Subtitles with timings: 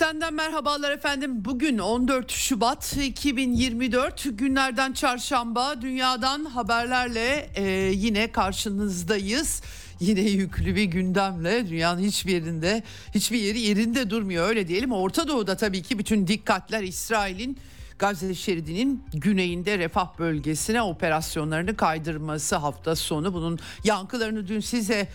[0.00, 1.44] Eksenden merhabalar efendim.
[1.44, 7.62] Bugün 14 Şubat 2024 günlerden çarşamba dünyadan haberlerle e,
[7.94, 9.62] yine karşınızdayız.
[10.00, 12.82] Yine yüklü bir gündemle dünyanın hiçbir yerinde
[13.14, 14.92] hiçbir yeri yerinde durmuyor öyle diyelim.
[14.92, 17.58] Orta Doğu'da tabii ki bütün dikkatler İsrail'in
[17.98, 23.34] Gazze şeridinin güneyinde refah bölgesine operasyonlarını kaydırması hafta sonu.
[23.34, 25.08] Bunun yankılarını dün size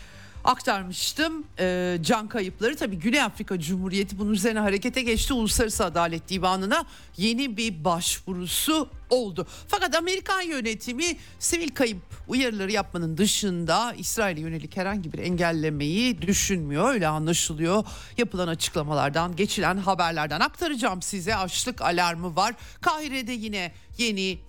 [0.45, 1.43] aktarmıştım.
[1.59, 5.33] Ee, can kayıpları tabii Güney Afrika Cumhuriyeti bunun üzerine harekete geçti.
[5.33, 6.85] Uluslararası Adalet Divanı'na
[7.17, 9.47] yeni bir başvurusu oldu.
[9.67, 11.97] Fakat Amerikan yönetimi sivil kayıp
[12.27, 16.89] uyarıları yapmanın dışında İsrail'e yönelik herhangi bir engellemeyi düşünmüyor.
[16.93, 17.83] Öyle anlaşılıyor.
[18.17, 21.35] Yapılan açıklamalardan, geçilen haberlerden aktaracağım size.
[21.35, 22.55] Açlık alarmı var.
[22.81, 24.39] Kahire'de yine yeni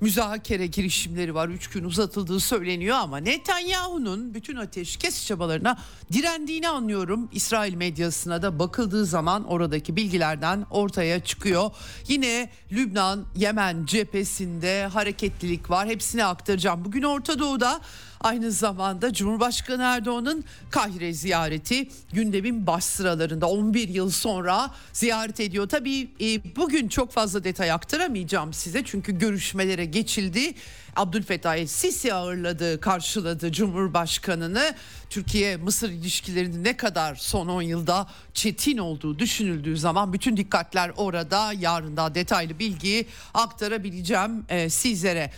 [0.00, 1.48] müzakere girişimleri var.
[1.48, 5.78] Üç gün uzatıldığı söyleniyor ama Netanyahu'nun bütün ateşkes çabalarına
[6.12, 7.28] direndiğini anlıyorum.
[7.32, 11.70] İsrail medyasına da bakıldığı zaman oradaki bilgilerden ortaya çıkıyor.
[12.08, 15.88] Yine Lübnan, Yemen cephesinde hareketlilik var.
[15.88, 16.84] Hepsini aktaracağım.
[16.84, 17.80] Bugün Orta Doğu'da
[18.20, 25.68] Aynı zamanda Cumhurbaşkanı Erdoğan'ın Kahire ziyareti gündemin baş sıralarında 11 yıl sonra ziyaret ediyor.
[25.68, 30.54] Tabii e, bugün çok fazla detay aktaramayacağım size çünkü görüşmelere geçildi.
[31.00, 34.74] Abdülfettah Sisi ağırladı, karşıladı Cumhurbaşkanını.
[35.10, 41.52] Türkiye-Mısır ilişkilerinin ne kadar son 10 yılda çetin olduğu düşünüldüğü zaman bütün dikkatler orada.
[41.52, 45.32] Yarın da detaylı bilgi aktarabileceğim e, sizlere.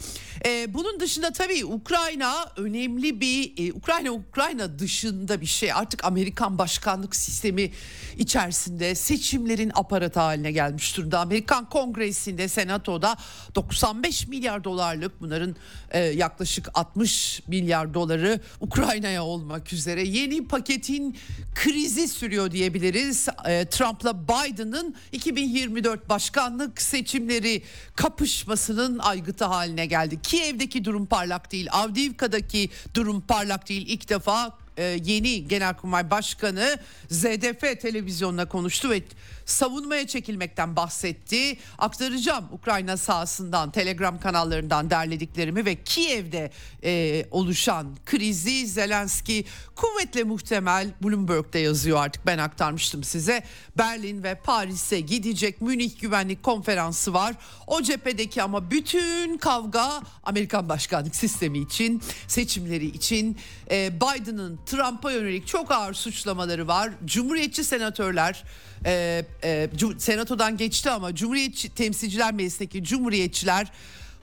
[0.47, 5.73] E, bunun dışında tabii Ukrayna önemli bir e, Ukrayna Ukrayna dışında bir şey.
[5.73, 7.73] Artık Amerikan başkanlık sistemi
[8.19, 11.21] içerisinde seçimlerin aparatı haline gelmiş durumda.
[11.21, 13.17] Amerikan Kongresi'nde, Senato'da
[13.55, 15.52] 95 milyar dolarlık bunların
[15.91, 21.17] e, yaklaşık 60 milyar doları Ukrayna'ya olmak üzere yeni paketin
[21.55, 23.29] krizi sürüyor diyebiliriz.
[23.47, 27.63] E, Trump'la Biden'ın 2024 başkanlık seçimleri
[27.97, 30.23] kapışmasının aygıtı haline geldi.
[30.23, 31.69] Kiev'deki durum parlak değil.
[31.73, 33.87] Avdiivka'daki durum parlak değil.
[33.89, 36.79] İlk defa e, yeni Genelkurmay Başkanı
[37.11, 39.03] ZDF televizyonuna konuştu ve
[39.47, 41.59] savunmaya çekilmekten bahsetti.
[41.79, 46.51] Aktaracağım Ukrayna sahasından, Telegram kanallarından derlediklerimi ve Kiev'de
[46.85, 49.45] e, oluşan krizi Zelenski
[49.75, 53.43] kuvvetle muhtemel Bloomberg'de yazıyor artık ben aktarmıştım size.
[53.79, 57.35] Berlin ve Paris'e gidecek Münih Güvenlik Konferansı var.
[57.67, 63.37] O cephedeki ama bütün kavga Amerikan başkanlık sistemi için, seçimleri için
[63.73, 66.91] e, Biden'ın Trump'a yönelik çok ağır suçlamaları var.
[67.05, 68.45] Cumhuriyetçi senatörler
[68.87, 69.69] e, e,
[69.99, 73.73] senatodan geçti ama Cumhuriyetçi Temsilciler Meclisi'ndeki Cumhuriyetçiler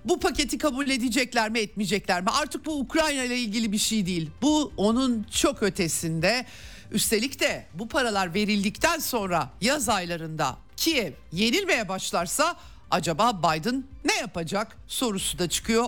[0.05, 2.29] bu paketi kabul edecekler mi etmeyecekler mi?
[2.41, 4.29] Artık bu Ukrayna ile ilgili bir şey değil.
[4.41, 6.45] Bu onun çok ötesinde.
[6.91, 12.55] Üstelik de bu paralar verildikten sonra yaz aylarında Kiev yenilmeye başlarsa
[12.91, 15.85] acaba Biden ne yapacak sorusu da çıkıyor.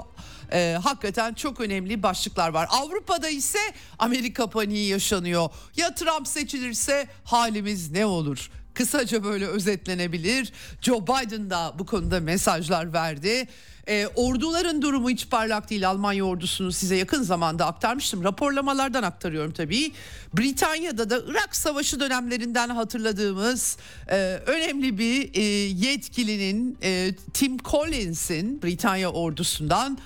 [0.53, 2.67] Ee, hakikaten çok önemli başlıklar var.
[2.71, 3.59] Avrupa'da ise
[3.99, 5.49] Amerika paniği yaşanıyor.
[5.77, 8.51] Ya Trump seçilirse halimiz ne olur?
[8.73, 10.53] Kısaca böyle özetlenebilir.
[10.81, 13.47] Joe Biden da bu konuda mesajlar verdi.
[13.87, 15.89] E, orduların durumu hiç parlak değil.
[15.89, 18.23] Almanya ordusunu size yakın zamanda aktarmıştım.
[18.23, 19.91] Raporlamalardan aktarıyorum tabii.
[20.33, 25.41] Britanya'da da Irak Savaşı dönemlerinden hatırladığımız e, önemli bir e,
[25.87, 29.97] yetkilinin e, Tim Collins'in Britanya ordusundan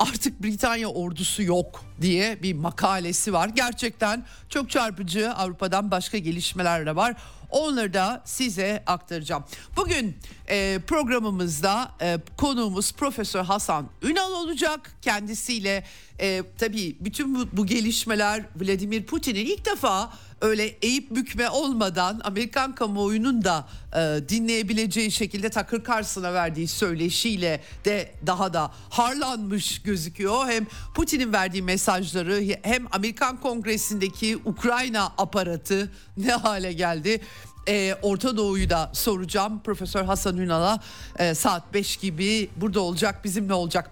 [0.00, 3.48] artık Britanya ordusu yok diye bir makalesi var.
[3.48, 7.16] Gerçekten çok çarpıcı Avrupa'dan başka gelişmeler de var.
[7.50, 9.44] Onları da size aktaracağım.
[9.76, 10.16] Bugün
[10.48, 14.94] e, programımızda e, konuğumuz Profesör Hasan Ünal olacak.
[15.02, 15.84] Kendisiyle
[16.20, 22.74] e, tabii bütün bu, bu gelişmeler Vladimir Putin'in ilk defa öyle eğip bükme olmadan Amerikan
[22.74, 30.48] kamuoyunun da e, dinleyebileceği şekilde Takır Carson'a verdiği söyleşiyle de daha da harlanmış gözüküyor.
[30.48, 37.20] Hem Putin'in verdiği mesajları hem Amerikan Kongresi'ndeki Ukrayna aparatı ne hale geldi
[37.68, 39.60] e, Orta Doğu'yu da soracağım.
[39.64, 40.80] Profesör Hasan Ünal'a
[41.18, 43.90] e, saat 5 gibi burada olacak bizimle olacak.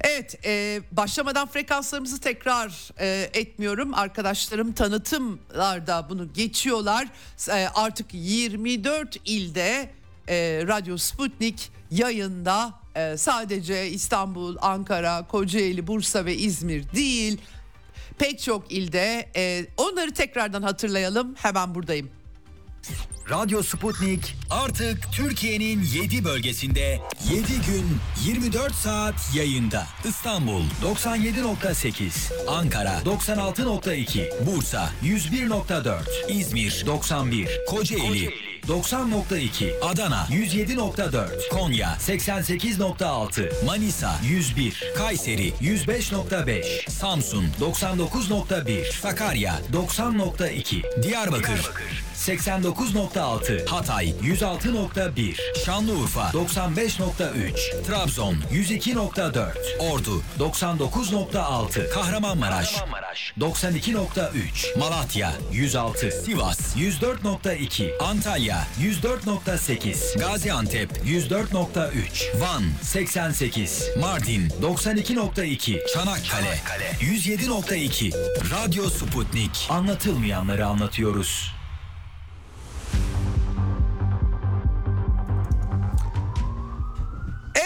[0.00, 3.94] Evet e, başlamadan frekanslarımızı tekrar e, etmiyorum.
[3.94, 7.08] Arkadaşlarım tanıtımlarda bunu geçiyorlar.
[7.48, 9.90] E, artık 24 ilde
[10.28, 17.38] e, Radyo Sputnik yayında e, sadece İstanbul, Ankara, Kocaeli, Bursa ve İzmir değil
[18.18, 22.10] pek çok ilde e, onları tekrardan hatırlayalım hemen buradayım.
[23.30, 27.00] Radyo Sputnik artık Türkiye'nin 7 bölgesinde
[27.30, 29.86] 7 gün 24 saat yayında.
[30.04, 38.34] İstanbul 97.8, Ankara 96.2, Bursa 101.4, İzmir 91, Kocaeli
[38.68, 51.60] 90.2, Adana 107.4, Konya 88.6, Manisa 101, Kayseri 105.5, Samsun 99.1, Sakarya 90.2, Diyarbakır
[52.24, 62.74] 89.6, Hatay 106.1, Şanlıurfa 95.3, Trabzon 102.4, Ordu 99.6, Kahramanmaraş
[63.40, 76.60] 92.3, Malatya 106, Sivas 104.2, Antalya 104.8, Gaziantep 104.3, Van 88, Mardin 92.2, Çanakkale
[77.00, 78.12] 107.2,
[78.50, 79.66] Radyo Sputnik.
[79.70, 81.53] Anlatılmayanları anlatıyoruz.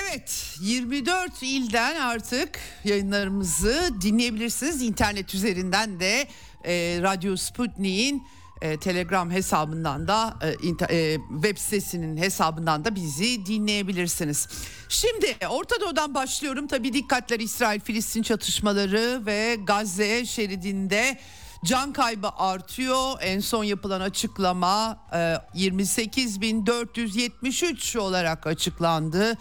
[0.01, 4.83] Evet 24 ilden artık yayınlarımızı dinleyebilirsiniz.
[4.83, 6.29] İnternet üzerinden de
[6.65, 8.27] e, Radyo Sputnik'in
[8.63, 14.49] e, Telegram hesabından da e, inter, e, web sitesinin hesabından da bizi dinleyebilirsiniz.
[14.89, 16.67] Şimdi Orta Doğu'dan başlıyorum.
[16.67, 21.19] Tabii dikkatler İsrail-Filistin çatışmaları ve Gazze şeridinde
[21.65, 23.15] Can kaybı artıyor.
[23.21, 24.99] En son yapılan açıklama
[25.55, 29.39] 28.473 olarak açıklandı.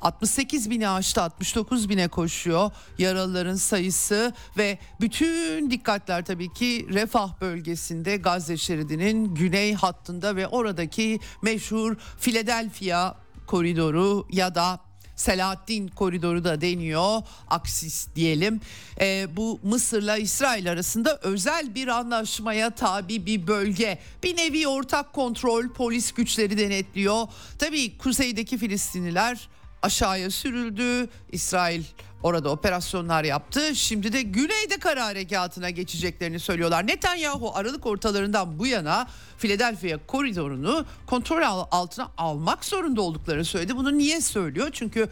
[0.00, 8.16] 68 bini aştı 69 bine koşuyor yaralıların sayısı ve bütün dikkatler tabii ki Refah bölgesinde
[8.16, 13.14] Gazze şeridinin güney hattında ve oradaki meşhur Philadelphia
[13.46, 14.80] koridoru ya da
[15.18, 18.60] Selahaddin koridoru da deniyor aksis diyelim.
[19.00, 23.98] E, bu Mısır'la İsrail arasında özel bir anlaşmaya tabi bir bölge.
[24.22, 27.26] Bir nevi ortak kontrol polis güçleri denetliyor.
[27.58, 29.48] Tabi kuzeydeki Filistinliler
[29.82, 31.08] aşağıya sürüldü.
[31.32, 31.84] İsrail
[32.22, 33.76] orada operasyonlar yaptı.
[33.76, 36.86] Şimdi de güneyde kara harekatına geçeceklerini söylüyorlar.
[36.86, 39.08] Netanyahu Aralık ortalarından bu yana
[39.38, 43.76] Philadelphia koridorunu kontrol altına almak zorunda olduklarını söyledi.
[43.76, 44.68] Bunu niye söylüyor?
[44.72, 45.08] Çünkü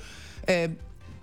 [0.48, 0.70] e,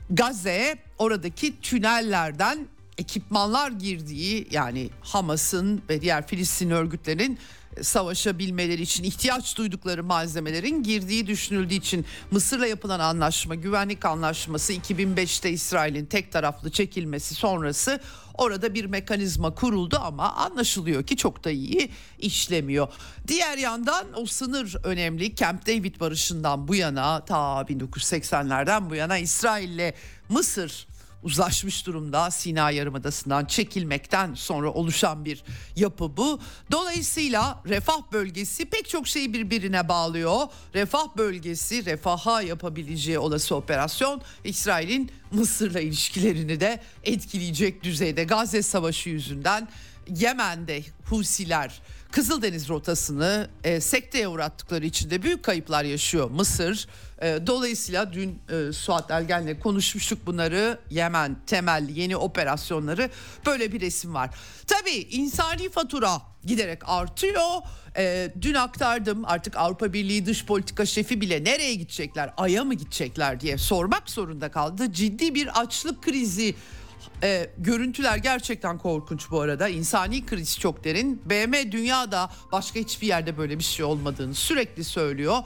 [0.09, 2.67] Gazze'ye oradaki tünellerden
[2.97, 7.39] ekipmanlar girdiği yani Hamas'ın ve diğer Filistin örgütlerin
[7.81, 16.05] savaşabilmeleri için ihtiyaç duydukları malzemelerin girdiği düşünüldüğü için Mısır'la yapılan anlaşma, güvenlik anlaşması 2005'te İsrail'in
[16.05, 17.99] tek taraflı çekilmesi sonrası
[18.33, 21.89] orada bir mekanizma kuruldu ama anlaşılıyor ki çok da iyi
[22.19, 22.87] işlemiyor.
[23.27, 25.35] Diğer yandan o sınır önemli.
[25.35, 29.93] Camp David barışından bu yana ta 1980'lerden bu yana İsrail'le
[30.29, 30.87] Mısır
[31.23, 35.43] uzlaşmış durumda Sina Yarımadası'ndan çekilmekten sonra oluşan bir
[35.75, 36.39] yapı bu.
[36.71, 40.47] Dolayısıyla refah bölgesi pek çok şeyi birbirine bağlıyor.
[40.73, 49.67] Refah bölgesi refaha yapabileceği olası operasyon İsrail'in Mısır'la ilişkilerini de etkileyecek düzeyde Gazze Savaşı yüzünden
[50.07, 51.81] Yemen'de Husiler
[52.13, 56.87] Kızıldeniz rotasını e, sekteye uğrattıkları için de büyük kayıplar yaşıyor Mısır.
[57.23, 60.79] E, dolayısıyla dün e, Suat Ergen'le konuşmuştuk bunları.
[60.89, 63.09] Yemen temelli yeni operasyonları
[63.45, 64.29] böyle bir resim var.
[64.67, 67.61] Tabii insani fatura giderek artıyor.
[67.97, 73.39] E, dün aktardım artık Avrupa Birliği dış politika şefi bile nereye gidecekler, Ay'a mı gidecekler
[73.39, 74.93] diye sormak zorunda kaldı.
[74.93, 76.55] Ciddi bir açlık krizi
[77.23, 79.67] e, görüntüler gerçekten korkunç bu arada.
[79.67, 81.21] İnsani kriz çok derin.
[81.25, 85.37] BM dünyada başka hiçbir yerde böyle bir şey olmadığını sürekli söylüyor.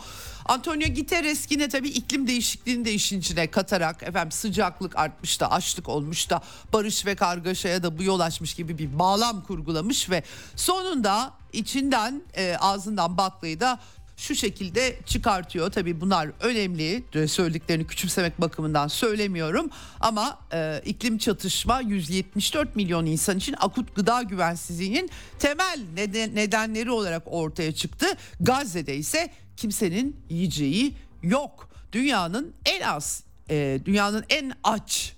[0.48, 5.89] Antonio Guterres yine tabii iklim değişikliğini de işin içine katarak efendim sıcaklık artmış da açlık
[5.89, 6.42] olmuş da
[6.74, 10.24] barış ve kargaşaya da bu yol açmış gibi bir bağlam kurgulamış ve
[10.56, 13.80] sonunda içinden e, ağzından baklayı da
[14.18, 15.72] şu şekilde çıkartıyor.
[15.72, 17.04] Tabii bunlar önemli.
[17.27, 19.70] Söylediklerini küçümsemek bakımından söylemiyorum.
[20.00, 27.24] Ama e, iklim çatışma 174 milyon insan için akut gıda güvensizliğinin temel neden, nedenleri olarak
[27.25, 28.06] ortaya çıktı.
[28.39, 31.70] Gazze'de ise kimsenin yiyeceği yok.
[31.92, 35.14] Dünyanın en az, e, dünyanın en aç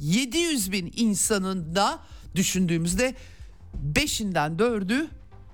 [0.00, 1.98] 700 bin insanın da
[2.34, 3.14] düşündüğümüzde
[3.74, 5.08] beşinden dördü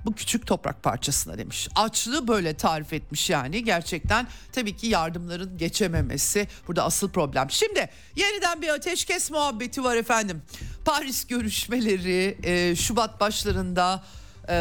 [0.04, 1.68] bu küçük toprak parçasına demiş.
[1.76, 7.50] Açlığı böyle tarif etmiş yani gerçekten tabii ki yardımların geçememesi burada asıl problem.
[7.50, 10.42] Şimdi yeniden bir ateşkes muhabbeti var efendim.
[10.84, 14.04] Paris görüşmeleri e, Şubat başlarında
[14.48, 14.54] e,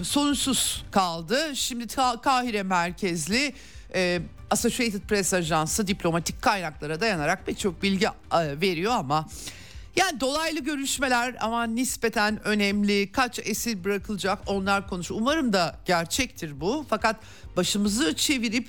[0.00, 1.38] e, sonunsuz kaldı.
[1.54, 1.86] Şimdi
[2.22, 3.54] Kahire merkezli
[3.94, 4.20] e,
[4.50, 9.28] Associated Press Ajansı diplomatik kaynaklara dayanarak birçok bilgi e, veriyor ama
[9.96, 13.12] yani dolaylı görüşmeler ama nispeten önemli.
[13.12, 15.20] Kaç esir bırakılacak onlar konuşuyor.
[15.20, 16.86] Umarım da gerçektir bu.
[16.88, 17.16] Fakat
[17.56, 18.68] başımızı çevirip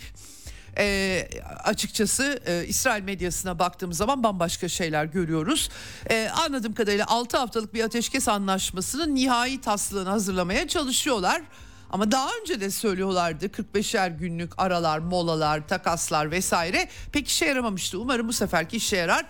[0.77, 1.27] e,
[1.63, 5.69] açıkçası e, İsrail medyasına baktığımız zaman bambaşka şeyler görüyoruz.
[6.09, 11.41] E, anladığım kadarıyla 6 haftalık bir ateşkes anlaşmasının nihai taslağını hazırlamaya çalışıyorlar.
[11.89, 17.99] Ama daha önce de söylüyorlardı 45'er günlük aralar, molalar, takaslar vesaire pek işe yaramamıştı.
[17.99, 19.25] Umarım bu seferki işe yarar.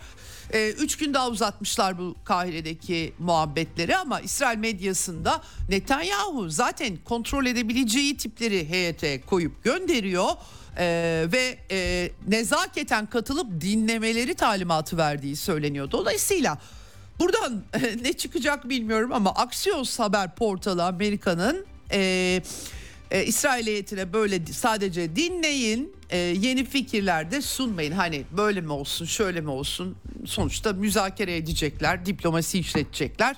[0.54, 8.18] E, üç gün daha uzatmışlar bu Kahire'deki muhabbetleri ama İsrail medyasında Netanyahu zaten kontrol edebileceği
[8.18, 10.30] tipleri heyete koyup gönderiyor.
[10.78, 15.92] Ee, ve e, nezaketen katılıp dinlemeleri talimatı verdiği söyleniyor.
[15.92, 16.58] Dolayısıyla
[17.20, 17.64] buradan
[18.02, 22.42] ne çıkacak bilmiyorum ama Axios haber portalı Amerika'nın e,
[23.12, 27.92] e, İsrail heyetine böyle sadece dinleyin e, yeni fikirler de sunmayın.
[27.92, 33.36] Hani böyle mi olsun şöyle mi olsun sonuçta müzakere edecekler diplomasi işletecekler.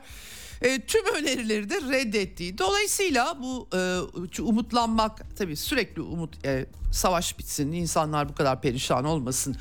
[0.62, 2.58] E, tüm önerileri de reddettiği.
[2.58, 3.68] Dolayısıyla bu
[4.38, 9.56] e, umutlanmak tabii sürekli umut e, savaş bitsin insanlar bu kadar perişan olmasın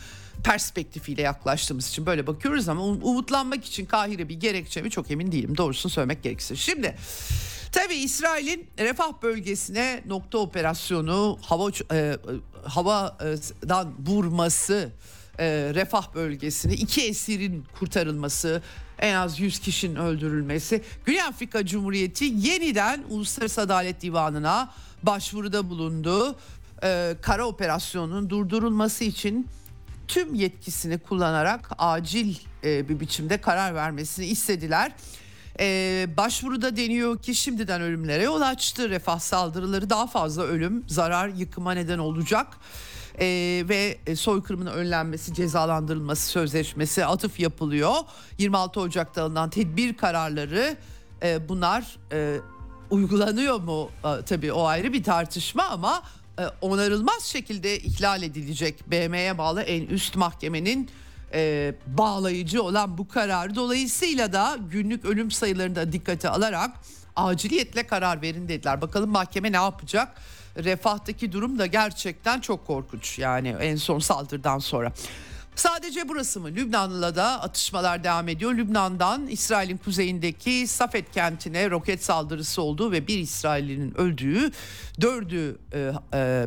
[0.45, 5.33] perspektifiyle yaklaştığımız için böyle bakıyoruz ama um, umutlanmak için Kahire bir gerekçe mi çok emin
[5.33, 6.57] değilim doğrusunu söylemek gerekirse.
[6.57, 6.97] Şimdi
[7.73, 12.17] Tabii İsrail'in refah bölgesine nokta operasyonu hava e,
[12.65, 14.93] havadan vurması
[15.39, 18.63] e, refah bölgesini iki esirin kurtarılması
[18.99, 24.73] en az 100 kişinin öldürülmesi Güney Afrika Cumhuriyeti yeniden Uluslararası Adalet Divanı'na
[25.03, 26.37] başvuruda bulundu.
[26.83, 29.49] E, kara operasyonunun durdurulması için
[30.09, 34.93] tüm yetkisini kullanarak acil e, bir biçimde karar vermesini istediler.
[35.61, 38.91] Ee, başvuruda deniyor ki şimdiden ölümlere yol açtı.
[38.91, 42.47] Refah saldırıları daha fazla ölüm, zarar, yıkıma neden olacak.
[43.21, 47.95] Ee, ve soykırımın önlenmesi, cezalandırılması sözleşmesi atıf yapılıyor.
[48.39, 50.77] 26 Ocak'ta alınan tedbir kararları
[51.23, 52.37] e, bunlar e,
[52.91, 53.91] uygulanıyor mu?
[54.05, 56.03] E, tabii o ayrı bir tartışma ama
[56.39, 60.91] e, onarılmaz şekilde ihlal edilecek BM'ye bağlı en üst mahkemenin
[61.33, 66.71] e, bağlayıcı olan bu karar dolayısıyla da günlük ölüm sayılarını da dikkate alarak
[67.17, 68.81] aciliyetle karar verin dediler.
[68.81, 70.17] Bakalım mahkeme ne yapacak?
[70.65, 74.93] Refahtaki durum da gerçekten çok korkunç yani en son saldırıdan sonra.
[75.57, 76.49] Sadece burası mı?
[76.49, 78.55] Lübnan'la da atışmalar devam ediyor.
[78.55, 84.53] Lübnan'dan İsrail'in kuzeyindeki Safed kentine roket saldırısı oldu ve bir İsrail'in öldüğü,
[85.01, 86.47] dördü e, e,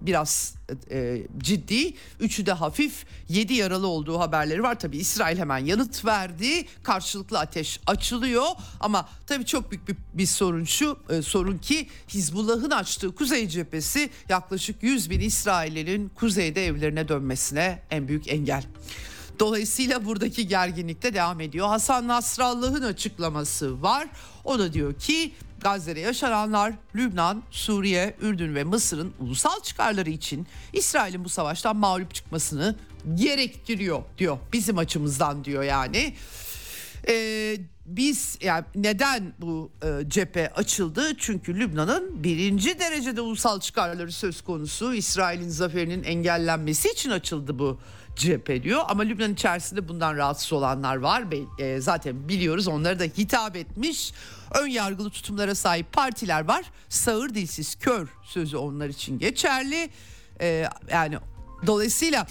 [0.00, 0.54] biraz
[0.90, 1.94] e, ciddi.
[2.20, 3.06] Üçü de hafif.
[3.28, 4.78] Yedi yaralı olduğu haberleri var.
[4.78, 6.66] Tabi İsrail hemen yanıt verdi.
[6.82, 8.46] Karşılıklı ateş açılıyor.
[8.80, 10.98] Ama tabi çok büyük bir, bir sorun şu.
[11.10, 18.08] E, sorun ki Hizbullah'ın açtığı kuzey cephesi yaklaşık 100 bin İsrail'in kuzeyde evlerine dönmesine en
[18.08, 18.64] büyük engel.
[19.38, 21.68] Dolayısıyla buradaki gerginlik de devam ediyor.
[21.68, 24.08] Hasan Nasrallah'ın açıklaması var.
[24.44, 31.24] O da diyor ki Gazze'de yaşananlar Lübnan, Suriye, Ürdün ve Mısır'ın ulusal çıkarları için İsrail'in
[31.24, 32.76] bu savaştan mağlup çıkmasını
[33.14, 34.38] gerektiriyor diyor.
[34.52, 36.14] Bizim açımızdan diyor yani.
[37.08, 41.16] Ee, biz yani neden bu e, cephe açıldı?
[41.18, 44.94] Çünkü Lübnan'ın birinci derecede ulusal çıkarları söz konusu.
[44.94, 47.80] İsrail'in zaferinin engellenmesi için açıldı bu
[48.16, 48.80] cephe diyor.
[48.88, 51.24] Ama Lübnan içerisinde bundan rahatsız olanlar var.
[51.58, 54.12] E, zaten biliyoruz onları da hitap etmiş.
[54.54, 56.64] Ön yargılı tutumlara sahip partiler var.
[56.88, 59.90] Sağır dilsiz kör sözü onlar için geçerli.
[60.40, 61.18] E, yani
[61.66, 62.26] dolayısıyla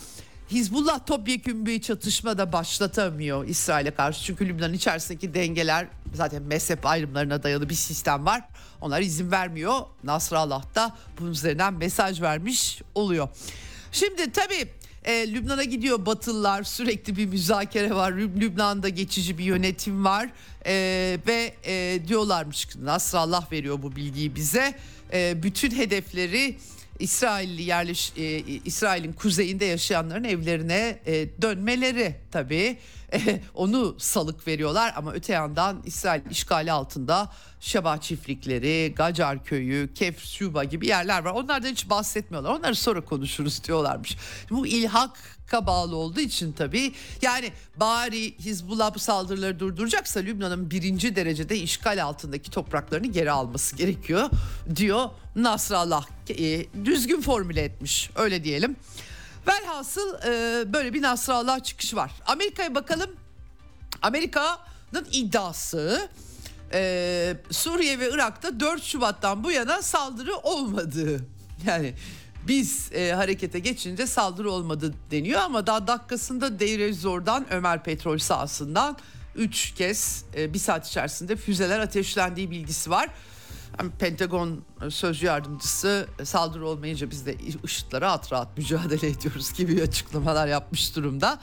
[0.52, 4.24] Hizbullah topyekun bir çatışma da başlatamıyor İsrail'e karşı.
[4.24, 8.42] Çünkü Lübnan içerisindeki dengeler zaten mezhep ayrımlarına dayalı bir sistem var.
[8.82, 9.80] Onlar izin vermiyor.
[10.04, 13.30] Nasrallah da bunun üzerinden mesaj vermiş oluyor.
[13.92, 14.68] Şimdi tabii
[15.08, 18.12] e, Lübnan'a gidiyor Batılılar sürekli bir müzakere var.
[18.12, 20.30] Lübnan'da geçici bir yönetim var
[20.66, 20.74] e,
[21.28, 24.74] ve e, diyorlarmış Nasrallah veriyor bu bilgiyi bize.
[25.14, 26.58] E, bütün hedefleri
[27.00, 28.24] İsrailli yerleş e,
[28.66, 32.78] İsrail'in kuzeyinde yaşayanların evlerine e, dönmeleri tabii
[33.54, 40.64] onu salık veriyorlar ama öte yandan İsrail işgali altında Şeba çiftlikleri, Gacar köyü, Kef Şuba
[40.64, 41.32] gibi yerler var.
[41.32, 42.50] Onlardan hiç bahsetmiyorlar.
[42.50, 44.18] Onları sonra konuşuruz diyorlarmış.
[44.50, 51.58] Bu ilhak bağlı olduğu için tabii yani bari Hizbullah bu saldırıları durduracaksa Lübnan'ın birinci derecede
[51.58, 54.30] işgal altındaki topraklarını geri alması gerekiyor
[54.76, 56.06] diyor Nasrallah.
[56.30, 58.76] E, düzgün formüle etmiş öyle diyelim.
[59.48, 62.12] Velhasıl e, böyle bir Nasrallah çıkışı var.
[62.26, 63.10] Amerika'ya bakalım.
[64.02, 66.10] Amerika'nın iddiası
[66.74, 71.26] e, Suriye ve Irak'ta 4 Şubat'tan bu yana saldırı olmadı.
[71.68, 71.94] Yani
[72.48, 78.98] biz e, harekete geçince saldırı olmadı deniyor ama daha dakikasında Deir Zor'dan Ömer Petrol sahasından
[79.36, 83.10] 3 kez e, bir saat içerisinde füzeler ateşlendiği bilgisi var.
[83.80, 89.84] Yani Pentagon sözcü yardımcısı e, saldırı olmayınca biz de IŞİD'le rahat rahat mücadele ediyoruz gibi
[89.84, 91.40] açıklamalar yapmış durumda.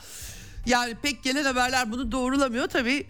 [0.67, 3.07] Yani pek gelen haberler bunu doğrulamıyor tabii.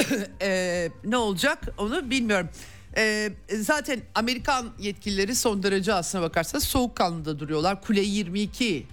[0.42, 2.48] e, ne olacak onu bilmiyorum.
[2.96, 7.82] E, zaten Amerikan yetkilileri son derece aslına bakarsanız soğukkanlı da duruyorlar.
[7.82, 8.86] Kule 22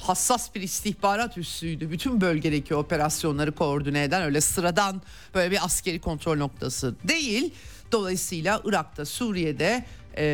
[0.00, 1.90] hassas bir istihbarat üssüydü.
[1.90, 5.02] Bütün bölgedeki operasyonları koordine eden öyle sıradan
[5.34, 7.54] böyle bir askeri kontrol noktası değil.
[7.92, 9.84] Dolayısıyla Irak'ta, Suriye'de
[10.16, 10.24] e,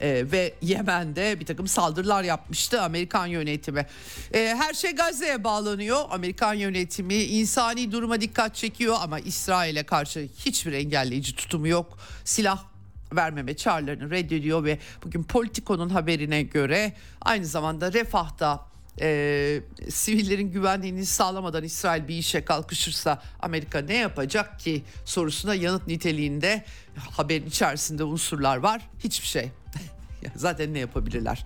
[0.00, 3.86] e, ve Yemen'de bir takım saldırılar yapmıştı Amerikan yönetimi.
[4.34, 6.00] E, her şey Gazze'ye bağlanıyor.
[6.10, 11.98] Amerikan yönetimi insani duruma dikkat çekiyor ama İsrail'e karşı hiçbir engelleyici tutumu yok.
[12.24, 12.64] Silah
[13.12, 21.64] vermeme çağrılarını reddediyor ve bugün Politico'nun haberine göre aynı zamanda Refah'ta e, sivillerin güvenliğini sağlamadan
[21.64, 26.64] İsrail bir işe kalkışırsa Amerika ne yapacak ki sorusuna yanıt niteliğinde
[26.96, 28.88] haberin içerisinde unsurlar var.
[29.04, 29.50] Hiçbir şey.
[30.36, 31.44] Zaten ne yapabilirler?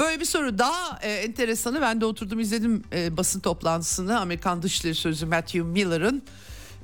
[0.00, 4.94] Böyle bir soru daha e, enteresanı ben de oturdum izledim e, basın toplantısını Amerikan Dışişleri
[4.94, 6.22] Sözcüsü Matthew Miller'ın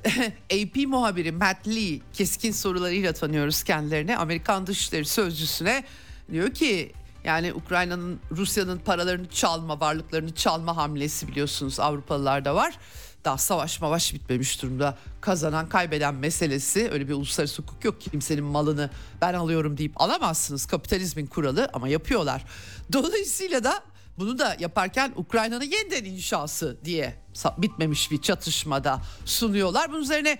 [0.53, 4.17] AP muhabiri Matt Lee keskin sorularıyla tanıyoruz kendilerini.
[4.17, 5.83] Amerikan Dışişleri Sözcüsüne
[6.31, 6.91] diyor ki
[7.23, 12.77] yani Ukrayna'nın Rusya'nın paralarını çalma, varlıklarını çalma hamlesi biliyorsunuz Avrupalılarda var.
[13.25, 14.97] Daha savaş mavaş bitmemiş durumda.
[15.21, 18.01] Kazanan kaybeden meselesi öyle bir uluslararası hukuk yok.
[18.01, 18.89] Kimsenin malını
[19.21, 20.65] ben alıyorum deyip alamazsınız.
[20.65, 22.45] Kapitalizmin kuralı ama yapıyorlar.
[22.93, 23.83] Dolayısıyla da
[24.17, 27.15] bunu da yaparken Ukrayna'nın yeniden inşası diye
[27.57, 29.91] bitmemiş bir çatışmada sunuyorlar.
[29.91, 30.37] Bunun üzerine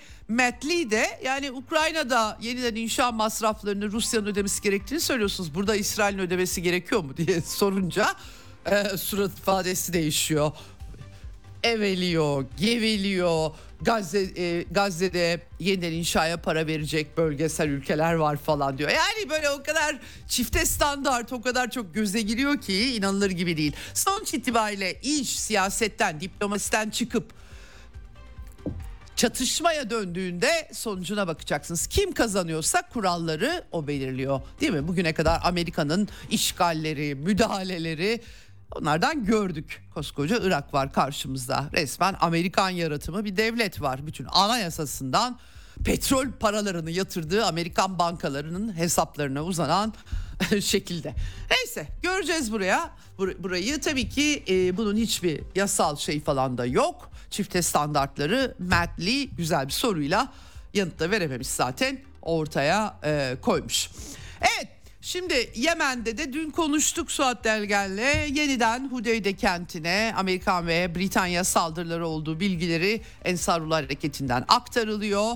[0.66, 5.56] Lee de yani Ukrayna'da yeniden inşa masraflarını Rusya'nın ödemesi gerektiğini söylüyorsunuz.
[5.56, 8.16] Burada İsrail'in ödemesi gerekiyor mu diye sorunca
[8.66, 10.52] e, surat ifadesi değişiyor
[11.64, 13.52] eveliyor, geveliyor.
[13.84, 18.90] Gazze, e, Gazze'de yeniden inşaya para verecek bölgesel ülkeler var falan diyor.
[18.90, 23.76] Yani böyle o kadar çifte standart o kadar çok göze giriyor ki inanılır gibi değil.
[23.94, 27.34] Sonuç itibariyle iş siyasetten, diplomasiden çıkıp
[29.16, 31.88] çatışmaya döndüğünde sonucuna bakacaksınız.
[31.88, 34.42] Kim kazanıyorsa kuralları o belirliyor.
[34.62, 34.88] Değil mi?
[34.88, 38.22] Bugüne kadar Amerika'nın işgalleri, müdahaleleri
[38.82, 39.84] Onlardan gördük.
[39.94, 41.70] Koskoca Irak var karşımızda.
[41.74, 44.08] Resmen Amerikan yaratımı bir devlet var.
[44.08, 45.40] Bütün anayasasından
[45.86, 49.94] petrol paralarını yatırdığı Amerikan bankalarının hesaplarına uzanan
[50.62, 51.14] şekilde.
[51.52, 52.92] Neyse göreceğiz buraya.
[53.20, 57.10] Bur- burayı tabii ki e, bunun hiçbir yasal şey falan da yok.
[57.30, 58.90] Çifte standartları Matt
[59.38, 60.34] güzel bir soruyla
[60.74, 63.90] yanıt da verememiş zaten ortaya e, koymuş.
[64.42, 64.68] Evet
[65.06, 72.40] Şimdi Yemen'de de dün konuştuk Suat Delgen'le yeniden Hudeyde kentine Amerikan ve Britanya saldırıları olduğu
[72.40, 75.32] bilgileri Ensarullah Hareketi'nden aktarılıyor.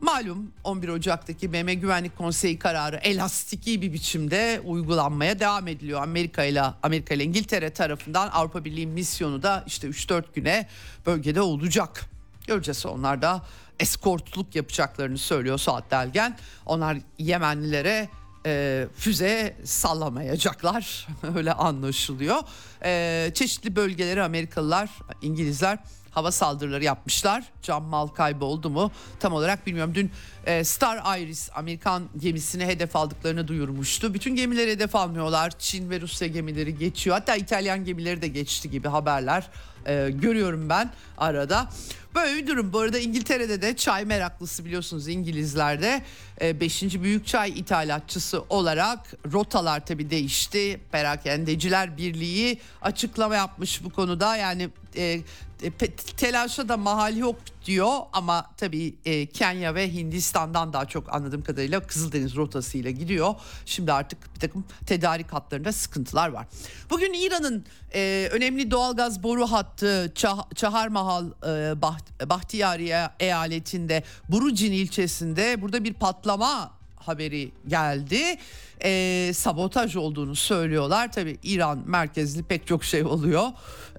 [0.00, 6.02] Malum 11 Ocak'taki BM Güvenlik Konseyi kararı elastiki bir biçimde uygulanmaya devam ediliyor.
[6.02, 10.68] Amerika ile Amerika ile İngiltere tarafından Avrupa Birliği misyonu da işte 3-4 güne
[11.06, 12.04] bölgede olacak.
[12.46, 13.42] Göreceğiz onlar da
[13.80, 16.36] eskortluk yapacaklarını söylüyor Suat Delgen.
[16.66, 18.08] Onlar Yemenlilere
[18.46, 22.36] e, füze sallamayacaklar öyle anlaşılıyor.
[22.84, 24.90] E, çeşitli bölgeleri Amerikalılar,
[25.22, 25.78] İngilizler
[26.10, 27.44] hava saldırıları yapmışlar.
[27.62, 29.94] Can mal kaybı oldu mu tam olarak bilmiyorum.
[29.94, 30.10] Dün
[30.46, 34.14] e, Star Iris Amerikan gemisini hedef aldıklarını duyurmuştu.
[34.14, 35.52] Bütün gemileri hedef almıyorlar.
[35.58, 37.16] Çin ve Rusya gemileri geçiyor.
[37.16, 39.50] Hatta İtalyan gemileri de geçti gibi haberler
[39.86, 41.68] e, görüyorum ben arada.
[42.14, 42.72] Böyle bir durum.
[42.72, 46.02] Bu arada İngiltere'de de çay meraklısı biliyorsunuz İngilizlerde
[46.40, 46.82] 5.
[46.82, 48.98] E, büyük çay ithalatçısı olarak
[49.32, 50.80] rotalar tabii değişti.
[50.92, 54.36] Perakendeciler Birliği açıklama yapmış bu konuda.
[54.36, 55.20] Yani e,
[55.62, 55.70] e
[56.16, 61.80] telaşa da mahal yok diyor ama tabii e, Kenya ve Hindistan'dan daha çok anladığım kadarıyla
[61.80, 63.34] Kızıldeniz rotasıyla gidiyor.
[63.66, 66.46] Şimdi artık bir takım tedarik hatlarında sıkıntılar var.
[66.90, 71.46] Bugün İran'ın e, önemli doğalgaz boru hattı Çah- Çaharmahal e,
[71.82, 78.38] Baht- Bahtiyari eyaletinde Burucin ilçesinde burada bir patlama haberi geldi.
[78.84, 81.12] Ee, sabotaj olduğunu söylüyorlar.
[81.12, 83.48] Tabi İran merkezli pek çok şey oluyor.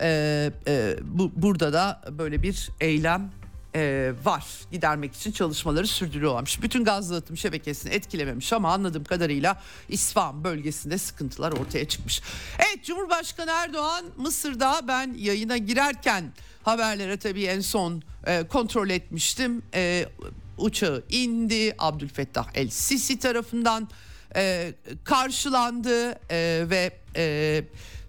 [0.02, 3.32] Ee, e, bu, burada da böyle bir eylem
[3.76, 4.46] e, var.
[4.72, 6.62] Gidermek için çalışmaları sürdürüyorlarmış.
[6.62, 12.22] Bütün gaz dağıtım şebekesini etkilememiş ama anladığım kadarıyla İsfahan bölgesinde sıkıntılar ortaya çıkmış.
[12.60, 16.32] Evet Cumhurbaşkanı Erdoğan Mısır'da ben yayına girerken
[16.64, 19.64] haberlere tabii en son e, kontrol etmiştim.
[19.74, 20.06] E,
[20.62, 23.90] uçağı indi Abdülfettah El Sisi tarafından
[24.36, 27.64] e, karşılandı e, ve e,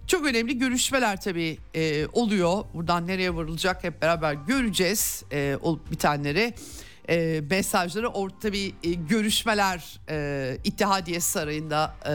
[0.07, 2.63] çok önemli görüşmeler tabii e, oluyor.
[2.73, 6.53] Buradan nereye varılacak hep beraber göreceğiz e, olup bitenleri.
[7.09, 12.13] E, mesajları orta bir e, görüşmeler e, İttihadiye Sarayı'nda e,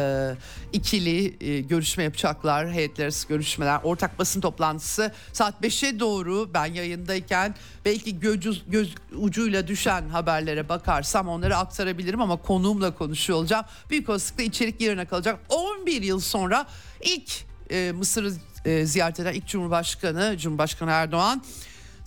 [0.73, 2.73] ikili e, görüşme yapacaklar.
[2.73, 3.81] Heyetler arası görüşmeler.
[3.85, 11.29] Ortak basın toplantısı saat 5'e doğru ben yayındayken belki göz, göz ucuyla düşen haberlere bakarsam
[11.29, 13.65] onları aktarabilirim ama konuğumla konuşuyor olacağım.
[13.91, 15.41] Büyük olasılıkla içerik yerine kalacak.
[15.49, 16.67] 11 yıl sonra
[17.01, 17.31] ilk
[17.71, 18.33] e, Mısır'ı
[18.65, 21.43] e, ziyaret eden ilk Cumhurbaşkanı Cumhurbaşkanı Erdoğan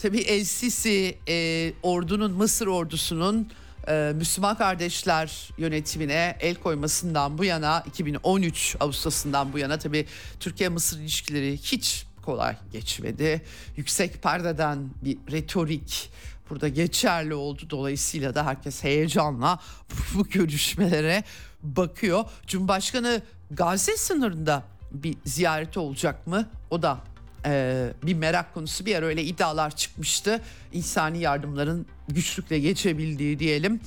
[0.02, 3.52] tabii El Sisi e, ordunun Mısır ordusunun
[3.88, 10.06] e, Müslüman kardeşler yönetimine el koymasından bu yana 2013 Ağustos'undan bu yana tabii
[10.40, 13.42] Türkiye-Mısır ilişkileri hiç kolay geçmedi.
[13.78, 16.10] Yüksek perdeden bir retorik
[16.50, 17.62] burada geçerli oldu.
[17.70, 19.60] Dolayısıyla da herkes heyecanla
[20.16, 21.24] bu görüşmelere
[21.64, 22.26] bakıyor.
[22.48, 26.50] Cumhurbaşkanı Gazze sınırında bir ziyareti olacak mı?
[26.70, 27.11] O da
[27.46, 28.86] e, bir merak konusu.
[28.86, 30.42] Bir ara öyle iddialar çıkmıştı.
[30.74, 33.80] İnsani yardımların güçlükle geçebildiği diyelim.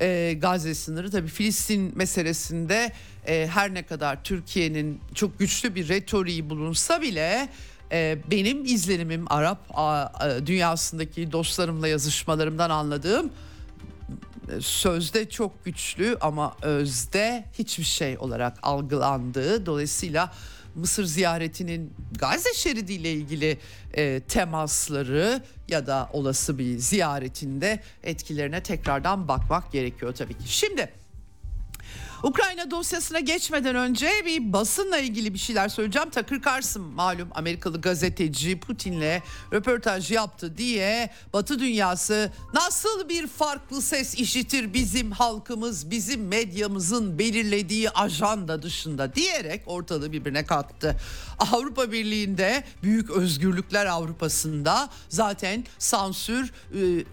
[0.00, 2.92] E, Gazze sınırı tabii Filistin meselesinde
[3.26, 7.48] e, her ne kadar Türkiye'nin çok güçlü bir retoriği bulunsa bile
[7.92, 13.30] e, benim izlenimim Arap a, a, dünyasındaki dostlarımla yazışmalarımdan anladığım
[14.48, 20.32] e, sözde çok güçlü ama özde hiçbir şey olarak algılandığı dolayısıyla
[20.74, 23.58] Mısır ziyaretinin Gazze şeridiyle ilgili
[23.94, 30.44] e, temasları ya da olası bir ziyaretinde etkilerine tekrardan bakmak gerekiyor tabii ki.
[30.46, 30.92] Şimdi
[32.24, 36.10] Ukrayna dosyasına geçmeden önce bir basınla ilgili bir şeyler söyleyeceğim.
[36.10, 39.20] Takır Carlson malum Amerikalı gazeteci Putin'le
[39.52, 47.90] röportaj yaptı diye Batı dünyası nasıl bir farklı ses işitir bizim halkımız, bizim medyamızın belirlediği
[47.90, 50.96] ajanda dışında diyerek ortalığı birbirine kattı.
[51.38, 57.04] Avrupa Birliği'nde büyük özgürlükler Avrupa'sında zaten sansür e,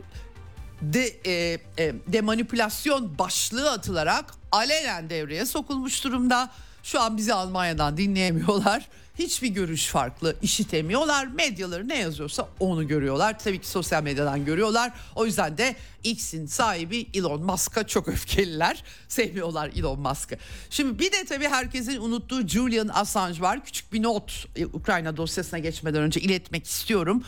[0.81, 6.51] de, e, e, demanipülasyon başlığı atılarak alenen devreye sokulmuş durumda.
[6.83, 8.87] Şu an bizi Almanya'dan dinleyemiyorlar.
[9.19, 11.27] Hiçbir görüş farklı işitemiyorlar.
[11.27, 13.39] Medyaları ne yazıyorsa onu görüyorlar.
[13.39, 14.91] Tabii ki sosyal medyadan görüyorlar.
[15.15, 18.83] O yüzden de X'in sahibi Elon Musk'a çok öfkeliler.
[19.07, 20.37] Sevmiyorlar Elon Musk'ı.
[20.69, 23.65] Şimdi bir de tabii herkesin unuttuğu Julian Assange var.
[23.65, 27.23] Küçük bir not e, Ukrayna dosyasına geçmeden önce iletmek istiyorum.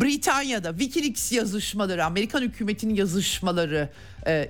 [0.00, 3.88] Britanya'da Wikileaks yazışmaları, Amerikan hükümetinin yazışmaları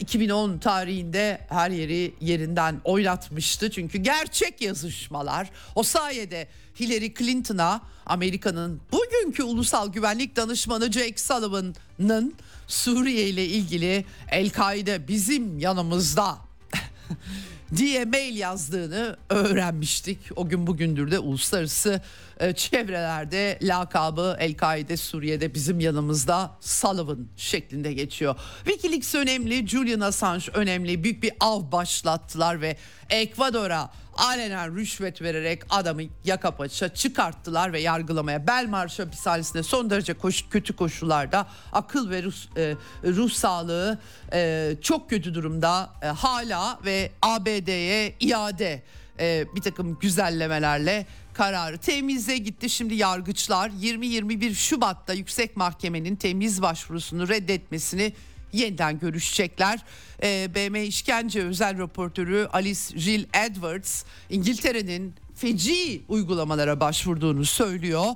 [0.00, 3.70] 2010 tarihinde her yeri yerinden oynatmıştı.
[3.70, 6.48] Çünkü gerçek yazışmalar o sayede
[6.80, 12.34] Hillary Clinton'a Amerika'nın bugünkü ulusal güvenlik danışmanı Jake Sullivan'ın
[12.66, 16.38] Suriye ile ilgili El-Kaide bizim yanımızda
[17.76, 20.18] diye mail yazdığını öğrenmiştik.
[20.36, 22.00] O gün bugündür de uluslararası
[22.40, 28.36] e, çevrelerde lakabı El-Kaide Suriye'de bizim yanımızda Sullivan şeklinde geçiyor.
[28.64, 31.04] Wikileaks önemli, Julian Assange önemli.
[31.04, 32.76] Büyük bir av başlattılar ve
[33.10, 40.44] Ekvador'a alenen rüşvet vererek adamı yaka paça çıkarttılar ve yargılamaya Belmarş hapishanesinde son derece koş,
[40.50, 43.98] kötü koşullarda akıl ve ruh, e, ruh sağlığı
[44.32, 48.82] e, çok kötü durumda e, hala ve ABD'ye iade
[49.20, 52.70] e, bir takım güzellemelerle kararı temize gitti.
[52.70, 58.12] Şimdi yargıçlar 20-21 Şubat'ta yüksek mahkemenin temiz başvurusunu reddetmesini
[58.52, 59.80] yeniden görüşecekler.
[60.22, 68.06] E, BM işkence özel raportörü Alice Jill Edwards İngiltere'nin feci uygulamalara başvurduğunu söylüyor.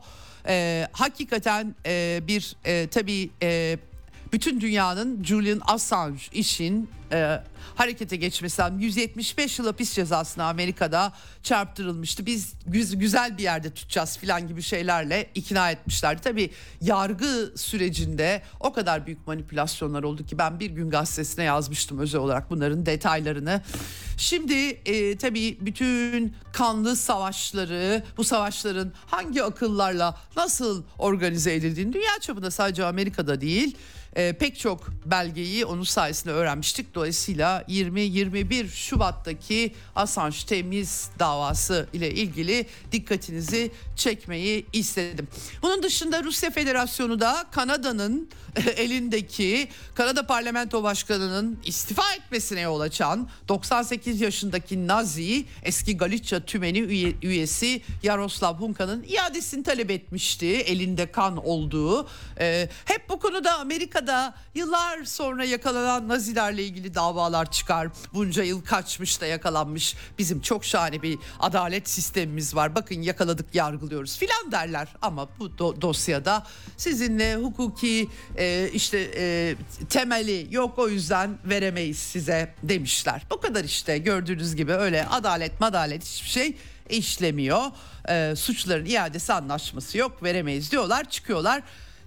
[0.49, 3.79] E, hakikaten e, bir e, tabii e,
[4.33, 7.39] bütün dünyanın Julian Assange için e,
[7.75, 12.27] harekete geçmesinden 175 yıl hapis cezasına Amerika'da çarptırılmıştı.
[12.27, 16.23] Biz güz, güzel bir yerde tutacağız filan gibi şeylerle ikna etmişlerdi.
[16.23, 16.51] Tabii
[16.81, 22.51] yargı sürecinde o kadar büyük manipülasyonlar oldu ki ben bir gün gazetesine yazmıştım özel olarak
[22.51, 23.63] bunların detaylarını.
[24.17, 24.55] Şimdi
[24.87, 32.85] e, tabii bütün kanlı savaşları, bu savaşların hangi akıllarla nasıl organize edildiğini dünya çapında sadece
[32.85, 33.77] Amerika'da değil
[34.17, 36.95] e, pek çok belgeyi onun sayesinde öğrenmiştik.
[36.95, 45.29] Dolayısıyla 20-21 Şubat'taki Assange temiz davası ile ilgili dikkatinizi çekmeyi istedim.
[45.63, 48.29] Bunun dışında Rusya Federasyonu da Kanada'nın
[48.77, 57.13] elindeki Kanada Parlamento Başkanı'nın istifa etmesine yol açan 98 yaşındaki Nazi eski Galicia tümeni üye,
[57.23, 60.47] üyesi Yaroslav Hunka'nın iadesini talep etmişti.
[60.47, 62.09] Elinde kan olduğu.
[62.41, 64.06] Ee, hep bu konuda Amerika'da
[64.55, 67.89] yıllar sonra yakalanan Nazilerle ilgili davalar çıkar.
[68.15, 69.95] Bunca yıl kaçmış da yakalanmış.
[70.19, 72.75] Bizim çok şahane bir adalet sistemimiz var.
[72.75, 74.89] Bakın yakaladık yargılıyoruz filan derler.
[75.03, 79.55] Ama bu do- dosyada sizinle hukuki e, işte e,
[79.91, 83.23] temeli yok o yüzden veremeyiz size demişler.
[83.31, 86.57] Bu kadar işte gördüğünüz gibi öyle adalet madalet hiçbir şey
[86.91, 87.63] işlemiyor.
[88.09, 91.63] E, suçların iadesi anlaşması yok veremeyiz diyorlar çıkıyorlar.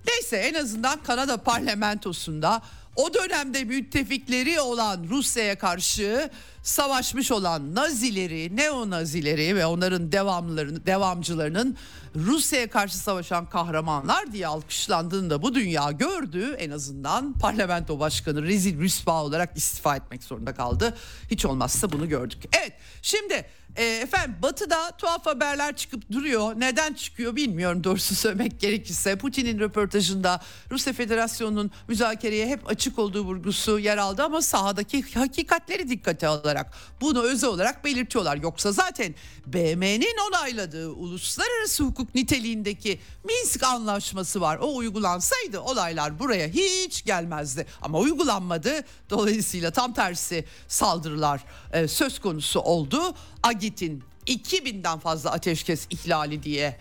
[0.10, 2.62] Neyse en azından Kanada parlamentosunda
[2.96, 6.30] o dönemde müttefikleri olan Rusya'ya karşı
[6.64, 11.78] savaşmış olan Nazileri, neo-Nazileri ve onların devamlarını, devamcılarının
[12.16, 16.56] Rusya'ya karşı savaşan kahramanlar diye alkışlandığında bu dünya gördü.
[16.60, 20.98] En azından parlamento başkanı rezil rüsva olarak istifa etmek zorunda kaldı.
[21.32, 22.44] Hiç olmazsa bunu gördük.
[22.62, 23.46] Evet şimdi
[23.76, 26.54] e, efendim batıda tuhaf haberler çıkıp duruyor.
[26.58, 29.16] Neden çıkıyor bilmiyorum doğrusu söylemek gerekirse.
[29.16, 36.28] Putin'in röportajında Rusya Federasyonu'nun müzakereye hep açık olduğu vurgusu yer aldı ama sahadaki hakikatleri dikkate
[36.28, 38.38] alarak bunu özel olarak belirtiyorlar.
[38.38, 44.58] Yoksa zaten BM'nin onayladığı uluslararası hukuk niteliğindeki Minsk anlaşması var.
[44.58, 47.66] O uygulansaydı olaylar buraya hiç gelmezdi.
[47.82, 48.72] Ama uygulanmadı.
[49.10, 53.16] Dolayısıyla tam tersi saldırılar e, söz konusu oldu.
[53.44, 56.78] Agit'in 2000'den fazla ateşkes ihlali diye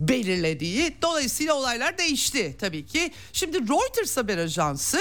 [0.00, 3.12] belirlediği dolayısıyla olaylar değişti tabii ki.
[3.32, 4.98] Şimdi Reuters haber ajansı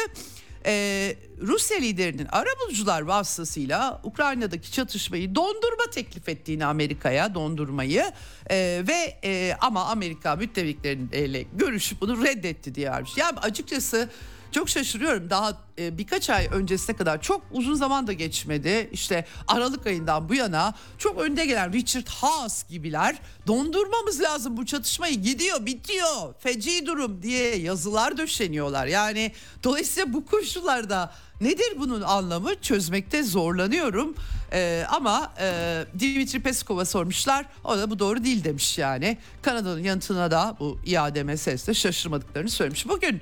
[0.65, 8.11] e, Rusya liderinin arabulucular vasıtasıyla Ukrayna'daki çatışmayı dondurma teklif ettiğini Amerika'ya dondurmayı
[8.49, 13.17] e, ve e, ama Amerika müttefikleriyle görüşüp bunu reddetti diye vermiş.
[13.17, 14.09] Ya açıkçası
[14.51, 15.29] çok şaşırıyorum.
[15.29, 18.89] Daha e, birkaç ay öncesine kadar çok uzun zaman da geçmedi.
[18.91, 23.15] İşte Aralık ayından bu yana çok önde gelen Richard Haas gibiler
[23.47, 28.87] dondurmamız lazım bu çatışmayı gidiyor bitiyor feci durum diye yazılar döşeniyorlar.
[28.87, 29.31] Yani
[29.63, 34.15] dolayısıyla bu koşullarda nedir bunun anlamı çözmekte zorlanıyorum.
[34.53, 39.17] Ee, ama e, Dimitri Peskov'a sormuşlar o da bu doğru değil demiş yani.
[39.41, 42.87] Kanada'nın yanıtına da bu iade meselesinde şaşırmadıklarını söylemiş.
[42.87, 43.21] Bugün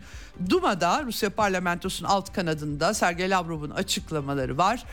[0.49, 4.83] Duma'da Rusya parlamentosunun alt kanadında Sergey Lavrov'un açıklamaları var.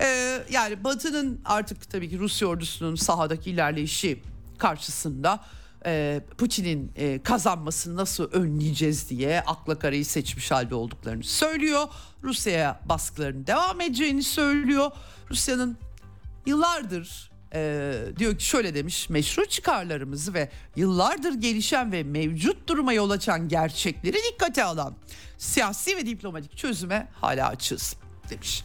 [0.00, 4.22] Ee, yani Batı'nın artık tabii ki Rusya ordusunun sahadaki ilerleyişi
[4.58, 5.40] karşısında
[5.86, 11.88] e, Putin'in e, kazanmasını nasıl önleyeceğiz diye akla karayı seçmiş halde olduklarını söylüyor.
[12.22, 14.90] Rusya'ya baskılarının devam edeceğini söylüyor.
[15.30, 15.78] Rusya'nın
[16.46, 23.10] yıllardır e, diyor ki şöyle demiş meşru çıkarlarımızı ve yıllardır gelişen ve mevcut duruma yol
[23.10, 24.94] açan gerçekleri dikkate alan
[25.38, 27.96] siyasi ve diplomatik çözüme hala açız
[28.30, 28.64] demiş.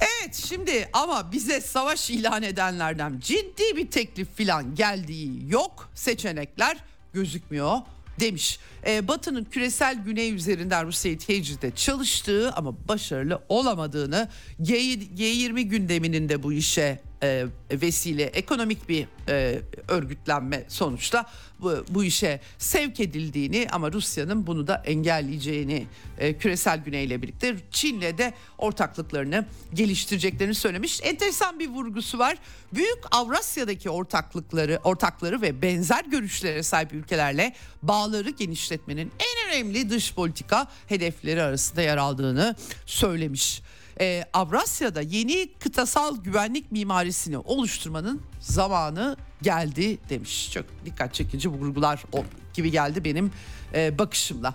[0.00, 5.90] Evet şimdi ama bize savaş ilan edenlerden ciddi bir teklif filan geldiği yok.
[5.94, 6.76] Seçenekler
[7.12, 7.78] gözükmüyor
[8.20, 8.58] demiş.
[8.86, 14.28] Ee, Batı'nın küresel güney üzerinden Rusya'yı tecride çalıştığı ama başarılı olamadığını
[14.62, 21.26] G, G20 gündeminin de bu işe e, vesile ekonomik bir e, örgütlenme sonuçta
[21.60, 25.86] bu, bu işe sevk edildiğini ama Rusya'nın bunu da engelleyeceğini
[26.18, 31.00] e, küresel güneyle birlikte Çin'le de ortaklıklarını geliştireceklerini söylemiş.
[31.02, 32.36] Enteresan bir vurgusu var.
[32.72, 40.66] Büyük Avrasya'daki ortaklıkları, ortakları ve benzer görüşlere sahip ülkelerle bağları genişletmenin en önemli dış politika
[40.86, 42.56] hedefleri arasında yer aldığını
[42.86, 43.62] söylemiş
[44.00, 50.50] e, Avrasya'da yeni kıtasal güvenlik mimarisini oluşturmanın zamanı geldi demiş.
[50.52, 53.32] Çok dikkat çekici vurgular o gibi geldi benim
[53.74, 54.54] e, bakışımla.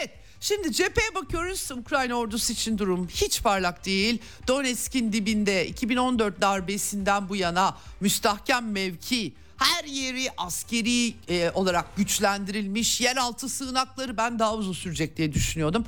[0.00, 0.10] Evet
[0.42, 1.70] Şimdi cepheye bakıyoruz.
[1.70, 4.18] Ukrayna ordusu için durum hiç parlak değil.
[4.48, 13.48] Donetsk'in dibinde 2014 darbesinden bu yana müstahkem mevki her yeri askeri e, olarak güçlendirilmiş yeraltı
[13.48, 15.84] sığınakları ben daha uzun sürecek diye düşünüyordum.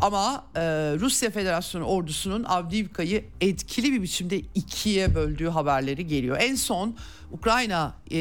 [0.00, 0.60] Ama e,
[1.00, 6.36] Rusya Federasyonu ordusunun Avdiivka'yı etkili bir biçimde ikiye böldüğü haberleri geliyor.
[6.40, 6.96] En son
[7.32, 8.18] Ukrayna e,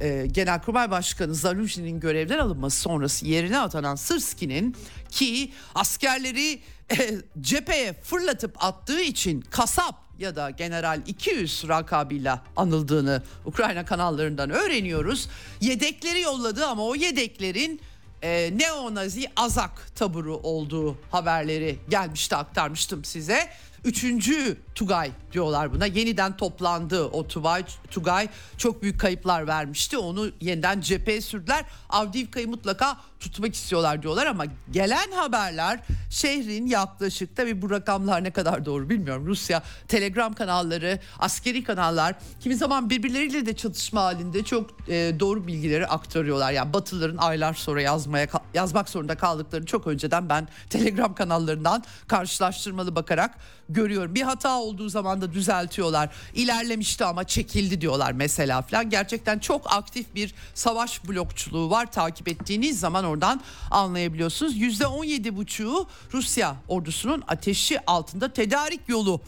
[0.00, 4.76] e, Genelkurmay Başkanı Zaluzhny'nin görevden alınması sonrası yerine atanan Sırski'nin
[5.10, 6.60] ki askerleri
[6.92, 15.28] e, cepheye fırlatıp attığı için kasap ya da General 200 rakabıyla anıldığını Ukrayna kanallarından öğreniyoruz.
[15.60, 17.80] Yedekleri yolladı ama o yedeklerin
[18.22, 23.48] e, neonazi azak taburu olduğu haberleri gelmişti aktarmıştım size.
[23.84, 25.86] Üçüncü Tugay diyorlar buna.
[25.86, 27.64] Yeniden toplandı o Tugay.
[27.90, 29.98] Tugay çok büyük kayıplar vermişti.
[29.98, 31.64] Onu yeniden cepheye sürdüler.
[31.88, 38.64] Avdiivka'yı mutlaka tutmak istiyorlar diyorlar ama gelen haberler şehrin yaklaşık tabi bu rakamlar ne kadar
[38.64, 39.26] doğru bilmiyorum.
[39.26, 45.86] Rusya telegram kanalları, askeri kanallar kimi zaman birbirleriyle de çatışma halinde çok e, doğru bilgileri
[45.86, 46.52] aktarıyorlar.
[46.52, 53.38] Yani Batılıların aylar sonra yazmaya yazmak zorunda kaldıklarını çok önceden ben telegram kanallarından karşılaştırmalı bakarak
[53.68, 54.14] görüyorum.
[54.14, 56.10] Bir hata olduğu zaman da düzeltiyorlar.
[56.34, 58.90] İlerlemişti ama çekildi diyorlar mesela falan.
[58.90, 61.92] Gerçekten çok aktif bir savaş blokçuluğu var.
[61.92, 64.56] Takip ettiğiniz zaman oradan anlayabiliyorsunuz.
[64.56, 69.20] %17,5'u Rusya ordusunun ateşi altında tedarik yolu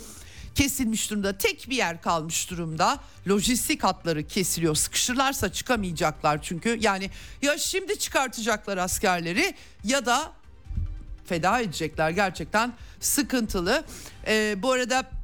[0.54, 1.38] kesilmiş durumda.
[1.38, 2.98] Tek bir yer kalmış durumda.
[3.28, 4.74] Lojistik hatları kesiliyor.
[4.74, 6.78] Sıkışırlarsa çıkamayacaklar çünkü.
[6.80, 7.10] Yani
[7.42, 10.32] ya şimdi çıkartacaklar askerleri ya da
[11.26, 12.10] feda edecekler.
[12.10, 13.84] Gerçekten sıkıntılı.
[14.26, 15.21] Ee, bu arada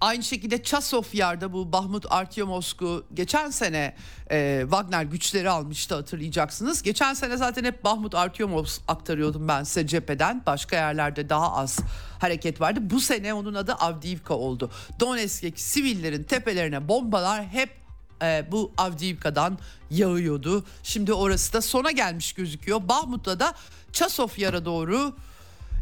[0.00, 3.94] Aynı şekilde Çasov Yar'da bu Bahmut Artyomovsk'u geçen sene
[4.30, 6.82] e, Wagner güçleri almıştı hatırlayacaksınız.
[6.82, 10.42] Geçen sene zaten hep Bahmut Artyomovsk aktarıyordum ben size cepheden.
[10.46, 11.78] Başka yerlerde daha az
[12.18, 12.80] hareket vardı.
[12.82, 14.70] Bu sene onun adı Avdiivka oldu.
[15.00, 17.70] Donetsk'teki sivillerin tepelerine bombalar hep
[18.22, 19.58] e, bu Avdiivka'dan
[19.90, 20.64] yağıyordu.
[20.82, 22.88] Şimdi orası da sona gelmiş gözüküyor.
[22.88, 23.54] Bahmut'ta da
[23.92, 25.14] Çasov Yar'a doğru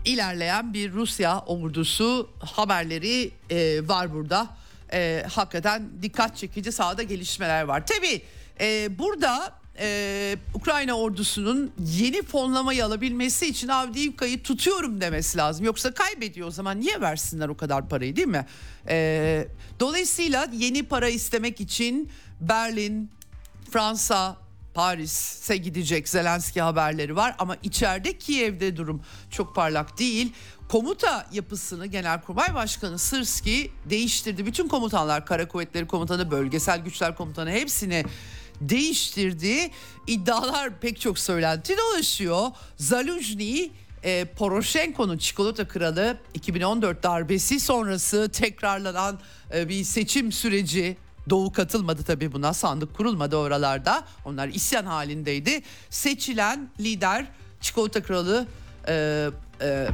[0.06, 4.48] ilerleyen bir Rusya ordusu haberleri e, var burada.
[4.92, 7.86] E, hakikaten dikkat çekici sahada gelişmeler var.
[7.86, 8.22] Tabi
[8.60, 15.66] e, burada e, Ukrayna ordusunun yeni fonlamayı alabilmesi için Avdiivka'yı tutuyorum demesi lazım.
[15.66, 18.46] Yoksa kaybediyor o zaman niye versinler o kadar parayı değil mi?
[18.88, 19.48] E,
[19.80, 23.10] dolayısıyla yeni para istemek için Berlin,
[23.70, 24.36] Fransa,
[24.76, 30.32] Paris'e gidecek Zelenski haberleri var ama içeride Kiev'de durum çok parlak değil.
[30.68, 34.46] Komuta yapısını Genelkurmay Başkanı Sırski değiştirdi.
[34.46, 38.04] Bütün komutanlar, Kara Kuvvetleri Komutanı, Bölgesel Güçler Komutanı hepsini
[38.60, 39.70] değiştirdi.
[40.06, 42.50] İddialar pek çok söylenti dolaşıyor.
[42.76, 43.70] Zaluzhny
[44.02, 49.20] e, Poroshenko'nun çikolata kralı 2014 darbesi sonrası tekrarlanan
[49.54, 50.96] e, bir seçim süreci
[51.30, 54.04] Doğu katılmadı tabii buna sandık kurulmadı oralarda.
[54.24, 55.62] Onlar isyan halindeydi.
[55.90, 57.26] Seçilen lider
[57.60, 58.46] çikolata kralı
[58.88, 59.28] e,
[59.60, 59.88] e,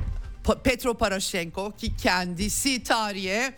[0.65, 3.55] Petro Poroshenko ki kendisi tarihe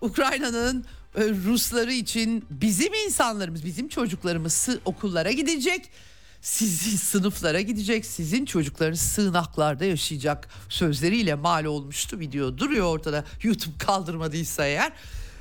[0.00, 0.84] Ukrayna'nın
[1.16, 5.90] e, Rusları için bizim insanlarımız, bizim çocuklarımız okullara gidecek.
[6.40, 12.18] Sizin sınıflara gidecek, sizin çocuklarınız sığınaklarda yaşayacak sözleriyle mal olmuştu.
[12.18, 14.92] Video duruyor ortada YouTube kaldırmadıysa eğer.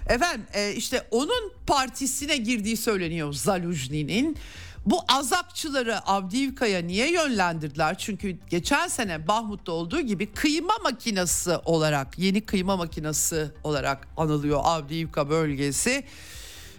[0.10, 4.38] Efendim e, işte onun partisine girdiği söyleniyor Zaluzhny'nin.
[4.86, 7.98] Bu azakçıları Avdiivka'ya niye yönlendirdiler?
[7.98, 15.30] Çünkü geçen sene Bahmut'ta olduğu gibi kıyma makinası olarak, yeni kıyma makinası olarak anılıyor Avdiivka
[15.30, 16.04] bölgesi.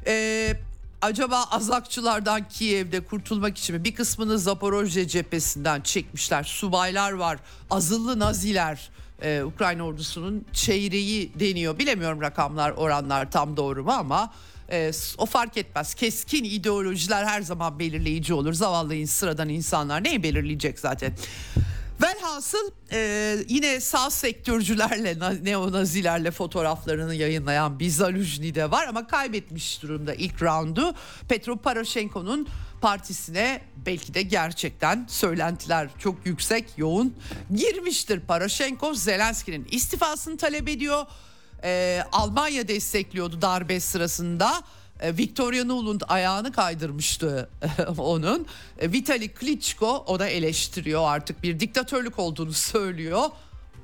[0.07, 0.53] Ee,
[1.03, 3.85] acaba azakçılardan Kiev'de kurtulmak için mi?
[3.85, 6.43] Bir kısmını Zaporojye cephesinden çekmişler.
[6.43, 7.39] Subaylar var,
[7.71, 8.91] azıllı naziler
[9.23, 11.79] e, Ukrayna ordusunun çeyreği deniyor.
[11.79, 14.33] Bilemiyorum rakamlar oranlar tam doğru mu ama
[14.73, 15.95] e, o fark etmez.
[15.95, 18.53] Keskin ideolojiler her zaman belirleyici olur.
[18.53, 21.13] Zavallı sıradan insanlar neyi belirleyecek zaten?
[22.03, 30.15] Velhasıl e, yine sağ sektörcülerle neonazilerle fotoğraflarını yayınlayan bir Zaluzhny de var ama kaybetmiş durumda
[30.15, 30.95] ilk roundu.
[31.29, 32.49] Petro Poroshenko'nun
[32.81, 37.15] partisine belki de gerçekten söylentiler çok yüksek, yoğun
[37.57, 38.21] girmiştir.
[38.21, 41.07] Poroshenko Zelenski'nin istifasını talep ediyor.
[41.65, 44.63] Ee, Almanya destekliyordu darbe sırasında.
[45.01, 47.49] Ee, Victoria Nuland ayağını kaydırmıştı
[47.99, 48.47] onun.
[48.79, 53.23] Ee, Vitali Klitschko o da eleştiriyor artık bir diktatörlük olduğunu söylüyor.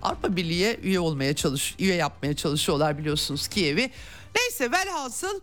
[0.02, 3.90] Avrupa Birliği'ye üye olmaya çalış, üye yapmaya çalışıyorlar biliyorsunuz Kiev'i.
[4.36, 5.40] Neyse velhasıl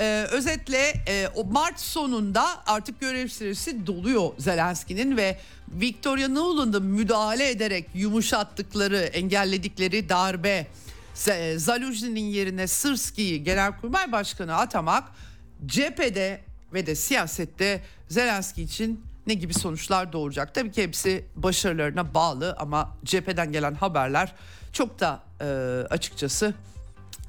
[0.00, 7.50] ee, özetle e, o Mart sonunda artık görev süresi doluyor Zelenski'nin ve Victoria Nuland'ın müdahale
[7.50, 10.66] ederek yumuşattıkları, engelledikleri darbe
[11.56, 15.04] Zaluzhny'nin yerine Sırski'yi Genelkurmay Başkanı atamak
[15.66, 16.40] cephede
[16.72, 20.54] ve de siyasette Zelenski için ne gibi sonuçlar doğuracak?
[20.54, 24.34] Tabii ki hepsi başarılarına bağlı ama cepheden gelen haberler
[24.72, 25.44] çok da e,
[25.90, 26.54] açıkçası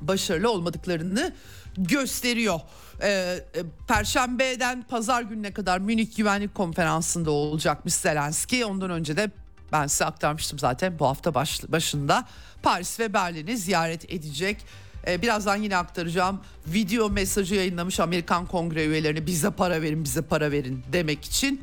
[0.01, 1.33] başarılı olmadıklarını
[1.77, 2.59] gösteriyor.
[3.01, 8.65] Ee, e, Perşembeden pazar gününe kadar Münih Güvenlik Konferansı'nda olacakmış Zelenski.
[8.65, 9.31] Ondan önce de
[9.71, 12.25] ben size aktarmıştım zaten bu hafta baş, başında
[12.63, 14.65] Paris ve Berlin'i ziyaret edecek.
[15.07, 16.41] Ee, birazdan yine aktaracağım.
[16.67, 21.61] Video mesajı yayınlamış Amerikan Kongre üyelerine bize para verin bize para verin demek için.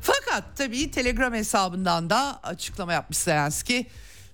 [0.00, 3.86] Fakat tabii Telegram hesabından da açıklama yapmış Zelenski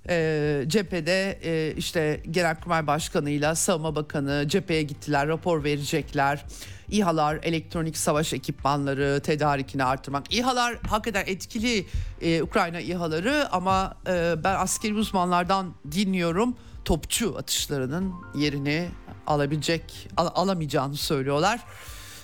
[0.08, 6.44] e, cephede e, işte Genelkurmay Başkanı'yla Savunma Bakanı cepheye gittiler rapor verecekler.
[6.90, 10.34] İHA'lar, elektronik savaş ekipmanları tedarikini artırmak.
[10.34, 11.86] İHA'lar hakikaten etkili
[12.20, 16.56] e, Ukrayna İHA'ları ama e, ben askeri uzmanlardan dinliyorum.
[16.84, 18.88] Topçu atışlarının yerini
[19.26, 21.60] alabilecek, al, alamayacağını söylüyorlar.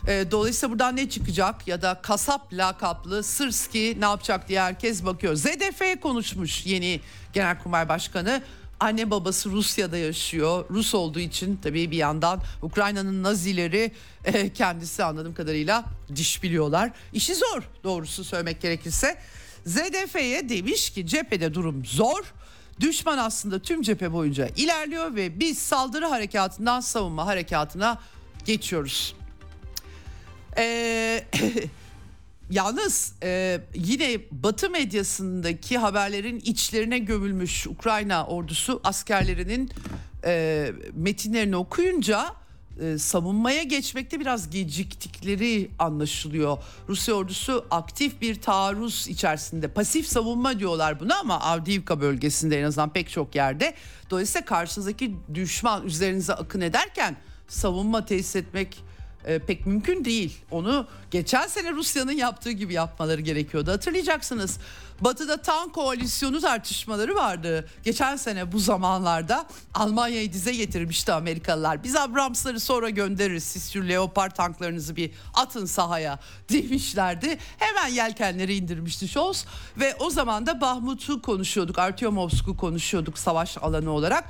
[0.06, 5.34] E, dolayısıyla buradan ne çıkacak ya da kasap lakaplı Sırski ne yapacak diye herkes bakıyor.
[5.34, 7.00] ZDF konuşmuş yeni
[7.38, 8.42] Genelkurmay Başkanı.
[8.80, 10.64] Anne babası Rusya'da yaşıyor.
[10.70, 13.92] Rus olduğu için tabii bir yandan Ukrayna'nın Nazileri
[14.24, 15.84] e, kendisi anladığım kadarıyla
[16.16, 16.90] diş biliyorlar.
[17.12, 19.18] İşi zor doğrusu söylemek gerekirse.
[19.66, 22.34] ZDF'ye demiş ki cephede durum zor.
[22.80, 27.98] Düşman aslında tüm cephe boyunca ilerliyor ve biz saldırı harekatından savunma harekatına
[28.44, 29.14] geçiyoruz.
[30.56, 31.24] Ee,
[32.50, 39.70] yalnız e, yine Batı medyasındaki haberlerin içlerine gömülmüş Ukrayna ordusu askerlerinin
[40.24, 42.34] e, metinlerini okuyunca
[42.82, 46.58] e, savunmaya geçmekte biraz geciktikleri anlaşılıyor.
[46.88, 52.92] Rusya ordusu aktif bir taarruz içerisinde pasif savunma diyorlar buna ama Avdiivka bölgesinde en azından
[52.92, 53.74] pek çok yerde.
[54.10, 57.16] Dolayısıyla karşınızdaki düşman üzerinize akın ederken
[57.48, 58.78] savunma tesis etmek
[59.28, 60.36] e, pek mümkün değil.
[60.50, 63.70] Onu geçen sene Rusya'nın yaptığı gibi yapmaları gerekiyordu.
[63.70, 64.58] Hatırlayacaksınız.
[65.00, 67.68] Batı'da tank koalisyonu tartışmaları vardı.
[67.84, 71.84] Geçen sene bu zamanlarda Almanya'yı dize getirmişti Amerikalılar.
[71.84, 73.44] Biz Abrams'ları sonra göndeririz.
[73.44, 76.18] Siz şu Leopard tanklarınızı bir atın sahaya
[76.48, 77.38] demişlerdi.
[77.58, 79.44] Hemen yelkenleri indirmişti Scholz.
[79.76, 81.78] Ve o zaman da Bahmut'u konuşuyorduk.
[81.78, 84.24] Artyomovsk'u konuşuyorduk savaş alanı olarak.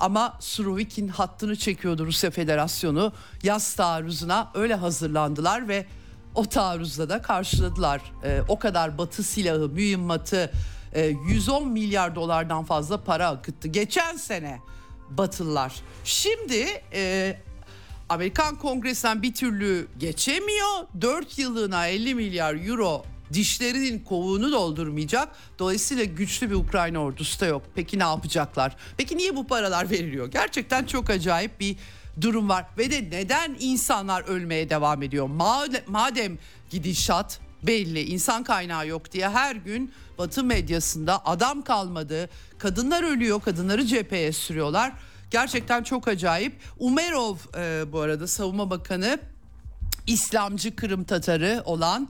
[0.00, 3.12] Ama Surovikin hattını çekiyordu Rusya Federasyonu.
[3.42, 5.86] Yaz taarruzuna öyle hazırlandılar ve
[6.34, 8.02] o taarruzda da karşıladılar.
[8.24, 10.52] E, o kadar batı silahı, mühimmatı
[10.94, 13.68] e, 110 milyar dolardan fazla para akıttı.
[13.68, 14.60] Geçen sene
[15.10, 15.74] Batılılar.
[16.04, 17.36] Şimdi e,
[18.08, 20.86] Amerikan Kongresi'nden bir türlü geçemiyor.
[21.00, 25.28] 4 yıllığına 50 milyar euro dişlerinin kovuğunu doldurmayacak.
[25.58, 27.62] Dolayısıyla güçlü bir Ukrayna ordusu da yok.
[27.74, 28.76] Peki ne yapacaklar?
[28.96, 30.30] Peki niye bu paralar veriliyor?
[30.30, 31.76] Gerçekten çok acayip bir
[32.20, 32.66] durum var.
[32.78, 35.26] Ve de neden insanlar ölmeye devam ediyor?
[35.86, 36.38] Madem,
[36.70, 42.30] gidişat belli insan kaynağı yok diye her gün Batı medyasında adam kalmadı.
[42.58, 44.92] Kadınlar ölüyor, kadınları cepheye sürüyorlar.
[45.30, 46.52] Gerçekten çok acayip.
[46.78, 49.18] Umerov e, bu arada savunma bakanı
[50.06, 52.08] İslamcı Kırım Tatarı olan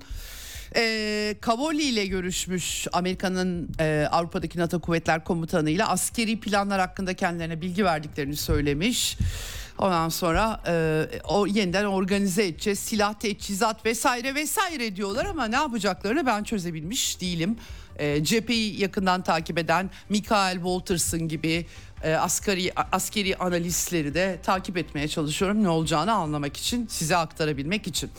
[0.77, 7.61] e, Kavoli ile görüşmüş Amerika'nın e, Avrupa'daki NATO Kuvvetler Komutanı ile askeri planlar hakkında kendilerine
[7.61, 9.19] bilgi verdiklerini söylemiş.
[9.79, 16.27] Ondan sonra e, o yeniden organize edeceğiz silah teçhizat vesaire vesaire diyorlar ama ne yapacaklarını
[16.27, 17.57] ben çözebilmiş değilim.
[17.99, 21.67] E, cepheyi yakından takip eden Michael Walters'ın gibi
[22.03, 28.11] e, askeri askeri analistleri de takip etmeye çalışıyorum ne olacağını anlamak için size aktarabilmek için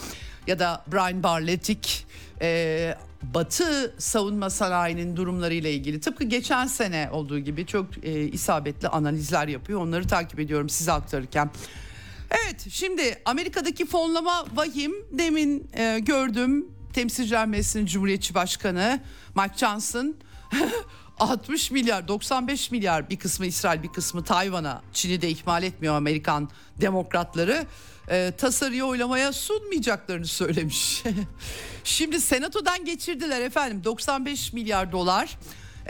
[0.48, 2.06] ya da Brian Barletik
[2.42, 2.96] e,
[3.34, 9.82] Batı savunma sanayinin durumlarıyla ilgili tıpkı geçen sene olduğu gibi çok e, isabetli analizler yapıyor.
[9.82, 11.50] Onları takip ediyorum size aktarırken.
[12.32, 19.00] Evet şimdi Amerika'daki fonlama vahim demin e, gördüm Temsilciler Meclisi'nin Cumhuriyetçi Başkanı
[19.36, 20.16] Mike Johnson
[21.22, 26.50] 60 milyar 95 milyar bir kısmı İsrail bir kısmı Tayvan'a Çin'i de ihmal etmiyor Amerikan
[26.82, 27.66] demokratları
[28.10, 31.04] e, tasarıyı oylamaya sunmayacaklarını söylemiş.
[31.84, 35.38] Şimdi senatodan geçirdiler efendim 95 milyar dolar.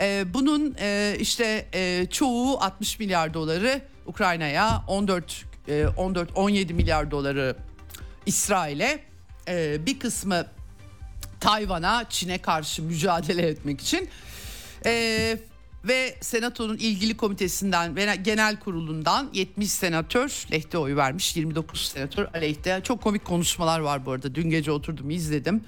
[0.00, 7.10] E, bunun e, işte e, çoğu 60 milyar doları Ukrayna'ya 14 e, 14 17 milyar
[7.10, 7.56] doları
[8.26, 9.00] İsrail'e
[9.48, 10.46] e, bir kısmı
[11.40, 14.08] Tayvan'a Çin'e karşı mücadele etmek için
[14.86, 15.38] e,
[15.84, 22.80] ve Senato'nun ilgili komitesinden ve genel kurulundan 70 senatör lehte oy vermiş 29 senatör aleyhte
[22.84, 25.64] çok komik konuşmalar var bu arada dün gece oturdum izledim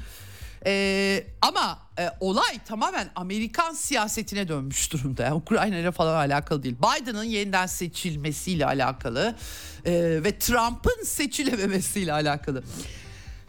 [0.67, 5.23] ee, ama e, olay tamamen Amerikan siyasetine dönmüş durumda.
[5.23, 6.77] Yani Ukrayna ile falan alakalı değil.
[6.79, 9.37] Biden'ın yeniden seçilmesiyle alakalı
[9.85, 9.93] e,
[10.25, 12.65] ve Trump'ın seçilememesiyle alakalı.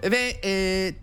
[0.03, 0.93] Ve e,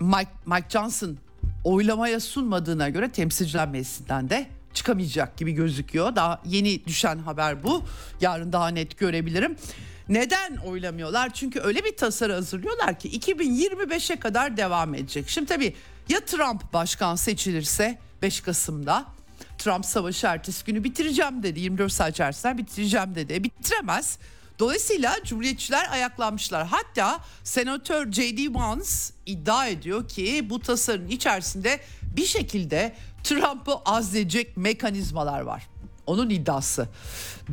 [0.00, 1.18] Mike, Mike Johnson
[1.64, 6.16] oylamaya sunmadığına göre temsilciler meclisinden de çıkamayacak gibi gözüküyor.
[6.16, 7.82] Daha yeni düşen haber bu.
[8.20, 9.56] Yarın daha net görebilirim.
[10.08, 11.34] Neden oylamıyorlar?
[11.34, 15.28] Çünkü öyle bir tasarı hazırlıyorlar ki 2025'e kadar devam edecek.
[15.28, 15.74] Şimdi tabii
[16.08, 19.06] ya Trump başkan seçilirse 5 Kasım'da
[19.58, 21.60] Trump savaşı ertesi günü bitireceğim dedi.
[21.60, 23.32] 24 saat içerisinde bitireceğim dedi.
[23.32, 24.18] E, bitiremez.
[24.58, 26.66] Dolayısıyla Cumhuriyetçiler ayaklanmışlar.
[26.66, 28.54] Hatta Senatör J.D.
[28.54, 28.90] Vance
[29.26, 32.94] iddia ediyor ki bu tasarının içerisinde bir şekilde
[33.24, 35.68] Trump'ı azledecek mekanizmalar var.
[36.06, 36.88] Onun iddiası.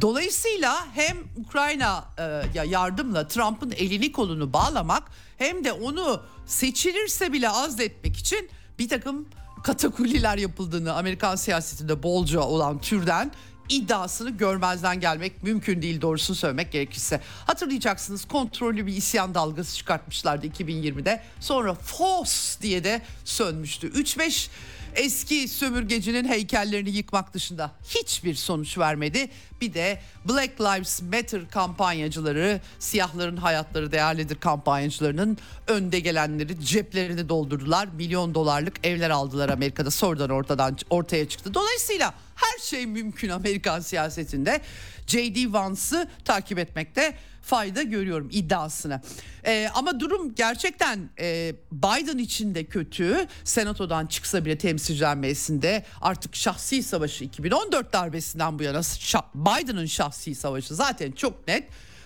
[0.02, 2.22] Dolayısıyla hem Ukrayna e,
[2.54, 5.04] ya yardımla Trump'ın elini kolunu bağlamak
[5.38, 8.50] hem de onu seçilirse bile azletmek için
[8.80, 9.28] bir takım
[9.64, 13.32] katakulliler yapıldığını Amerikan siyasetinde bolca olan türden
[13.72, 17.22] iddiasını görmezden gelmek mümkün değil doğrusunu söylemek gerekirse.
[17.46, 21.24] Hatırlayacaksınız kontrollü bir isyan dalgası çıkartmışlardı 2020'de.
[21.40, 23.88] Sonra FOS diye de sönmüştü.
[23.88, 24.50] 3-5
[24.96, 29.30] eski sömürgecinin heykellerini yıkmak dışında hiçbir sonuç vermedi.
[29.62, 37.88] Bir de Black Lives Matter kampanyacıları, siyahların hayatları değerlidir kampanyacılarının önde gelenleri ceplerini doldurdular.
[37.98, 41.54] Milyon dolarlık evler aldılar Amerika'da sonradan ortadan ortaya çıktı.
[41.54, 44.62] Dolayısıyla her şey mümkün Amerikan siyasetinde.
[45.08, 45.54] J.D.
[45.54, 49.02] Vance'ı takip etmekte fayda görüyorum iddiasını.
[49.46, 53.28] Ee, ama durum gerçekten e, Biden için de kötü.
[53.44, 60.36] Senatodan çıksa bile temsilciler meclisinde artık şahsi savaşı 2014 darbesinden bu yana şah, Biden'ın şahsi
[60.36, 61.64] savaşı zaten çok net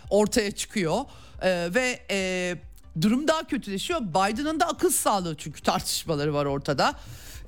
[0.10, 1.02] ortaya çıkıyor.
[1.42, 2.58] Ee, ve e,
[3.02, 4.02] durum daha kötüleşiyor.
[4.02, 6.94] Biden'ın da akıl sağlığı çünkü tartışmaları var ortada.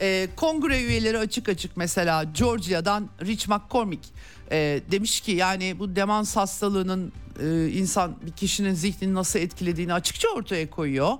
[0.01, 4.05] Ee, kongre üyeleri açık açık mesela Georgia'dan Rich McCormick
[4.51, 7.11] e, demiş ki yani bu demans hastalığının
[7.43, 11.13] e, insan bir kişinin zihnini nasıl etkilediğini açıkça ortaya koyuyor.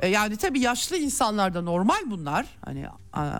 [0.00, 2.46] E, yani tabii yaşlı insanlarda normal bunlar.
[2.64, 2.86] Hani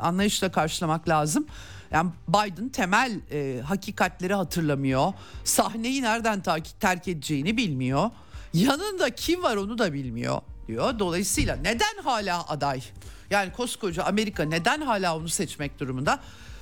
[0.03, 1.47] anlayışla karşılamak lazım.
[1.91, 5.13] Yani Biden temel e, hakikatleri hatırlamıyor.
[5.45, 8.11] Sahneyi nereden ta- terk edeceğini bilmiyor.
[8.55, 10.99] Yanında kim var onu da bilmiyor diyor.
[10.99, 12.83] Dolayısıyla neden hala aday?
[13.31, 16.21] Yani koskoca Amerika neden hala onu seçmek durumunda?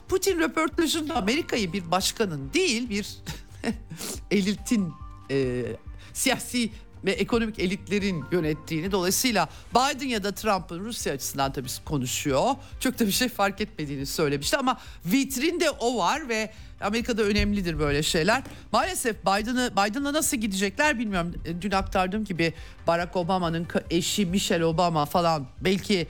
[0.08, 3.08] Putin röportajında Amerika'yı bir başkanın değil bir
[4.30, 4.92] elitin
[5.30, 5.64] e,
[6.12, 6.70] siyasi
[7.04, 12.54] ve ekonomik elitlerin yönettiğini dolayısıyla Biden ya da Trump'ın Rusya açısından tabii konuşuyor.
[12.80, 18.02] Çok da bir şey fark etmediğini söylemişti ama vitrinde o var ve Amerika'da önemlidir böyle
[18.02, 18.42] şeyler.
[18.72, 21.34] Maalesef Biden'ı Biden'la nasıl gidecekler bilmiyorum.
[21.60, 22.54] Dün aktardığım gibi
[22.86, 26.06] Barack Obama'nın eşi Michelle Obama falan belki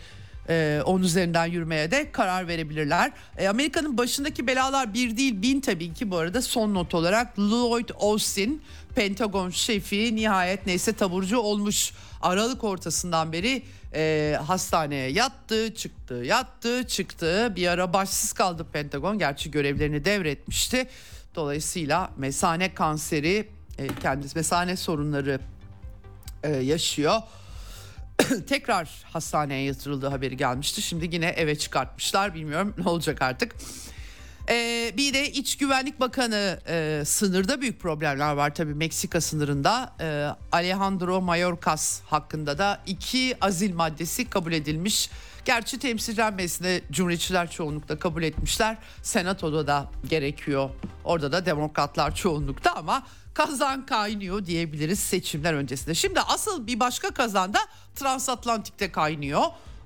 [0.49, 3.13] e, onun üzerinden yürümeye de karar verebilirler.
[3.39, 7.89] E, Amerika'nın başındaki belalar bir değil bin tabii ki bu arada son not olarak Lloyd
[8.01, 8.63] Austin
[8.95, 11.93] Pentagon şefi nihayet neyse taburcu olmuş.
[12.23, 13.63] Aralık ortasından beri
[13.95, 17.53] e, hastaneye yattı, çıktı, yattı, çıktı.
[17.57, 19.19] Bir ara başsız kaldı Pentagon.
[19.19, 20.87] Gerçi görevlerini devretmişti.
[21.35, 25.41] Dolayısıyla mesane kanseri, e, kendisi mesane sorunları
[26.43, 27.23] e, yaşıyor.
[28.47, 30.83] tekrar hastaneye yatırıldığı haberi gelmişti.
[30.83, 32.35] Şimdi yine eve çıkartmışlar.
[32.35, 33.55] Bilmiyorum ne olacak artık.
[34.51, 39.93] Ee, bir de İç Güvenlik Bakanı e, sınırda büyük problemler var tabii Meksika sınırında.
[40.01, 45.11] E, Alejandro Mayorkas hakkında da iki azil maddesi kabul edilmiş.
[45.45, 48.77] Gerçi temsilciler meclisinde cumhuriyetçiler çoğunlukla kabul etmişler.
[49.03, 50.71] Senatoda da gerekiyor.
[51.05, 53.03] Orada da demokratlar çoğunlukta ama
[53.39, 55.95] kazan kaynıyor diyebiliriz seçimler öncesinde.
[55.95, 57.59] Şimdi asıl bir başka kazan da
[57.95, 59.43] transatlantikte kaynıyor.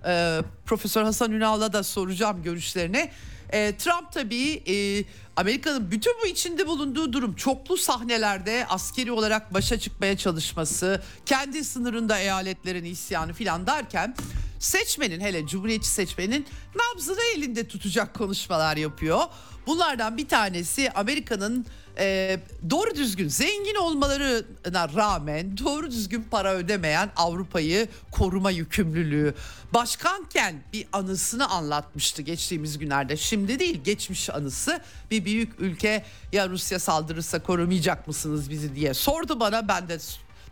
[0.07, 3.11] Ee, Profesör Hasan Ünal'a da soracağım görüşlerini.
[3.53, 5.05] Ee, Trump tabii e,
[5.37, 12.19] Amerika'nın bütün bu içinde bulunduğu durum çoklu sahnelerde askeri olarak başa çıkmaya çalışması, kendi sınırında
[12.19, 14.15] eyaletlerin isyanı filan derken
[14.59, 19.21] seçmenin hele cumhuriyetçi seçmenin nabzını elinde tutacak konuşmalar yapıyor.
[19.67, 21.67] Bunlardan bir tanesi Amerika'nın
[21.99, 22.39] e,
[22.71, 29.35] doğru düzgün zengin olmalarına rağmen doğru düzgün para ödemeyen Avrupa'yı koruma yükümlülüğü.
[29.75, 33.17] Başkanken bir anısını anlatmıştı geçtiğimiz günlerde.
[33.17, 34.81] Şimdi değil geçmiş anısı
[35.11, 39.99] bir büyük ülke ya Rusya saldırırsa korumayacak mısınız bizi diye sordu bana ben de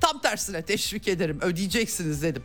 [0.01, 2.43] tam tersine teşvik ederim ödeyeceksiniz dedim.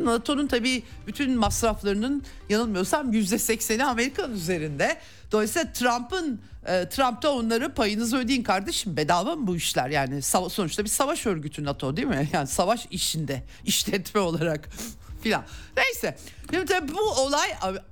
[0.00, 4.96] NATO'nun tabii bütün masraflarının yanılmıyorsam %80'i Amerika'nın üzerinde.
[5.32, 10.84] Dolayısıyla Trump'ın e, Trump da onları payınızı ödeyin kardeşim bedava mı bu işler yani sonuçta
[10.84, 12.28] bir savaş örgütü NATO değil mi?
[12.32, 14.68] Yani savaş işinde işletme olarak
[15.22, 15.44] filan.
[15.76, 16.18] Neyse.
[16.50, 17.48] Şimdi tabii bu olay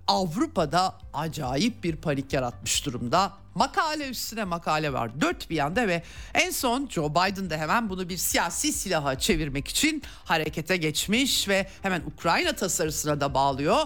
[0.06, 3.43] Avrupa'da acayip bir panik yaratmış durumda.
[3.54, 5.20] Makale üstüne makale var.
[5.20, 6.02] Dört bir yanda ve
[6.34, 11.66] en son Joe Biden de hemen bunu bir siyasi silaha çevirmek için harekete geçmiş ve
[11.82, 13.78] hemen Ukrayna tasarısına da bağlıyor.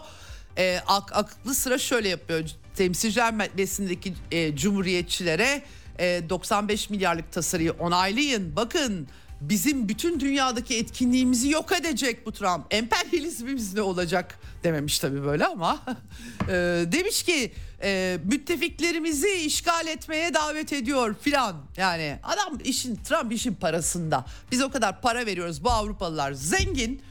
[0.58, 2.44] E, ak, aklı sıra şöyle yapıyor.
[2.76, 5.62] Temsilciler Meclisi'ndeki e, cumhuriyetçilere
[5.98, 8.56] e, 95 milyarlık tasarıyı onaylayın.
[8.56, 9.08] Bakın
[9.40, 12.66] bizim bütün dünyadaki etkinliğimizi yok edecek bu Trump.
[12.70, 15.78] Emperyalizmimiz ne olacak dememiş tabii böyle ama
[16.48, 16.52] e,
[16.92, 17.52] demiş ki
[17.82, 21.56] e, müttefiklerimizi işgal etmeye davet ediyor filan.
[21.76, 24.24] Yani adam işin Trump işin parasında.
[24.52, 27.02] Biz o kadar para veriyoruz bu Avrupalılar zengin.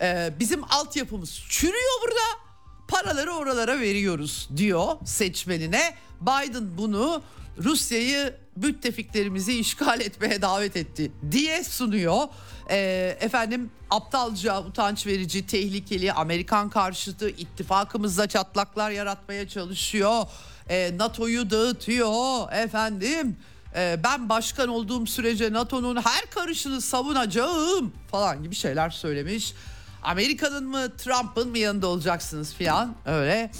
[0.00, 2.48] E, bizim altyapımız çürüyor burada.
[2.88, 5.94] Paraları oralara veriyoruz diyor seçmenine.
[6.20, 7.22] Biden bunu
[7.64, 12.28] Rusya'yı müttefiklerimizi işgal etmeye davet etti diye sunuyor.
[12.70, 20.26] Ee, efendim aptalca, utanç verici, tehlikeli, Amerikan karşıtı ittifakımızda çatlaklar yaratmaya çalışıyor.
[20.68, 23.36] Ee, NATO'yu dağıtıyor efendim.
[23.76, 29.54] Ee, ben başkan olduğum sürece NATO'nun her karışını savunacağım falan gibi şeyler söylemiş.
[30.02, 33.50] Amerika'nın mı Trump'ın mı yanında olacaksınız filan öyle.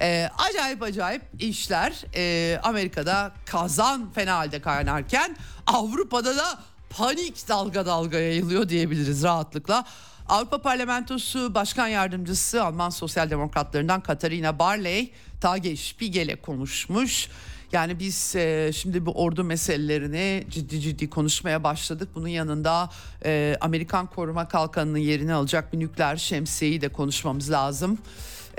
[0.00, 6.58] Ee, acayip acayip işler ee, Amerika'da kazan fena halde kaynarken Avrupa'da da
[6.96, 9.84] panik dalga dalga yayılıyor diyebiliriz rahatlıkla.
[10.28, 17.28] Avrupa Parlamentosu Başkan Yardımcısı Alman Sosyal Demokratlarından Katarina Barley Tage Spiegel'e konuşmuş.
[17.72, 22.08] Yani biz e, şimdi bu ordu meselelerini ciddi ciddi konuşmaya başladık.
[22.14, 22.90] Bunun yanında
[23.24, 27.98] e, Amerikan koruma kalkanının yerini alacak bir nükleer şemsiyeyi de konuşmamız lazım.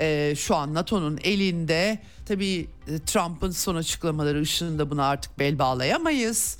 [0.00, 1.98] E, şu an NATO'nun elinde.
[2.26, 6.58] Tabii e, Trump'ın son açıklamaları ışığında buna artık bel bağlayamayız.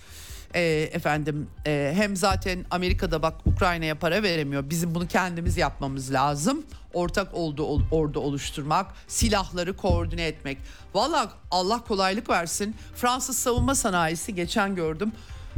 [0.55, 4.71] E, efendim e, hem zaten Amerika'da bak Ukrayna'ya para veremiyor.
[4.71, 6.63] Bizim bunu kendimiz yapmamız lazım.
[6.95, 10.59] Ortak oldu ol, ordu oluşturmak, silahları koordine etmek.
[10.95, 12.77] Valla Allah kolaylık versin.
[12.95, 15.13] Fransız savunma sanayisi geçen gördüm.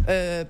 [0.08, 0.46] E,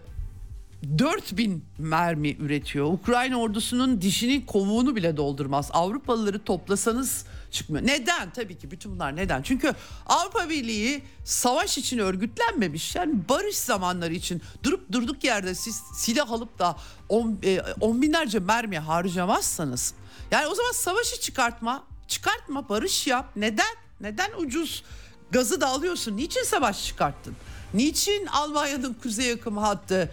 [0.99, 2.87] 4000 mermi üretiyor.
[2.87, 5.71] Ukrayna ordusunun dişini kovuğunu bile doldurmaz.
[5.73, 7.87] Avrupalıları toplasanız çıkmıyor.
[7.87, 8.31] Neden?
[8.31, 9.43] Tabii ki bütün bunlar neden?
[9.43, 9.75] Çünkü
[10.07, 12.95] Avrupa Birliği savaş için örgütlenmemiş.
[12.95, 16.77] Yani barış zamanları için durup durduk yerde siz silah alıp da
[17.09, 19.95] on, e, on binlerce mermi harcamazsanız
[20.31, 23.31] yani o zaman savaşı çıkartma, çıkartma, barış yap.
[23.37, 23.75] Neden?
[24.01, 24.85] Neden ucuz
[25.31, 26.17] gazı da alıyorsun?
[26.17, 27.37] Niçin savaş çıkarttın?
[27.75, 30.11] Niçin Almanya'nın kuzey yakım hattı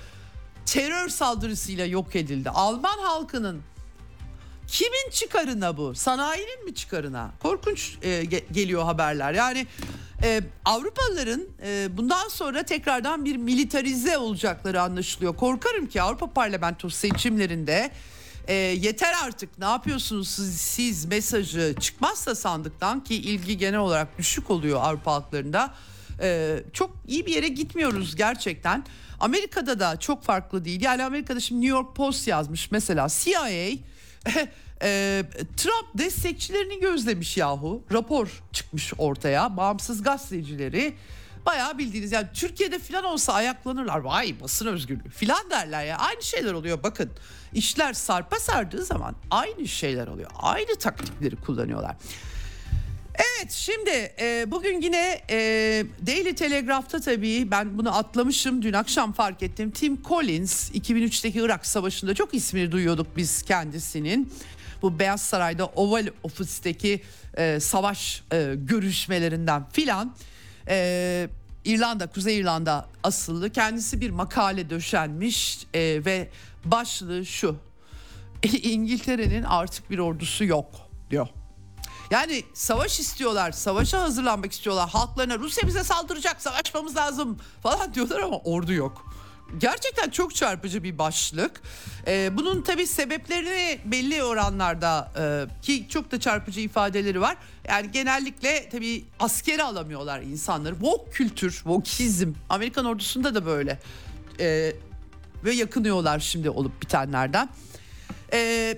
[0.66, 2.50] terör saldırısıyla yok edildi?
[2.50, 3.62] Alman halkının
[4.68, 5.96] kimin çıkarına bu?
[5.96, 7.32] Sanayinin mi çıkarına?
[7.42, 9.34] Korkunç e, ge- geliyor haberler.
[9.34, 9.68] Yani
[10.24, 15.36] e, Avrupalıların e, bundan sonra tekrardan bir militarize olacakları anlaşılıyor.
[15.36, 17.92] Korkarım ki Avrupa Parlamentosu seçimlerinde
[18.48, 24.50] e, yeter artık ne yapıyorsunuz siz, siz mesajı çıkmazsa sandıktan ki ilgi genel olarak düşük
[24.52, 25.74] oluyor Avrupa halklarında.
[26.22, 28.86] E, çok iyi bir yere gitmiyoruz gerçekten.
[29.20, 30.82] Amerika'da da çok farklı değil.
[30.82, 33.48] Yani Amerika'da şimdi New York Post yazmış mesela CIA
[34.82, 35.24] e,
[35.58, 37.84] Trump destekçilerini gözlemiş yahu.
[37.92, 39.58] Rapor çıkmış ortaya.
[39.58, 40.96] Bağımsız gazetecileri
[41.46, 44.00] bayağı bildiğiniz yani Türkiye'de filan olsa ayaklanırlar.
[44.00, 45.98] Vay basın özgürlüğü filan derler ya.
[45.98, 47.12] Aynı şeyler oluyor bakın.
[47.54, 50.32] İşler sarpa sardığı zaman aynı şeyler oluyor.
[50.36, 51.96] Aynı taktikleri kullanıyorlar.
[53.18, 55.38] Evet şimdi e, bugün yine e,
[56.08, 59.72] Daily Telegraph'ta tabii ben bunu atlamışım dün akşam fark ettim.
[59.72, 64.34] Tim Collins 2003'teki Irak Savaşı'nda çok ismini duyuyorduk biz kendisinin.
[64.82, 67.02] Bu Beyaz Saray'da Oval Ofis'teki
[67.38, 70.16] e, savaş e, görüşmelerinden filan.
[70.68, 71.30] E,
[71.66, 76.30] İrlanda, Kuzey İrlanda asıllı kendisi bir makale döşenmiş e, ve
[76.66, 77.58] başlığı şu.
[78.64, 80.72] İngiltere'nin artık bir ordusu yok
[81.10, 81.28] diyor.
[82.12, 84.90] Yani savaş istiyorlar, savaşa hazırlanmak istiyorlar.
[84.90, 89.14] Halklarına Rusya bize saldıracak, savaşmamız lazım falan diyorlar ama ordu yok.
[89.58, 91.62] Gerçekten çok çarpıcı bir başlık.
[92.08, 97.38] Ee, bunun tabii sebeplerini belli oranlarda e, ki çok da çarpıcı ifadeleri var.
[97.68, 100.74] Yani genellikle tabii askeri alamıyorlar insanları.
[100.74, 102.34] Woke kültür, wokeizm.
[102.50, 103.80] Amerikan ordusunda da böyle.
[104.40, 104.74] Ee,
[105.44, 107.50] ve yakınıyorlar şimdi olup bitenlerden.
[108.34, 108.78] Ee,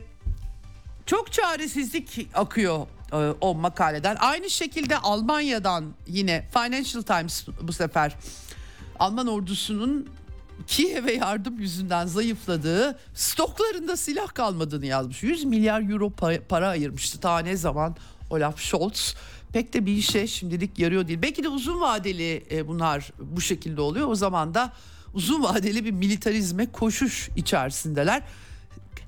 [1.06, 2.88] çok çaresizlik akıyor
[3.42, 4.18] o makaleden.
[4.20, 8.16] Aynı şekilde Almanya'dan yine Financial Times bu sefer
[9.00, 10.10] Alman ordusunun
[10.68, 15.24] Kiev'e yardım yüzünden zayıfladığı stoklarında silah kalmadığını yazmış.
[15.24, 16.10] 100 milyar euro
[16.50, 17.96] para ayırmıştı ta ne zaman
[18.30, 19.16] Olaf Scholz.
[19.54, 21.22] Pek de bir işe şimdilik yarıyor değil.
[21.22, 24.08] Belki de uzun vadeli e, bunlar bu şekilde oluyor.
[24.08, 24.74] O zaman da
[25.14, 28.24] uzun vadeli bir militarizme koşuş içerisindeler.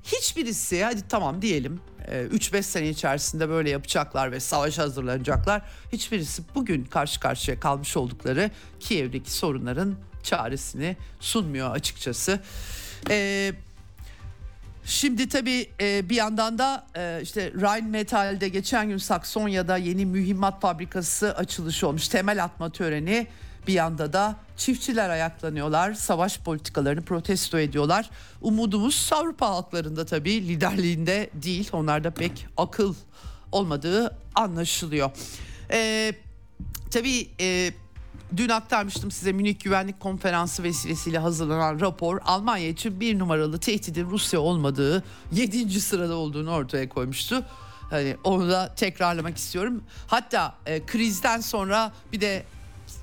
[0.04, 5.62] Hiçbirisi hadi tamam diyelim 3-5 sene içerisinde böyle yapacaklar ve savaşa hazırlanacaklar.
[5.94, 12.40] Hiçbirisi bugün karşı karşıya kalmış oldukları Kiev'deki sorunların çaresini sunmuyor açıkçası.
[13.10, 13.54] Ee,
[14.86, 21.36] Şimdi tabii e, bir yandan da e, işte Rheinmetall'de geçen gün Saksonya'da yeni mühimmat fabrikası
[21.36, 22.08] açılışı olmuş.
[22.08, 23.28] Temel atma töreni
[23.68, 25.94] bir yanda da çiftçiler ayaklanıyorlar.
[25.94, 28.10] Savaş politikalarını protesto ediyorlar.
[28.42, 31.70] Umudumuz Avrupa halklarında tabii liderliğinde değil.
[31.72, 32.96] Onlarda pek akıl
[33.52, 35.12] olmadığı anlaşılıyor.
[35.72, 36.14] Ee,
[36.92, 37.72] tabii e,
[38.38, 44.40] dün aktarmıştım size Münih Güvenlik Konferansı vesilesiyle hazırlanan rapor Almanya için bir numaralı tehdidin Rusya
[44.40, 45.82] olmadığı 7.
[45.82, 47.46] sırada olduğunu ortaya koymuştu.
[47.90, 49.84] Hani onu da tekrarlamak istiyorum.
[50.08, 52.44] Hatta e, krizden sonra bir de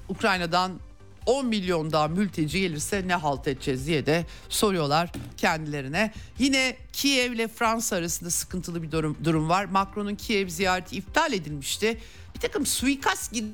[0.08, 0.80] Ukrayna'dan
[1.26, 6.12] 10 milyon daha mülteci gelirse ne halt edeceğiz diye de soruyorlar kendilerine.
[6.38, 9.64] Yine Kiev ile Fransa arasında sıkıntılı bir durum, durum var.
[9.64, 12.00] Macron'un Kiev ziyareti iptal edilmişti.
[12.34, 13.46] Bir takım suikast gibi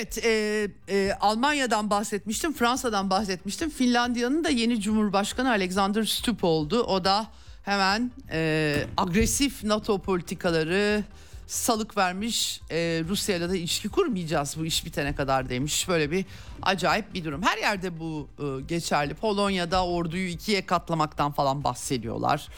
[0.00, 3.70] Evet, e, e, Almanya'dan bahsetmiştim, Fransa'dan bahsetmiştim.
[3.70, 6.82] Finlandiya'nın da yeni Cumhurbaşkanı Alexander Stubb oldu.
[6.82, 7.26] O da
[7.62, 11.04] hemen e, agresif NATO politikaları
[11.46, 12.60] salık vermiş.
[12.70, 12.76] E,
[13.08, 15.88] Rusya'yla da ilişki kurmayacağız bu iş bitene kadar demiş.
[15.88, 16.24] Böyle bir
[16.62, 17.42] acayip bir durum.
[17.42, 19.14] Her yerde bu e, geçerli.
[19.14, 22.48] Polonya'da orduyu ikiye katlamaktan falan bahsediyorlar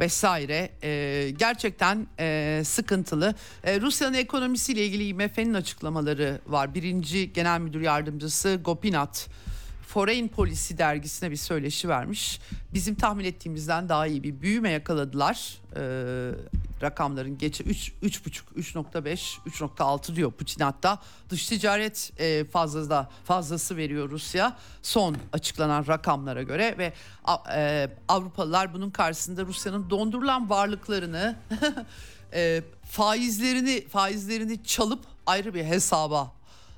[0.00, 3.34] vesaire e, gerçekten e, sıkıntılı.
[3.64, 6.74] E, Rusya'nın ekonomisiyle ilgili IMF'nin açıklamaları var.
[6.74, 9.20] Birinci Genel Müdür Yardımcısı Gopinath
[9.86, 12.40] Foreign Policy dergisine bir söyleşi vermiş.
[12.74, 15.58] Bizim tahmin ettiğimizden daha iyi bir büyüme yakaladılar.
[15.76, 16.30] Ee,
[16.82, 20.98] rakamların geçe 3 3.5 3.5 3.6 diyor Putin hatta.
[21.30, 26.92] Dış ticaret e, fazla da fazlası veriyor Rusya son açıklanan rakamlara göre ve
[27.54, 31.36] e, Avrupalılar bunun karşısında Rusya'nın dondurulan varlıklarını
[32.32, 36.32] e, faizlerini faizlerini çalıp ayrı bir hesaba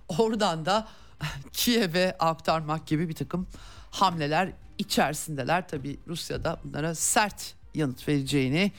[0.09, 0.89] oradan da
[1.53, 3.47] Kiev'e aktarmak gibi bir takım
[3.91, 5.69] hamleler içerisindeler.
[5.69, 8.73] Tabi Rusya'da bunlara sert yanıt vereceğini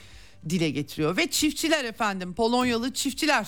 [0.50, 1.18] dile getiriyor.
[1.18, 3.48] Ve çiftçiler efendim Polonyalı çiftçiler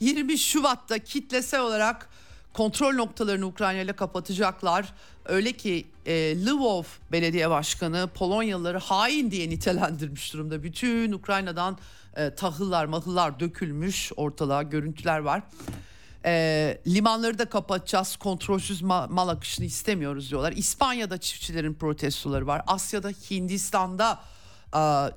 [0.00, 2.08] 20 Şubat'ta kitlesel olarak
[2.52, 4.92] kontrol noktalarını Ukrayna ile kapatacaklar.
[5.24, 10.62] Öyle ki e, Lvov Belediye Başkanı Polonyalıları hain diye nitelendirmiş durumda.
[10.62, 11.78] Bütün Ukrayna'dan
[12.16, 15.42] e, tahıllar mahıllar dökülmüş ortalığa görüntüler var.
[16.24, 20.52] E, limanları da kapatacağız, kontrolsüz ma- mal akışını istemiyoruz diyorlar.
[20.52, 22.62] İspanya'da çiftçilerin protestoları var.
[22.66, 24.20] Asya'da, Hindistan'da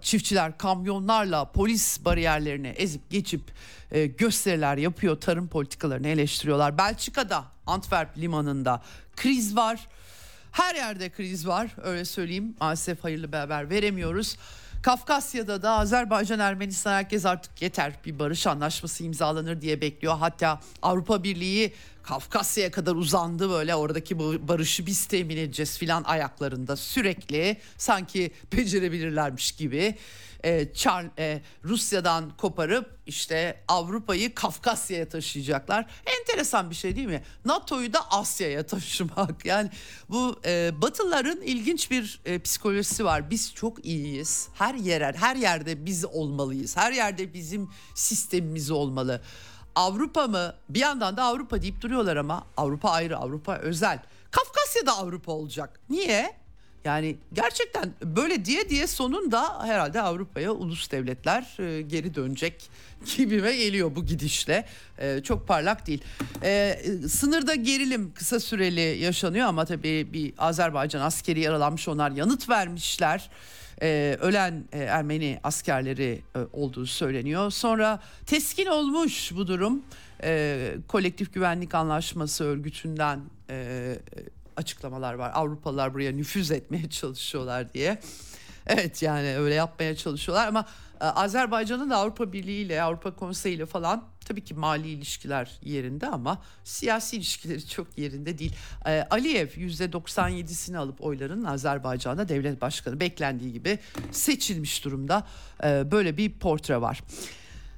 [0.02, 3.42] çiftçiler kamyonlarla polis bariyerlerini ezip geçip
[3.92, 5.22] e, gösteriler yapıyor.
[5.22, 6.78] Tarım politikalarını eleştiriyorlar.
[6.78, 8.82] Belçika'da, Antwerp limanında
[9.16, 9.88] kriz var.
[10.52, 12.56] Her yerde kriz var öyle söyleyeyim.
[12.60, 14.38] Maalesef hayırlı bir haber veremiyoruz.
[14.88, 20.18] Kafkasya'da da Azerbaycan Ermenistan herkes artık yeter bir barış anlaşması imzalanır diye bekliyor.
[20.18, 21.74] Hatta Avrupa Birliği
[22.04, 29.96] Kafkasya'ya kadar uzandı böyle oradaki barışı biz temin edeceğiz filan ayaklarında sürekli sanki becerebilirlermiş gibi
[30.44, 35.86] e, Çar, e, Rusya'dan koparıp işte Avrupa'yı Kafkasya'ya taşıyacaklar.
[36.20, 37.24] Enteresan bir şey değil mi?
[37.46, 39.46] NATO'yu da Asya'ya taşımak.
[39.46, 39.70] Yani
[40.10, 43.30] bu e, Batılıların ilginç bir e, psikolojisi var.
[43.30, 44.50] Biz çok iyiyiz.
[44.54, 46.78] Her yer her yerde biz olmalıyız.
[46.78, 49.22] Her yerde bizim sistemimiz olmalı.
[49.76, 50.54] Avrupa mı?
[50.70, 54.00] Bir yandan da Avrupa deyip duruyorlar ama Avrupa ayrı, Avrupa özel.
[54.32, 55.80] Kafkasya'da Avrupa olacak.
[55.90, 56.47] Niye?
[56.86, 62.70] Yani gerçekten böyle diye diye sonunda herhalde Avrupa'ya ulus devletler e, geri dönecek
[63.18, 64.66] gibime geliyor bu gidişle.
[64.98, 66.04] E, çok parlak değil.
[66.44, 73.30] E, sınırda gerilim kısa süreli yaşanıyor ama tabii bir Azerbaycan askeri yaralanmış onlar yanıt vermişler.
[73.82, 77.52] Ee, ölen e, Ermeni askerleri e, olduğu söyleniyor.
[77.52, 79.84] Sonra teskin olmuş bu durum.
[80.24, 83.20] E, kolektif güvenlik anlaşması örgütünden
[83.50, 83.96] e,
[84.58, 85.32] açıklamalar var.
[85.34, 88.00] Avrupalılar buraya nüfuz etmeye çalışıyorlar diye.
[88.68, 90.66] Evet yani öyle yapmaya çalışıyorlar ama
[91.02, 96.08] e, Azerbaycan'ın da Avrupa Birliği ile Avrupa Konseyi ile falan tabii ki mali ilişkiler yerinde
[96.08, 98.56] ama siyasi ilişkileri çok yerinde değil.
[98.86, 103.80] E, Aliyev %97'sini alıp oyların Azerbaycan'da devlet başkanı beklendiği gibi
[104.12, 105.28] seçilmiş durumda.
[105.64, 107.04] E, böyle bir portre var.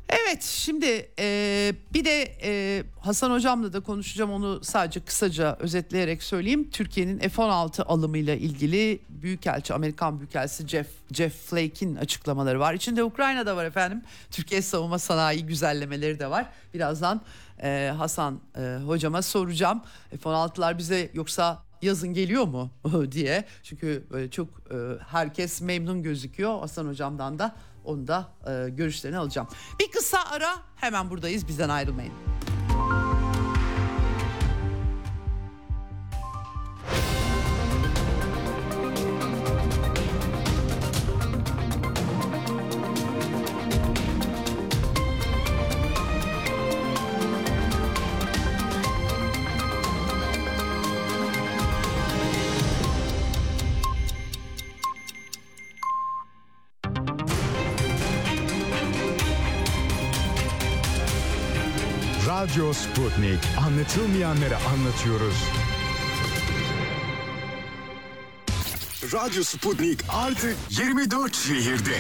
[0.09, 6.69] Evet şimdi e, bir de e, Hasan Hocam'la da konuşacağım onu sadece kısaca özetleyerek söyleyeyim.
[6.69, 12.73] Türkiye'nin F-16 alımıyla ilgili Büyükelçi Amerikan Büyükelçisi Jeff, Jeff Flake'in açıklamaları var.
[12.73, 14.01] İçinde Ukrayna da var efendim.
[14.31, 16.45] Türkiye savunma sanayi güzellemeleri de var.
[16.73, 17.21] Birazdan
[17.63, 19.81] e, Hasan e, Hocam'a soracağım.
[20.09, 22.71] F-16'lar bize yoksa yazın geliyor mu
[23.11, 23.45] diye.
[23.63, 24.47] Çünkü böyle çok
[25.07, 26.59] herkes memnun gözüküyor.
[26.59, 27.55] Hasan Hocam'dan da
[27.89, 29.47] onu da e, görüşlerini alacağım.
[29.79, 32.13] Bir kısa ara hemen buradayız bizden ayrılmayın.
[62.49, 63.39] Radyo Sputnik.
[63.65, 65.35] Anlatılmayanları anlatıyoruz.
[69.13, 71.97] Radyo Sputnik artık 24 şehirde.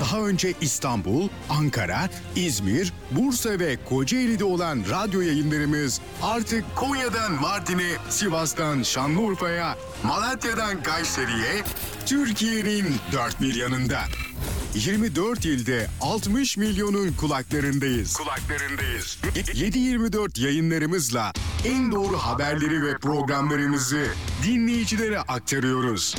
[0.00, 8.82] Daha önce İstanbul, Ankara, İzmir, Bursa ve Kocaeli'de olan radyo yayınlarımız artık Konya'dan Mardin'e, Sivas'tan
[8.82, 11.64] Şanlıurfa'ya, Malatya'dan Kayseri'ye,
[12.06, 14.00] Türkiye'nin dört bir yanında.
[14.74, 18.16] 24 ilde 60 milyonun kulaklarındayız.
[18.16, 19.18] Kulaklarındayız.
[19.34, 21.32] 7-24 yayınlarımızla
[21.64, 24.06] en doğru haberleri ve programlarımızı
[24.46, 26.14] dinleyicilere aktarıyoruz.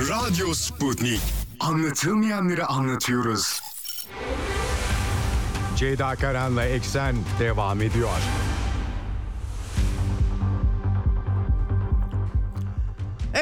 [0.00, 1.20] Radyo Sputnik.
[1.60, 3.60] Anlatılmayanları anlatıyoruz.
[5.76, 8.18] Ceyda Karan'la Eksen devam ediyor.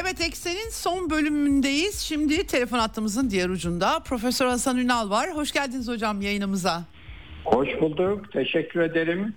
[0.01, 1.99] Evet Eksen'in son bölümündeyiz.
[1.99, 5.35] Şimdi telefon hattımızın diğer ucunda Profesör Hasan Ünal var.
[5.35, 6.83] Hoş geldiniz hocam yayınımıza.
[7.45, 8.31] Hoş bulduk.
[8.33, 9.35] Teşekkür ederim.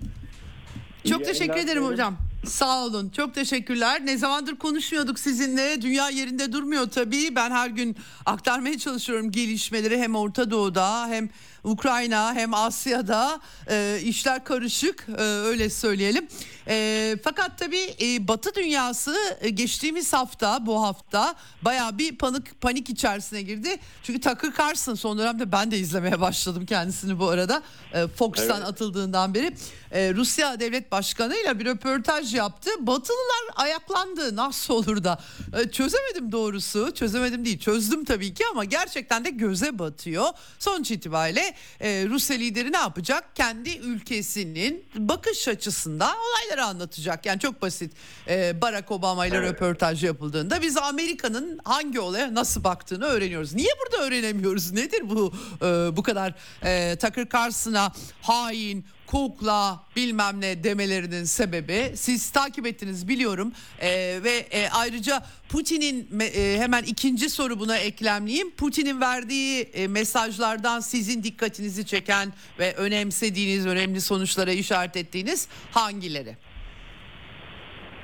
[1.08, 1.84] Çok İyi teşekkür ederim dilerim.
[1.84, 2.16] hocam.
[2.46, 3.08] Sağ olun.
[3.16, 4.06] Çok teşekkürler.
[4.06, 5.82] Ne zamandır konuşmuyorduk sizinle.
[5.82, 7.36] Dünya yerinde durmuyor tabii.
[7.36, 11.28] Ben her gün aktarmaya çalışıyorum gelişmeleri hem Orta Doğu'da hem
[11.64, 16.28] Ukrayna hem Asya'da e, işler karışık e, öyle söyleyelim.
[16.68, 22.90] E, fakat tabii e, Batı dünyası e, geçtiğimiz hafta bu hafta baya bir panik panik
[22.90, 23.76] içerisine girdi.
[24.02, 27.62] Çünkü Tucker Carlson son dönemde ben de izlemeye başladım kendisini bu arada.
[27.94, 28.68] E, Fox'tan Evet.
[28.68, 29.52] atıldığından beri
[29.92, 32.70] e, Rusya devlet başkanıyla bir röportaj yaptı.
[32.80, 35.18] Batılılar ayaklandı nasıl olur da
[35.58, 40.26] E, çözemedim doğrusu çözemedim değil çözdüm tabii ki ama gerçekten de göze batıyor.
[40.58, 43.36] Sonuç itibariyle e, Rusya lideri ne yapacak?
[43.36, 47.26] Kendi ülkesinin bakış açısından olayları anlatacak.
[47.26, 47.92] Yani çok basit
[48.28, 53.54] E, Barack Obama ile röportaj yapıldığında biz Amerika'nın hangi olaya nasıl baktığını öğreniyoruz.
[53.54, 54.72] Niye burada öğrenemiyoruz?
[54.72, 55.32] Nedir bu
[55.62, 63.08] e, bu kadar e, Tucker Carlson'a hain, kukla bilmem ne demelerinin sebebi siz takip ettiniz
[63.08, 63.52] biliyorum
[63.82, 70.80] Ee, ve e, ayrıca Putin'in e, hemen ikinci soru buna eklemleyeyim Putin'in verdiği e, mesajlardan
[70.80, 76.36] sizin dikkatinizi çeken ve önemsediğiniz önemli sonuçlara işaret ettiğiniz hangileri?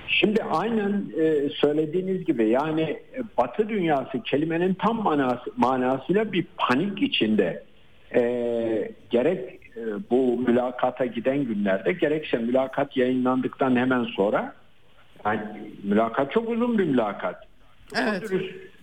[0.08, 7.02] Şimdi aynen e, söylediğiniz gibi yani e, Batı dünyası kelimenin tam manası, manasıyla bir panik
[7.02, 7.64] içinde.
[8.14, 8.20] E,
[9.10, 9.65] gerek e,
[10.10, 14.54] bu mülakata giden günlerde gerekse mülakat yayınlandıktan hemen sonra
[15.24, 15.40] yani
[15.82, 17.46] mülakat çok uzun bir mülakat.
[17.96, 18.30] Evet.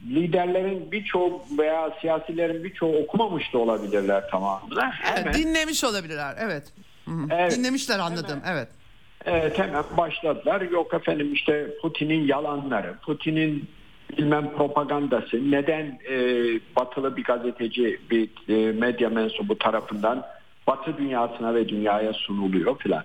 [0.10, 4.92] Liderlerin birçoğu veya siyasilerin birçoğu okumamış da olabilirler tamamını.
[5.14, 6.64] Evet, Hemen- dinlemiş olabilirler evet.
[7.32, 7.58] Evet.
[7.58, 8.68] Dinlemişler anladım evet.
[9.26, 10.62] Evet hemen başladılar.
[10.62, 13.70] Yok efendim işte Putin'in yalanları, Putin'in
[14.18, 16.16] bilmem propagandası, neden e,
[16.76, 20.26] batılı bir gazeteci, bir e, medya mensubu tarafından
[20.68, 23.04] batı dünyasına ve dünyaya sunuluyor filan.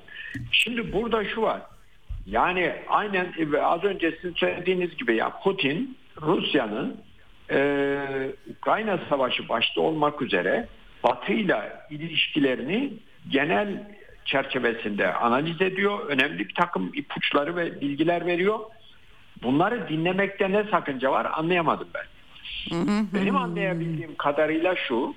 [0.52, 1.60] Şimdi burada şu var.
[2.26, 6.96] Yani aynen e, az önce sizin söylediğiniz gibi ya Putin Rusya'nın
[7.50, 7.98] e,
[8.58, 10.68] Ukrayna Savaşı başta olmak üzere
[11.04, 12.92] Batı'yla ilişkilerini
[13.28, 13.88] genel
[14.24, 16.06] çerçevesinde analiz ediyor.
[16.08, 18.58] Önemli bir takım ipuçları ve bilgiler veriyor.
[19.42, 22.04] Bunları dinlemekte ne sakınca var anlayamadım ben.
[23.14, 25.14] Benim anlayabildiğim kadarıyla şu.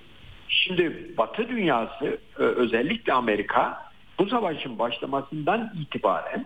[0.51, 6.45] Şimdi Batı dünyası e, özellikle Amerika bu savaşın başlamasından itibaren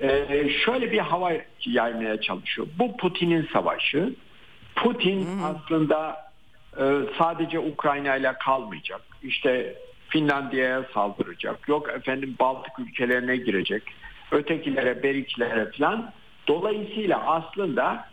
[0.00, 1.32] e, şöyle bir hava
[1.66, 2.68] yaymaya çalışıyor.
[2.78, 4.14] Bu Putin'in savaşı.
[4.76, 6.30] Putin aslında
[6.78, 6.84] e,
[7.18, 9.00] sadece Ukrayna ile kalmayacak.
[9.22, 9.74] İşte
[10.08, 11.68] Finlandiya'ya saldıracak.
[11.68, 13.82] Yok efendim Baltık ülkelerine girecek.
[14.30, 16.12] Ötekilere, berikilere falan.
[16.48, 18.08] Dolayısıyla aslında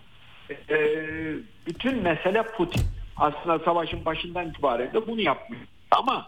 [1.68, 2.99] bütün mesele Putin.
[3.20, 5.64] Aslında savaşın başından itibaren de bunu yapmıyor.
[5.92, 6.28] Ama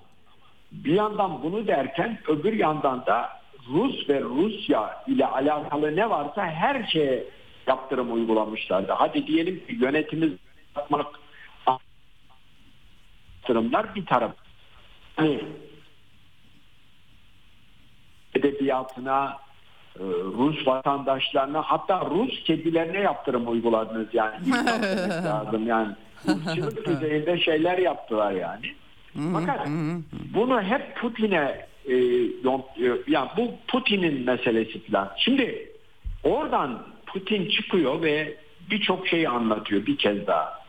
[0.72, 3.30] bir yandan bunu derken öbür yandan da
[3.70, 7.24] Rus ve Rusya ile alakalı ne varsa her şeye
[7.68, 8.92] yaptırım uygulamışlardı.
[8.92, 10.32] Hadi diyelim ki yönetimiz
[10.78, 11.08] yapmak
[13.52, 14.32] yaptırımlar bir taraf.
[15.16, 15.42] Hani
[18.36, 19.38] edebiyatına,
[20.00, 20.04] e,
[20.38, 24.52] Rus vatandaşlarına hatta Rus kedilerine yaptırım uyguladınız yani.
[25.26, 25.96] Lazım yani.
[26.28, 28.74] Irkçılık düzeyinde şeyler yaptılar yani.
[29.34, 29.68] Fakat
[30.34, 35.12] bunu hep Putin'e e, e, yani bu Putin'in meselesi falan.
[35.18, 35.72] Şimdi
[36.24, 38.38] oradan Putin çıkıyor ve
[38.72, 40.62] birçok şeyi anlatıyor bir kez daha.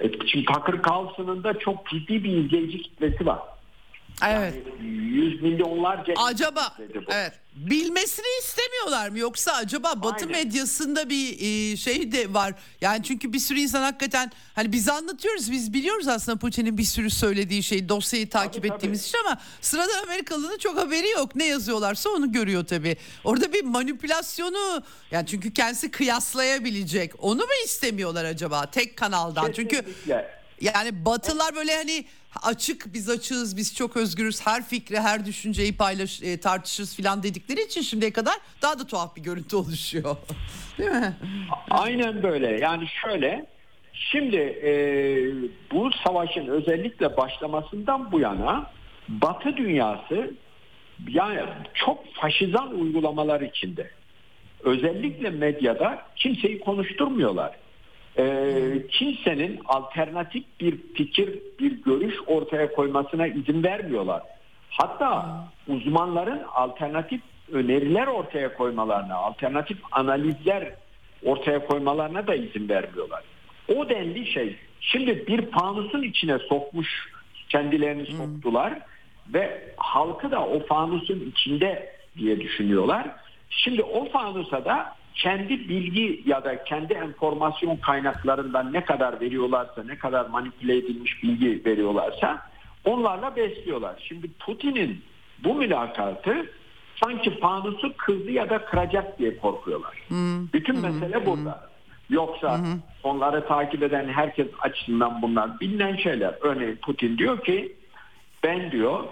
[0.00, 3.38] E, Şimdi Tucker Carlson'ın da çok ciddi bir izleyici kitlesi var.
[4.26, 4.54] Evet.
[4.80, 6.76] Yüz milyonlarca Acaba
[7.08, 10.38] evet bilmesini istemiyorlar mı yoksa acaba Batı Aynen.
[10.38, 12.54] medyasında bir e, şey de var.
[12.80, 17.10] Yani çünkü bir sürü insan hakikaten hani biz anlatıyoruz biz biliyoruz aslında Putin'in bir sürü
[17.10, 19.08] söylediği şey dosyayı takip Tabii, ettiğimiz tabii.
[19.08, 21.36] için ama sıradan Amerikalı'nın çok haberi yok.
[21.36, 22.96] Ne yazıyorlarsa onu görüyor tabii.
[23.24, 27.12] Orada bir manipülasyonu yani çünkü kendisi kıyaslayabilecek.
[27.18, 29.52] Onu mu istemiyorlar acaba tek kanaldan?
[29.52, 30.41] Çünkü Kesinlikle.
[30.62, 32.04] Yani batılar böyle hani
[32.42, 37.60] açık biz açığız biz çok özgürüz her fikri her düşünceyi paylaş e, tartışırız filan dedikleri
[37.62, 40.16] için şimdiye kadar daha da tuhaf bir görüntü oluşuyor.
[40.78, 41.16] Değil mi?
[41.70, 42.60] Aynen böyle.
[42.60, 43.46] Yani şöyle
[43.92, 44.72] şimdi e,
[45.72, 48.70] bu savaşın özellikle başlamasından bu yana
[49.08, 50.34] Batı dünyası
[51.08, 51.40] yani
[51.74, 53.90] çok faşizan uygulamalar içinde.
[54.60, 57.61] Özellikle medyada kimseyi konuşturmuyorlar.
[58.18, 64.22] E, kimsenin alternatif bir fikir, bir görüş ortaya koymasına izin vermiyorlar.
[64.70, 67.20] Hatta uzmanların alternatif
[67.52, 70.74] öneriler ortaya koymalarına, alternatif analizler
[71.24, 73.22] ortaya koymalarına da izin vermiyorlar.
[73.76, 74.56] O denli şey.
[74.80, 76.88] Şimdi bir fanusun içine sokmuş
[77.48, 78.78] kendilerini soktular
[79.28, 83.06] ve halkı da o fanusun içinde diye düşünüyorlar.
[83.50, 89.98] Şimdi o fanusa da kendi bilgi ya da kendi enformasyon kaynaklarından ne kadar veriyorlarsa, ne
[89.98, 92.42] kadar manipüle edilmiş bilgi veriyorlarsa
[92.84, 93.94] onlarla besliyorlar.
[94.08, 95.02] Şimdi Putin'in
[95.44, 96.50] bu mülakatı
[97.04, 99.98] sanki fanusu kırdı ya da kıracak diye korkuyorlar.
[100.52, 101.72] Bütün mesele burada.
[102.10, 102.60] Yoksa
[103.02, 106.34] onları takip eden herkes açısından bunlar bilinen şeyler.
[106.40, 107.76] Örneğin Putin diyor ki
[108.44, 109.04] ben diyor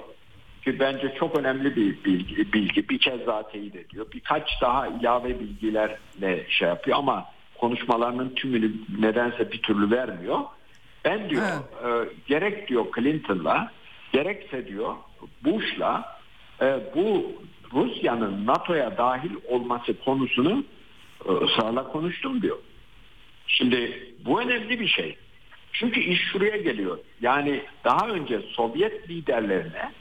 [0.64, 4.06] ki bence çok önemli bir bilgi, bilgi bir kez daha teyit ediyor.
[4.14, 7.26] Birkaç daha ilave bilgilerle şey yapıyor ama
[7.58, 10.38] konuşmalarının tümünü nedense bir türlü vermiyor.
[11.04, 11.46] Ben diyor
[11.84, 13.70] e, gerek diyor Clinton'la
[14.12, 14.94] gerekse diyor
[15.44, 16.18] Bush'la
[16.62, 17.32] e, bu
[17.72, 20.64] Rusya'nın NATO'ya dahil olması konusunu
[21.28, 22.58] e, ısrarla konuştum diyor.
[23.46, 25.16] Şimdi bu önemli bir şey.
[25.72, 26.98] Çünkü iş şuraya geliyor.
[27.20, 29.92] Yani daha önce Sovyet liderlerine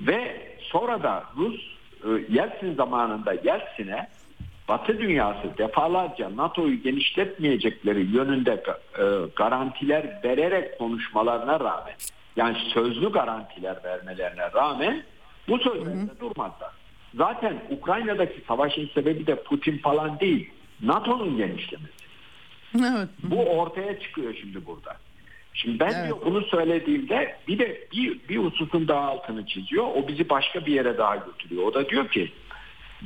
[0.00, 1.60] ve sonra da Rus
[2.04, 4.08] e, Yeltsin zamanında Yeltsin'e
[4.68, 8.64] Batı dünyası defalarca NATO'yu genişletmeyecekleri yönünde
[8.98, 9.04] e,
[9.36, 11.94] garantiler vererek konuşmalarına rağmen
[12.36, 15.02] yani sözlü garantiler vermelerine rağmen
[15.48, 16.70] bu sözlerinde durmadılar.
[17.14, 20.50] Zaten Ukrayna'daki savaşın sebebi de Putin falan değil.
[20.82, 22.04] NATO'nun genişlemesi.
[22.74, 23.08] evet.
[23.22, 24.96] Bu ortaya çıkıyor şimdi burada.
[25.54, 26.04] Şimdi ben Evet.
[26.04, 29.84] diyor bunu söylediğimde bir de bir, bir hususun daha altını çiziyor.
[29.94, 31.62] O bizi başka bir yere daha götürüyor.
[31.66, 32.32] O da diyor ki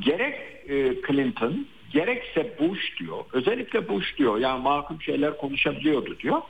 [0.01, 0.35] gerek
[0.69, 3.25] e, Clinton gerekse Bush diyor.
[3.33, 4.39] Özellikle Bush diyor.
[4.39, 6.43] Yani makul şeyler konuşabiliyordu diyor.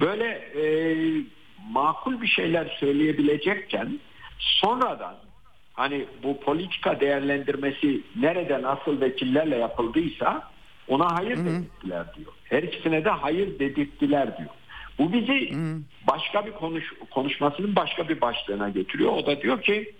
[0.00, 0.64] Böyle e,
[1.70, 4.00] makul bir şeyler söyleyebilecekken
[4.38, 5.14] sonradan
[5.72, 10.50] hani bu politika değerlendirmesi nerede nasıl ve kimlerle yapıldıysa
[10.88, 12.32] ona hayır dedirttiler diyor.
[12.44, 14.50] Her ikisine de hayır dedirttiler diyor.
[14.98, 15.52] Bu bizi
[16.06, 19.12] başka bir konuş, konuşmasının başka bir başlığına getiriyor.
[19.12, 19.92] O da diyor ki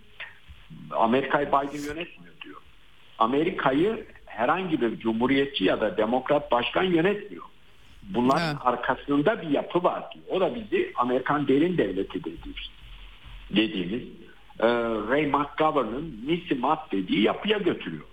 [0.91, 2.61] Amerika'yı Biden yönetmiyor diyor.
[3.19, 7.45] Amerika'yı herhangi bir cumhuriyetçi ya da demokrat başkan yönetmiyor.
[8.03, 8.57] Bunların Evet.
[8.65, 10.25] arkasında bir yapı var diyor.
[10.31, 12.71] O da bizi Amerikan derin devleti dediğimiz,
[13.51, 14.03] dediğimiz
[14.61, 14.67] e,
[15.09, 18.05] Ray McGovern'ın Nisimat dediği yapıya götürüyor.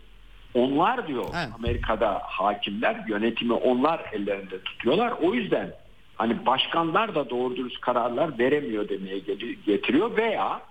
[0.54, 1.50] Onlar diyor Evet.
[1.60, 5.14] Amerika'da hakimler yönetimi onlar ellerinde tutuyorlar.
[5.22, 5.74] O yüzden
[6.16, 9.20] hani başkanlar da doğru dürüst kararlar veremiyor demeye
[9.66, 10.61] getiriyor veya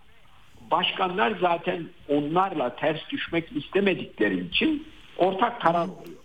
[0.70, 4.86] başkanlar zaten onlarla ters düşmek istemedikleri için
[5.18, 6.22] ortak karar oluyor.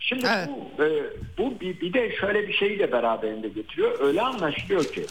[0.00, 0.48] Şimdi Evet.
[0.48, 0.88] bu, e,
[1.38, 4.00] bu bir, bir de şöyle bir şeyi de beraberinde getiriyor.
[4.00, 5.06] Öyle anlaşılıyor ki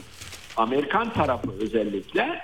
[0.57, 2.41] Amerikan tarafı özellikle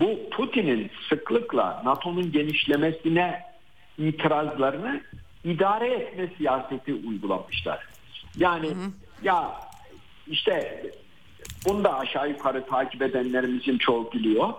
[0.00, 3.42] bu Putin'in sıklıkla NATO'nun genişlemesine
[3.98, 5.00] itirazlarını
[5.44, 7.86] idare etme siyaseti uygulamışlar.
[8.36, 8.68] Yani
[9.22, 9.67] ya
[10.30, 10.82] işte
[11.68, 14.52] bunu da aşağı yukarı takip edenlerimizin çoğu biliyor.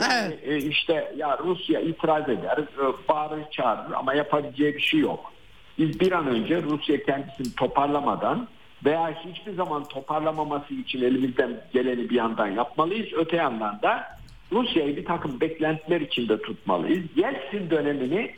[0.00, 0.64] Yani Evet.
[0.64, 5.32] e, işte ya Rusya itiraz eder, e, bağırır çağırır ama yapabileceği bir şey yok.
[5.78, 8.48] Biz bir an önce Rusya kendisini toparlamadan
[8.84, 13.08] veya hiçbir zaman toparlamaması için elimizden geleni bir yandan yapmalıyız.
[13.16, 14.18] Öte yandan da
[14.52, 17.04] Rusya'yı bir takım beklentiler içinde tutmalıyız.
[17.16, 18.34] Yeltsin dönemini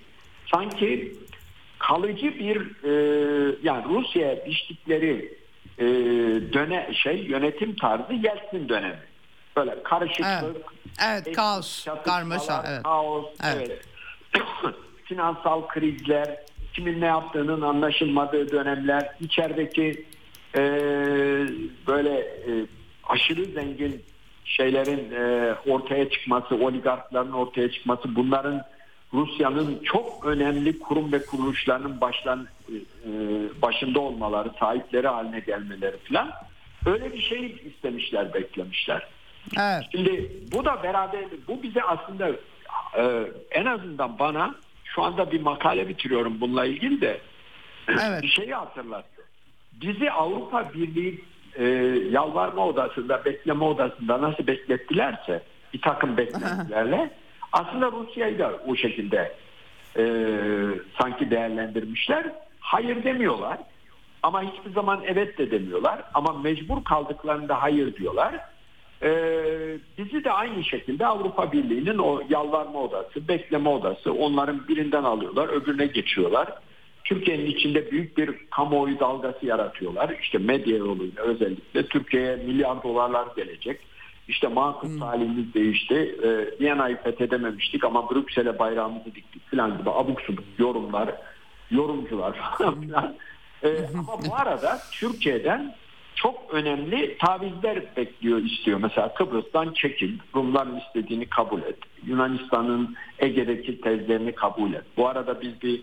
[0.53, 1.14] sanki
[1.78, 2.93] kalıcı bir e,
[3.62, 5.39] yani Rusya'ya biçtikleri
[5.79, 5.85] e,
[6.53, 8.99] döne şey yönetim tarzı Yeltsin dönemi.
[9.57, 11.27] Böyle karışıklık, Evet.
[11.27, 12.83] Evet, kaos, karmaşa, evet.
[12.83, 13.70] kaos, Evet.
[14.35, 14.45] evet.
[15.05, 16.37] Finansal krizler,
[16.72, 20.07] kimin ne yaptığının anlaşılmadığı dönemler, içerideki
[20.55, 20.61] e,
[21.87, 22.66] böyle e,
[23.05, 24.03] aşırı zengin
[24.45, 28.62] şeylerin e, ortaya çıkması, oligarkların ortaya çıkması, bunların
[29.15, 32.75] Rusya'nın çok önemli kurum ve kuruluşlarının başlan, e,
[33.63, 36.31] başında olmaları, sahipleri haline gelmeleri falan
[36.87, 39.07] öyle bir şey istemişler, beklemişler.
[39.59, 39.85] Evet.
[39.93, 42.29] Şimdi bu da beraber bu bize aslında
[42.99, 44.55] e, en azından bana
[44.85, 47.21] şu anda bir makale bitiriyorum bununla ilgili de
[47.89, 48.23] Evet.
[48.23, 49.23] bir şeyi hatırlattı.
[49.73, 51.65] Bizi Avrupa Birliği e,
[52.11, 55.43] yalvarma odasında, bekleme odasında nasıl beklettilerse
[55.75, 57.11] bir takım beklentilerle
[57.57, 59.33] aslında Rusya'yı da o şekilde
[59.99, 60.05] e,
[61.01, 62.33] sanki değerlendirmişler.
[62.61, 63.59] Hayır demiyorlar
[64.23, 68.35] ama hiçbir zaman evet de demiyorlar ama mecbur kaldıklarında hayır diyorlar.
[69.03, 75.49] Ee, bizi de aynı şekilde Avrupa Birliği'nin o yalvarma odası, bekleme odası onların birinden alıyorlar,
[75.49, 76.49] öbürüne geçiyorlar.
[77.05, 80.17] Türkiye'nin içinde büyük bir kamuoyu dalgası yaratıyorlar.
[80.23, 83.81] İşte medya yoluyla özellikle Türkiye'ye milyar dolarlar gelecek.
[84.29, 86.18] İşte makul talihimiz değişti.
[86.22, 91.11] Ee, Viyana'yı fethedememiştik ama Brüksel'e bayrağımızı diktik falan gibi abuk subuk yorumlar,
[91.70, 93.14] yorumcular falan filan.
[93.62, 93.68] Ee,
[93.99, 95.74] ama bu arada Türkiye'den
[96.14, 98.79] çok önemli tavizler bekliyor istiyor.
[98.83, 101.79] Mesela Kıbrıs'tan çekil, Rumların istediğini kabul et.
[102.07, 104.85] Yunanistan'ın Ege'deki tezlerini kabul et.
[104.97, 105.83] Bu arada biz bir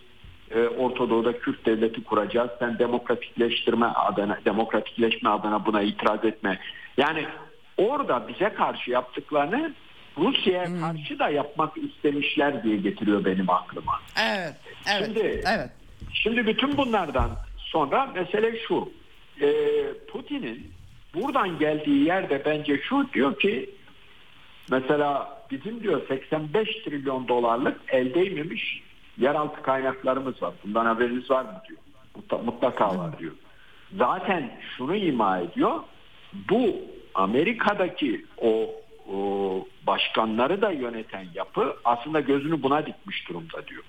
[0.51, 2.49] e, Orta Doğu'da Kürt devleti kuracağız.
[2.59, 6.59] Sen demokratikleştirme adına, demokratikleşme adına buna itiraz etme.
[6.97, 7.25] Yani
[7.77, 9.73] orada bize karşı yaptıklarını
[10.17, 13.99] Rusya'ya karşı da yapmak istemişler diye getiriyor benim aklıma.
[14.21, 14.53] Evet.
[14.95, 15.05] Evet.
[15.05, 15.69] Şimdi- evet.
[16.13, 18.91] Şimdi bütün bunlardan sonra mesele şu.
[19.41, 19.47] Ee,
[20.11, 20.71] Putin'in
[21.15, 23.69] buradan geldiği yerde bence şu diyor ki
[24.71, 28.83] mesela bizim diyor 85 trilyon dolarlık el değmemiş
[29.17, 30.53] yeraltı kaynaklarımız var.
[30.65, 31.79] Bundan haberiniz var mı diyor.
[32.45, 33.33] Mutlaka var diyor.
[33.97, 35.79] Zaten şunu ima ediyor.
[36.49, 36.75] Bu
[37.15, 38.69] Amerika'daki o,
[39.13, 43.83] o başkanları da yöneten yapı aslında gözünü buna dikmiş durumda diyor.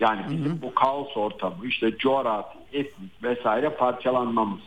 [0.00, 4.60] Yani bizim bu kaos ortamı işte coğrafi, etnik vesaire parçalanmamız.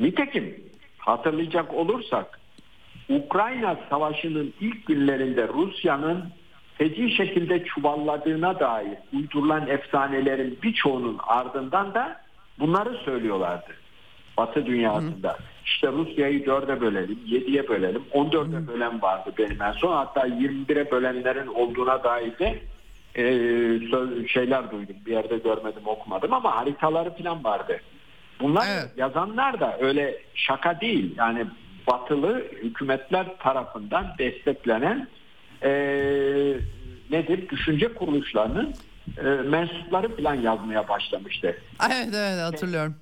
[0.00, 0.60] Nitekim
[0.98, 2.40] hatırlayacak olursak
[3.08, 6.24] Ukrayna Savaşı'nın ilk günlerinde Rusya'nın
[6.74, 12.20] feci şekilde çuvalladığına dair uydurulan efsanelerin birçoğunun ardından da
[12.58, 13.74] bunları söylüyorlardı.
[14.36, 15.38] Batı dünyasında.
[15.66, 18.02] İşte Rusya'yı dörde bölelim, yediye bölelim.
[18.14, 19.92] 14'e bölen vardı benim en son.
[19.96, 22.58] Hatta 21'e bölenlerin olduğuna dair de
[23.14, 23.22] e,
[23.90, 24.96] söz- şeyler duydum.
[25.06, 27.80] Bir yerde görmedim, okumadım ama haritaları falan vardı.
[28.40, 28.90] Bunlar Evet.
[28.96, 31.14] yazanlar da öyle şaka değil.
[31.18, 31.46] Yani
[31.86, 35.08] batılı hükümetler tarafından desteklenen
[35.62, 35.70] e,
[37.10, 37.48] nedir?
[37.48, 38.74] Düşünce kuruluşlarının
[39.18, 41.56] e, mensupları falan yazmaya başlamıştı.
[41.90, 42.94] Evet evet hatırlıyorum.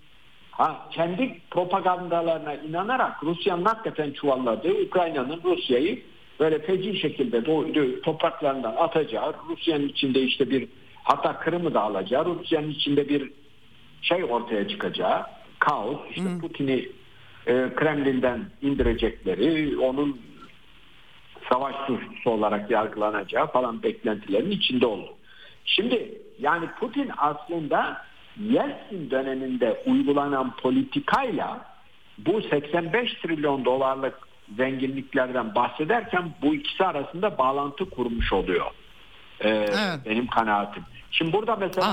[0.56, 6.02] Ha, kendi propagandalarına inanarak Rusya'nın hakikaten çuvalladığı Ukrayna'nın Rusya'yı
[6.40, 10.68] böyle feci şekilde doğu- topraklarından atacağı, Rusya'nın içinde işte bir
[11.04, 13.30] hatta Kırım'ı da alacağı, Rusya'nın içinde bir
[14.02, 15.22] şey ortaya çıkacağı,
[15.58, 16.88] kaos, işte Putin'i
[17.46, 20.20] e, Kremlin'den indirecekleri, onun
[21.52, 25.10] savaş suçlusu olarak yargılanacağı falan beklentilerin içinde oldu.
[25.64, 28.04] Şimdi yani Putin aslında
[28.40, 31.64] Yeltsin döneminde uygulanan politikayla
[32.18, 34.14] bu 85 trilyon dolarlık
[34.56, 38.66] zenginliklerden bahsederken bu ikisi arasında bağlantı kurmuş oluyor.
[39.40, 39.98] Ee, Evet.
[40.06, 40.82] Benim kanaatim.
[41.10, 41.86] Şimdi burada mesela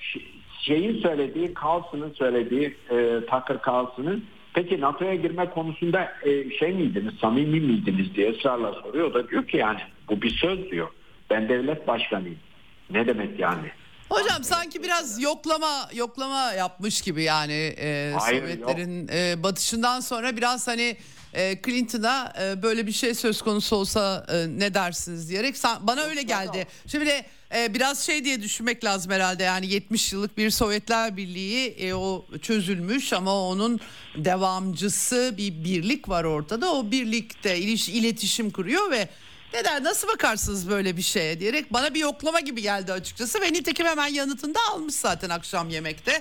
[0.00, 0.20] ş-
[0.60, 4.24] şeyin söylediği, Carlson'ın söylediği, e, Tucker Carlson'ın
[4.54, 9.10] peki NATO'ya girme konusunda e, şey miydiniz, samimi miydiniz diye ısrarla soruyor.
[9.10, 10.88] O da diyor ki yani bu bir söz diyor.
[11.30, 12.38] Ben devlet başkanıyım.
[12.90, 13.70] Ne demek yani?
[14.10, 20.66] Hocam sanki biraz yoklama yoklama yapmış gibi yani e, Hayır, Sovyetlerin e, batışından sonra biraz
[20.68, 20.96] hani
[21.34, 26.00] e, Clinton'a e, böyle bir şey söz konusu olsa e, ne dersiniz diyerek san- bana
[26.02, 26.66] öyle geldi.
[26.86, 27.24] Şimdi de
[27.56, 32.26] e, biraz şey diye düşünmek lazım herhalde yani 70 yıllık bir Sovyetler Birliği e, o
[32.42, 33.80] çözülmüş ama onun
[34.16, 36.72] devamcısı bir birlik var ortada.
[36.74, 39.08] O birlikte iliş, iletişim kuruyor ve
[39.54, 43.86] Neden nasıl bakarsınız böyle bir şeye diyerek bana bir yoklama gibi geldi açıkçası ve nitekim
[43.86, 46.12] hemen yanıtında almış zaten akşam yemekte.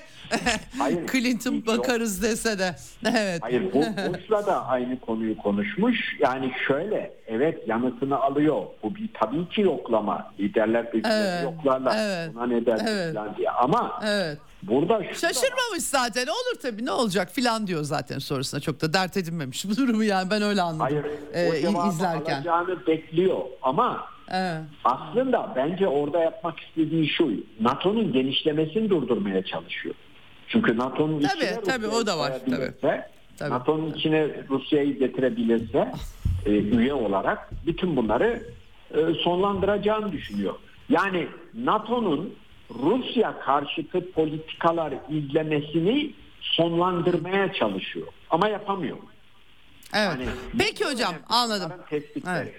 [0.78, 1.78] Hayır, Clinton hiç yok.
[1.78, 2.76] bakarız dese de.
[3.14, 3.40] Evet.
[3.42, 3.80] Hayır bu
[4.14, 5.98] Bush'la da aynı konuyu konuşmuş.
[6.20, 8.64] Yani şöyle evet yanıtını alıyor.
[8.84, 10.34] Bu bir tabii ki yoklama.
[10.40, 11.96] Liderler birbirlerini Evet, yoklarlar.
[12.00, 13.16] evet, Buna ne dersin evet.
[13.38, 13.50] diye.
[13.50, 14.38] Ama Evet.
[14.64, 15.04] Burada.
[15.04, 19.76] Şaşırmamış zaten olur tabii ne olacak filan diyor zaten sonrasında çok da dert edinmemiş bu
[19.78, 20.80] durumu yani ben öyle anladım
[21.34, 22.36] Hayır, e, o izlerken.
[22.36, 24.62] alacağını bekliyor ama Evet.
[24.84, 27.30] aslında bence orada yapmak istediği şu
[27.62, 29.96] NATO'nun genişlemesini durdurmaya çalışıyor.
[30.48, 33.50] Çünkü NATO'nun Tabii, içine tabii, Rusya'yı o da var, koyabilirse, Tabii.
[33.50, 35.92] NATO'nun içine Rusya'yı getirebilirse
[36.46, 38.44] e, üye olarak bütün bunları
[38.94, 40.54] e, sonlandıracağını düşünüyor.
[40.90, 42.34] Yani NATO'nun
[42.70, 48.98] Rusya karşıtı politikalar izlemesini sonlandırmaya çalışıyor ama yapamıyor.
[49.94, 50.08] Evet.
[50.20, 50.26] Yani
[50.60, 51.72] Peki hocam anladım.
[51.92, 52.56] Evet.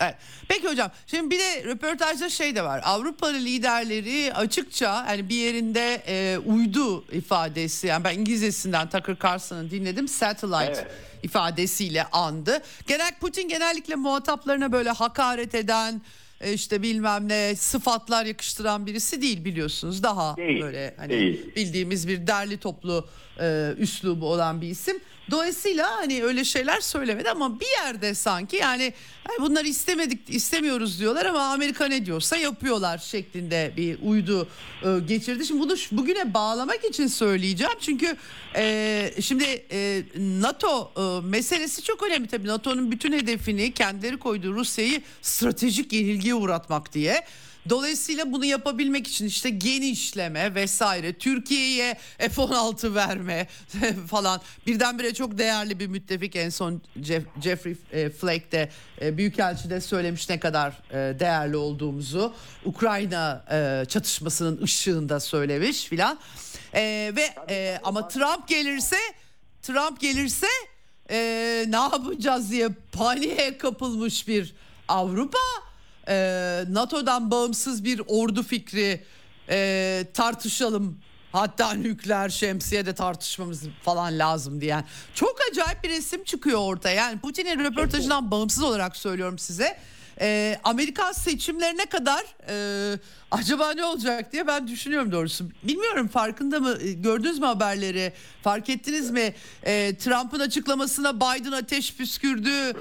[0.00, 0.16] Evet.
[0.48, 2.80] Peki hocam şimdi bir de röportajda şey de var.
[2.84, 10.08] Avrupalı liderleri açıkça hani bir yerinde e, uydu ifadesi yani ben İngilizcesinden Tucker Carlson'ı dinledim.
[10.08, 10.92] Satellite Evet.
[11.22, 12.62] ifadesiyle andı.
[12.86, 16.00] Genel Putin genellikle muhataplarına böyle hakaret eden
[16.54, 20.02] işte bilmem ne sıfatlar yakıştıran birisi değil biliyorsunuz.
[20.02, 21.54] Daha Değil, böyle hani değil.
[21.56, 23.08] bildiğimiz bir derli toplu
[23.42, 25.00] e, üslubu olan bir isim.
[25.30, 28.92] Dolayısıyla hani öyle şeyler söylemedi ama bir yerde sanki yani
[29.24, 34.48] hani bunları istemedik istemiyoruz diyorlar ama Amerika ne diyorsa yapıyorlar şeklinde bir uydu
[34.84, 35.46] e, geçirdi.
[35.46, 38.16] Şimdi bunu bugüne bağlamak için söyleyeceğim çünkü
[38.56, 45.02] e, şimdi e, NATO e, meselesi çok önemli tabii NATO'nun bütün hedefini kendileri koyduğu Rusya'yı
[45.22, 47.24] stratejik yenilgiye uğratmak diye.
[47.68, 53.46] Dolayısıyla bunu yapabilmek için işte genişleme vesaire Türkiye'ye F-16 verme
[54.10, 54.40] falan.
[54.66, 58.70] Birdenbire çok değerli bir müttefik en son Jeff- Jeffrey e, Flake de
[59.02, 62.34] e, Büyükelçi'de söylemiş ne kadar e, değerli olduğumuzu.
[62.64, 63.44] Ukrayna
[63.88, 66.18] çatışmasının ışığında söylemiş filan.
[66.74, 68.96] E, ve e, ama Trump gelirse
[69.62, 70.46] Trump gelirse
[71.10, 71.16] e,
[71.68, 74.54] ne yapacağız diye paniğe kapılmış bir
[74.88, 75.38] Avrupa
[76.08, 79.04] e, NATO'dan bağımsız bir ordu fikri
[79.48, 80.98] e, tartışalım.
[81.32, 84.84] Hatta nükleer şemsiye de tartışmamız falan lazım diyen.
[85.14, 86.94] Çok acayip bir resim çıkıyor ortaya.
[86.94, 89.78] Yani Putin'in röportajından bağımsız olarak söylüyorum size.
[90.20, 92.98] E, Amerikan seçimlerine kadar e,
[93.30, 95.50] acaba ne olacak diye ben düşünüyorum doğrusu.
[95.62, 98.12] Bilmiyorum farkında mı e, gördünüz mü haberleri
[98.42, 102.72] fark ettiniz mi E, Trump'ın açıklamasına Biden ateş püskürdü e,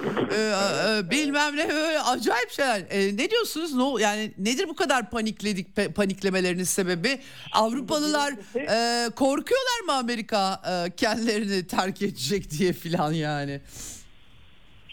[0.98, 2.82] e, bilmem ne böyle acayip şeyler.
[2.90, 7.20] E, ne diyorsunuz no yani nedir bu kadar panikledik paniklemelerinin sebebi
[7.52, 13.62] Avrupalılar e, korkuyorlar mı Amerika e, kendilerini terk edecek diye filan yani.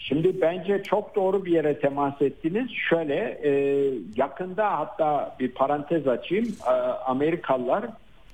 [0.09, 2.71] Şimdi bence çok doğru bir yere temas ettiniz.
[2.89, 3.51] Şöyle e,
[4.15, 6.55] yakında hatta bir parantez açayım.
[6.67, 6.71] E,
[7.05, 7.85] Amerikalılar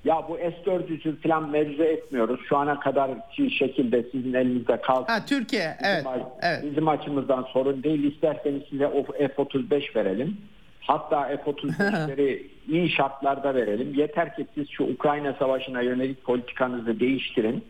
[0.04, 2.40] ya bu S-400'ü falan mevzu etmiyoruz.
[2.48, 5.12] Şu ana kadarki şekilde sizin elinizde kalsın.
[5.12, 6.62] Ha Türkiye evet Bizim, evet.
[6.62, 8.12] bizim açımızdan sorun değil.
[8.12, 10.36] İsterseniz size o F-35 verelim.
[10.80, 13.94] Hatta F-35'leri iyi şartlarda verelim.
[13.94, 17.64] Yeter ki siz şu Ukrayna Savaşı'na yönelik politikanızı değiştirin.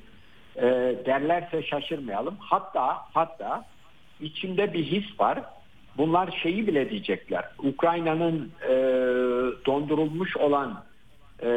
[0.56, 0.64] E,
[1.06, 2.34] derlerse şaşırmayalım.
[2.38, 3.64] Hatta hatta
[4.20, 5.42] içimde bir his var.
[5.98, 7.44] Bunlar şeyi bile diyecekler.
[7.58, 8.72] Ukrayna'nın e,
[9.66, 10.84] dondurulmuş olan
[11.42, 11.48] e,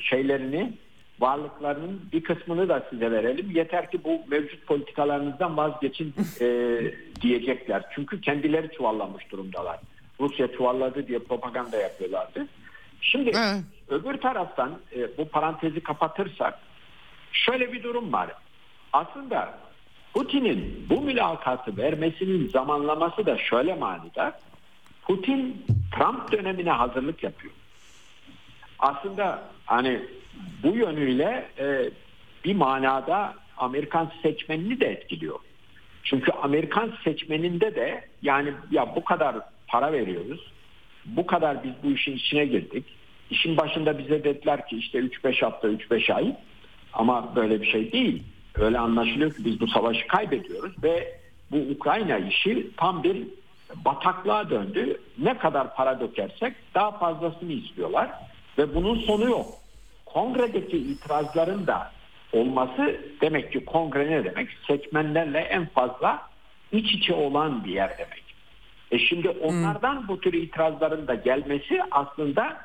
[0.00, 0.72] şeylerini
[1.20, 3.50] varlıklarının bir kısmını da size verelim.
[3.50, 6.46] Yeter ki bu mevcut politikalarınızdan vazgeçin e,
[7.20, 7.82] diyecekler.
[7.94, 9.78] Çünkü kendileri çuvallamış durumdalar.
[10.20, 12.46] Rusya çuvalladı diye propaganda yapıyorlardı.
[13.00, 13.62] Şimdi Evet.
[13.88, 16.58] öbür taraftan e, bu parantezi kapatırsak
[17.32, 18.30] şöyle bir durum var.
[18.92, 19.58] Aslında
[20.14, 24.32] Putin'in bu mülakatı vermesinin zamanlaması da şöyle manidar.
[25.02, 25.66] Putin
[25.96, 27.54] Trump dönemine hazırlık yapıyor.
[28.78, 30.00] Aslında hani
[30.62, 31.90] bu yönüyle e,
[32.44, 35.38] bir manada Amerikan seçmenini de etkiliyor.
[36.04, 39.36] Çünkü Amerikan seçmeninde de yani ya bu kadar
[39.68, 40.52] para veriyoruz.
[41.04, 42.84] Bu kadar biz bu işin içine girdik.
[43.30, 46.34] İşin başında bize dediler ki işte 3-5 hafta 3-5 ay
[46.92, 48.22] ama böyle bir şey değil.
[48.54, 51.20] Öyle anlaşılıyor ki biz bu savaşı kaybediyoruz ve
[51.50, 53.26] bu Ukrayna işi tam bir
[53.84, 55.00] bataklığa döndü.
[55.18, 58.10] Ne kadar para dökersek daha fazlasını istiyorlar
[58.58, 59.46] ve bunun sonu yok.
[60.06, 61.92] Kongredeki itirazların da
[62.32, 64.48] olması demek ki kongre ne demek?
[64.66, 66.22] Seçmenlerle en fazla
[66.72, 68.24] iç içe olan bir yer demek.
[68.90, 72.56] E şimdi onlardan bu tür itirazların da gelmesi aslında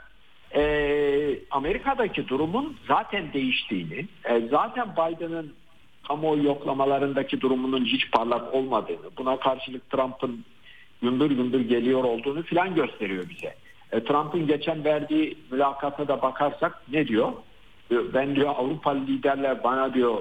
[0.56, 5.54] e, Amerika'daki durumun zaten değiştiğini, e, zaten Biden'ın
[6.08, 10.46] kamuoyu yoklamalarındaki durumunun hiç parlak olmadığını, buna karşılık Trump'ın
[11.02, 13.56] gümbür gümbür geliyor olduğunu filan gösteriyor bize.
[13.92, 17.32] E, Trump'ın geçen verdiği mülakata da bakarsak ne diyor?
[17.92, 20.18] E, Ben diyor Avrupalı liderler bana diyor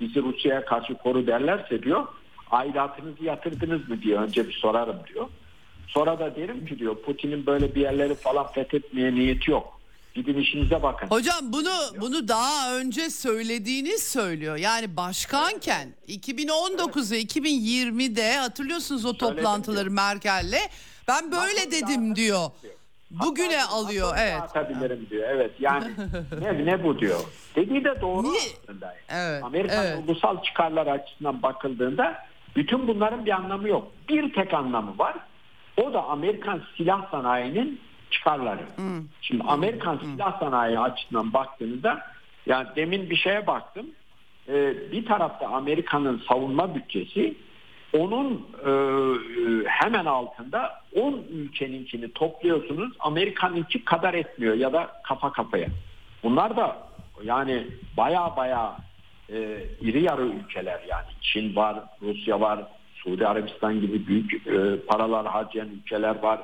[0.00, 2.06] bizi Rusya'ya karşı koru derlerse diyor
[2.50, 5.26] aidatınızı yatırdınız mı diyor önce bir sorarım diyor.
[5.86, 9.77] Sonra da derim ki diyor Putin'in böyle bir yerleri falan fethetmeye niyeti yok.
[10.14, 11.06] Gidin işinize bakın.
[11.06, 14.56] Hocam bunu bunu daha önce söylediğini söylüyor.
[14.56, 20.60] Yani başkanken 2019 ve 2020'de hatırlıyorsunuz o Söyledim toplantıları Merkel'le.
[21.08, 22.50] Ben böyle dedim diyor.
[23.10, 24.40] Bugüne Hatta alıyor nasıl evet.
[24.40, 25.28] dağıtabilirim diyor.
[25.30, 25.84] Evet yani
[26.40, 27.20] ne, ne bu diyor.
[27.56, 28.40] Dediği de doğru Niye?
[28.62, 28.94] aslında.
[29.08, 29.98] Evet, Amerikan evet.
[30.06, 32.24] ulusal çıkarlar açısından bakıldığında
[32.56, 33.92] bütün bunların bir anlamı yok.
[34.08, 35.16] Bir tek anlamı var.
[35.76, 37.80] O da Amerikan silah sanayinin
[38.10, 38.62] çıkarları.
[39.20, 42.02] Şimdi Amerikan silah sanayi açısından baktığınızda
[42.46, 43.86] yani demin bir şeye baktım.
[44.48, 47.34] Ee, bir tarafta Amerika'nın savunma bütçesi
[47.92, 52.92] onun e, e, hemen altında 10 ülkeninkini topluyorsunuz.
[53.00, 55.68] Amerika'nınki kadar etmiyor ya da kafa kafaya.
[56.22, 56.76] Bunlar da
[57.24, 57.66] yani
[57.96, 58.76] baya baya
[59.32, 61.06] e, iri yarı ülkeler yani.
[61.20, 62.60] Çin var, Rusya var,
[62.94, 66.40] Suudi Arabistan gibi büyük e, paralar harcayan ülkeler var.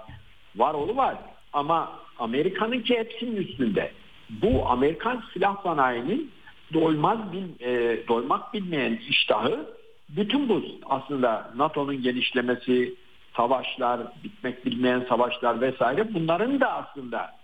[0.56, 1.16] Var oğlu var.
[1.54, 3.92] Ama Amerika'nınki hepsinin üstünde.
[4.30, 6.30] Bu Amerikan silah sanayinin
[6.74, 9.74] doymaz bil, e, doymak bilmeyen iştahı
[10.08, 12.94] bütün bu aslında NATO'nun genişlemesi,
[13.36, 17.36] savaşlar, bitmek bilmeyen savaşlar vesaire bunların da aslında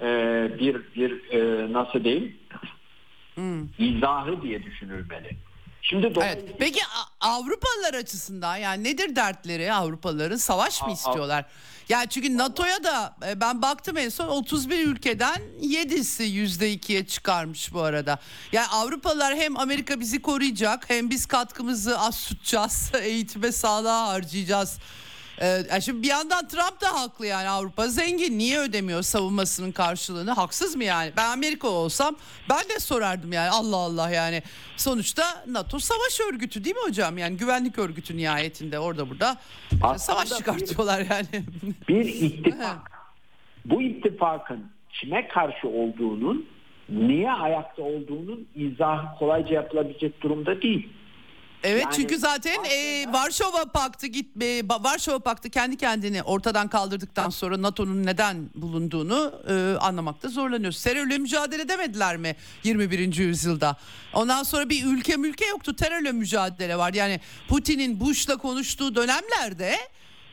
[0.00, 0.06] e,
[0.58, 2.36] bir bir e, nasıl diyeyim
[3.78, 5.30] izahı diye düşünülmeli.
[5.82, 6.14] Şimdi Evet.
[6.16, 6.80] dolayısıyla Peki
[7.20, 10.96] Avrupalılar açısından yani nedir dertleri Avrupalıların savaş mı A-
[11.88, 17.82] Yani çünkü NATO'ya da e, ben baktım en son 31 ülkeden 7'si %2'ye çıkarmış bu
[17.82, 18.18] arada.
[18.52, 24.78] Yani Avrupalılar hem Amerika bizi koruyacak hem biz katkımızı az tutacağız, eğitime sağlığa harcayacağız.
[25.40, 27.88] Ee, yani şimdi bir yandan Trump da haklı yani Avrupa.
[27.88, 30.30] Zengin niye ödemiyor savunmasının karşılığını?
[30.30, 31.12] Haksız mı yani?
[31.16, 32.16] Ben Amerika olsam
[32.50, 33.50] ben de sorardım yani.
[33.50, 34.42] Allah Allah yani.
[34.76, 37.18] Sonuçta NATO savaş örgütü değil mi hocam?
[37.18, 39.36] Yani güvenlik örgütü nihayetinde orada burada.
[39.82, 41.44] Aslında savaş bir- çıkartıyorlar yani.
[41.88, 42.90] bir ittifak.
[43.64, 46.46] Bu ittifakın kime karşı olduğunun,
[46.88, 50.88] niye ayakta olduğunun izahı kolayca yapılabilecek durumda değil.
[51.62, 57.62] Evet Yani çünkü zaten e, Varşova Paktı gitme Varşova Paktı kendi kendini ortadan kaldırdıktan sonra
[57.62, 60.82] NATO'nun neden bulunduğunu e, anlamakta zorlanıyoruz.
[60.82, 63.16] Terörle mücadele edemediler mi 21.
[63.16, 63.76] yüzyılda?
[64.12, 65.76] Ondan sonra bir ülke mülke yoktu.
[65.76, 66.94] Terörle mücadele var.
[66.94, 69.76] Yani Putin'in Bush'la konuştuğu dönemlerde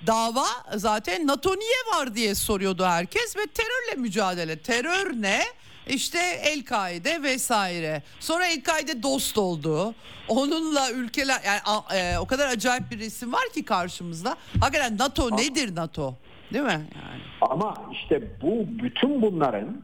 [0.07, 4.59] dava zaten NATO niye var diye soruyordu herkes ve terörle mücadele.
[4.59, 5.43] Terör ne?
[5.87, 8.01] İşte El-Kaide vesaire.
[8.19, 9.95] Sonra El-Kaide dost oldu.
[10.27, 11.59] Onunla ülkeler yani
[11.95, 14.35] e, o kadar acayip bir resim var ki karşımızda.
[14.61, 16.13] Hakikaten NATO nedir NATO?
[16.53, 16.71] Değil mi?
[16.71, 17.21] Yani.
[17.41, 19.81] Ama işte bu bütün bunların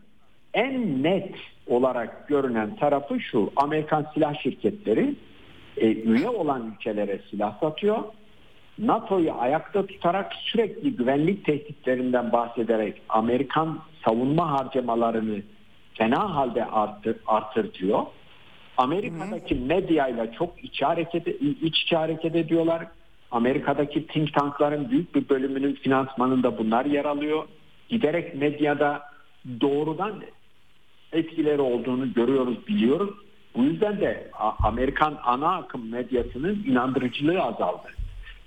[0.53, 1.35] en net
[1.67, 3.51] olarak görünen tarafı şu.
[3.55, 5.15] Amerikan silah şirketleri
[5.77, 8.03] e, üye olan ülkelere silah satıyor.
[8.79, 15.41] NATO'yu ayakta tutarak sürekli güvenlik tehditlerinden bahsederek Amerikan savunma harcamalarını
[15.93, 17.99] fena halde arttır, artırtıyor.
[18.77, 21.27] Amerika'daki medyayla çok iç hareket
[21.61, 22.87] iç içe hareket ediyorlar.
[23.31, 27.43] Amerika'daki think tankların büyük bir bölümünün finansmanında bunlar yer alıyor.
[27.89, 29.01] Giderek medyada
[29.61, 30.21] doğrudan
[31.13, 33.09] etkileri olduğunu görüyoruz, biliyoruz.
[33.55, 34.31] Bu yüzden de
[34.63, 37.87] Amerikan ana akım medyasının inandırıcılığı azaldı.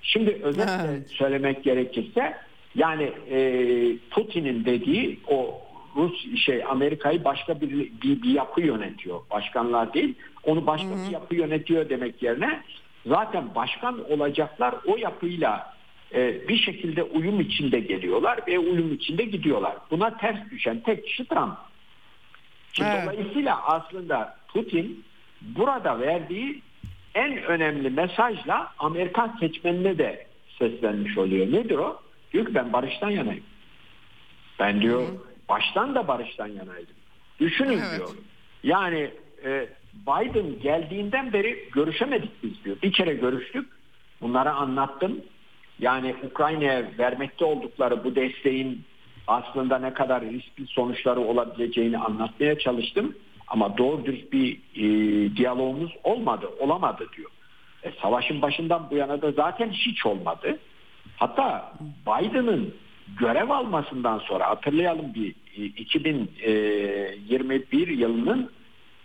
[0.03, 1.11] Şimdi özetle Evet.
[1.11, 2.35] söylemek gerekirse
[2.75, 3.39] yani e,
[4.11, 5.61] Putin'in dediği o
[5.97, 7.71] Rus şey Amerika'yı başka bir,
[8.03, 9.21] bir, bir yapı yönetiyor.
[9.31, 10.15] Başkanlar değil.
[10.43, 12.62] Onu başka bir yapı yönetiyor demek yerine
[13.07, 15.75] zaten başkan olacaklar o yapıyla
[16.15, 19.77] e, bir şekilde uyum içinde geliyorlar ve uyum içinde gidiyorlar.
[19.91, 21.55] Buna ters düşen tek kişi Trump.
[22.73, 23.05] Şimdi Evet.
[23.05, 25.05] Dolayısıyla aslında Putin
[25.41, 26.62] burada verdiği
[27.15, 30.27] en önemli mesajla Amerikan seçmenine de
[30.59, 31.53] seslenmiş oluyor.
[31.53, 32.01] Nedir o?
[32.33, 33.45] Diyor ki ben barıştan yanayım.
[34.59, 35.09] Ben diyor
[35.55, 36.94] baştan da barıştan yanaydım.
[37.40, 37.97] Düşünün Evet.
[37.97, 38.09] diyor.
[38.62, 39.10] Yani
[39.44, 42.76] e, Biden geldiğinden beri görüşemedik biz diyor.
[42.82, 43.68] Bir kere görüştük.
[44.20, 45.20] Bunları anlattım.
[45.78, 48.82] Yani Ukrayna'ya vermekte oldukları bu desteğin
[49.26, 53.16] aslında ne kadar riskli sonuçları olabileceğini anlatmaya çalıştım.
[53.47, 54.82] Ama doğru dürüst bir e,
[55.36, 57.31] diyalogumuz olmadı, olamadı diyor.
[57.82, 60.59] E, savaşın başından bu yana da zaten hiç olmadı.
[61.16, 61.72] Hatta
[62.06, 62.74] Biden'ın
[63.20, 68.51] görev almasından sonra hatırlayalım bir e, 2021 yılının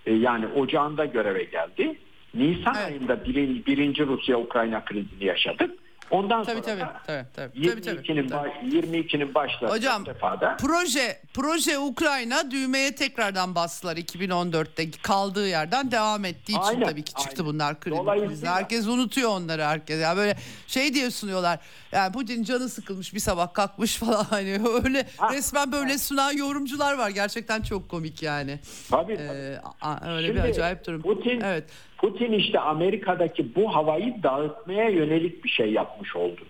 [0.06, 1.96] e, yani ocağında göreve geldi.
[2.34, 2.88] Nisan Evet.
[2.88, 5.72] ayında birin- birinci Rusya-Ukrayna krizini yaşadık.
[6.12, 8.50] Ondan Tabii, sonra tabii, tabii, tabii, 22'nin tabii.
[8.50, 16.26] baş- 22'nin başladığı Hocam defada proje proje Ukrayna düğmeye tekrardan bastılar 2014'te kaldığı yerden devam
[16.26, 17.46] ettiği için Aynen, tabii ki çıktı aynen.
[17.46, 18.46] bunlar krizi.
[18.48, 20.02] Herkes unutuyor onları herkes.
[20.02, 20.38] Yani böyle
[20.68, 21.60] şey diye sunuyorlar.
[21.92, 26.94] Yani Putin canı sıkılmış bir sabah kalkmış falan hani öyle Ha, resmen böyle sunan yorumcular
[26.98, 27.10] var.
[27.10, 28.60] Gerçekten çok komik yani.
[28.92, 29.28] tabii, tabii.
[29.28, 31.02] Ee, öyle Şimdi bir acayip durum.
[31.02, 31.64] Putin, Evet.
[32.02, 36.42] Putin işte Amerika'daki bu havayı dağıtmaya yönelik bir şey yapmış oldu.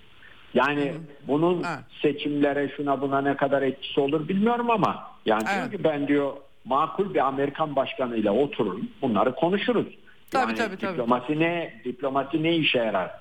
[0.53, 0.93] Yani
[1.27, 1.79] bunun Evet.
[2.01, 5.55] seçimlere şuna buna ne kadar etkisi olur bilmiyorum ama yani Evet.
[5.71, 6.33] diyor ki ben diyor
[6.65, 9.87] makul bir Amerikan başkanıyla oturun bunları konuşuruz.
[10.31, 10.91] Tabii, yani tabii, tabii.
[10.91, 13.11] diplomasi ne diplomasi ne işe yarar?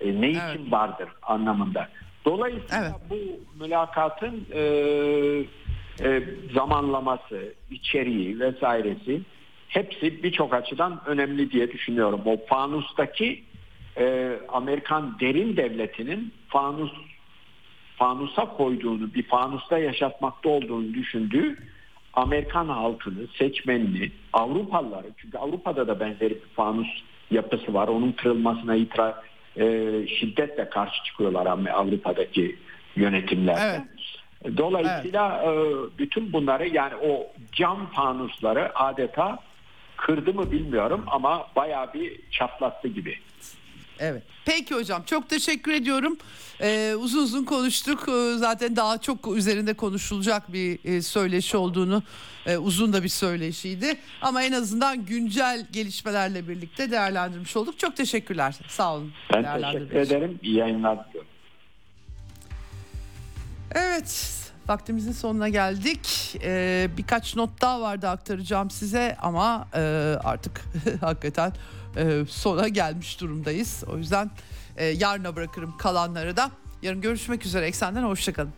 [0.00, 0.72] E, ne için Evet.
[0.72, 1.88] vardır anlamında.
[2.24, 2.92] Dolayısıyla Evet.
[3.10, 3.16] bu
[3.64, 4.60] mülakatın e,
[6.04, 6.22] e,
[6.54, 9.20] zamanlaması, içeriği vesairesi
[9.76, 12.20] hepsi birçok açıdan önemli diye düşünüyorum.
[12.24, 13.42] O fanustaki
[13.98, 16.92] e, Amerikan derin devletinin fanus
[17.96, 21.56] fanusa koyduğunu, bir fanusta yaşatmakta olduğunu düşündüğü
[22.14, 26.88] Amerikan halkını, seçmenini, Avrupalıları çünkü Avrupa'da da benzeri bir fanus
[27.30, 27.88] yapısı var.
[27.88, 29.14] Onun kırılmasına itiraz
[29.56, 29.64] e,
[30.06, 32.56] şiddetle karşı çıkıyorlar Avrupa'daki
[32.96, 33.80] yönetimler.
[34.56, 35.50] Dolayısıyla e,
[35.98, 39.38] bütün bunları yani o cam fanusları adeta
[39.96, 43.18] kırdı mı bilmiyorum ama bayağı bir çatlattı gibi.
[43.98, 44.22] Evet.
[44.44, 46.18] Peki hocam çok teşekkür ediyorum.
[46.60, 48.08] Ee, uzun uzun konuştuk.
[48.08, 52.02] Ee, zaten daha çok üzerinde konuşulacak bir e, söyleşi olduğunu
[52.46, 53.96] e, uzun da bir söyleşiydi.
[54.22, 57.78] Ama en azından güncel gelişmelerle birlikte değerlendirmiş olduk.
[57.78, 58.54] Çok teşekkürler.
[58.68, 59.12] Sağ olun.
[59.34, 60.38] Ben teşekkür ederim.
[60.42, 61.30] İyi yayınlar diliyorum.
[63.74, 64.35] Evet
[64.68, 66.36] vaktimizin sonuna geldik.
[66.42, 69.80] Ee, birkaç not daha vardı aktaracağım size ama e,
[70.24, 70.60] artık
[71.00, 71.52] hakikaten
[71.96, 73.84] e, sona gelmiş durumdayız.
[73.92, 74.30] O yüzden
[74.76, 76.50] e, yarına bırakırım kalanları da.
[76.82, 78.52] Yarın görüşmek üzere Eksen'den hoşçakalın.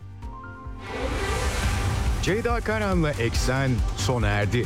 [2.23, 4.65] Ceyda Karan'la Eksen sona erdi.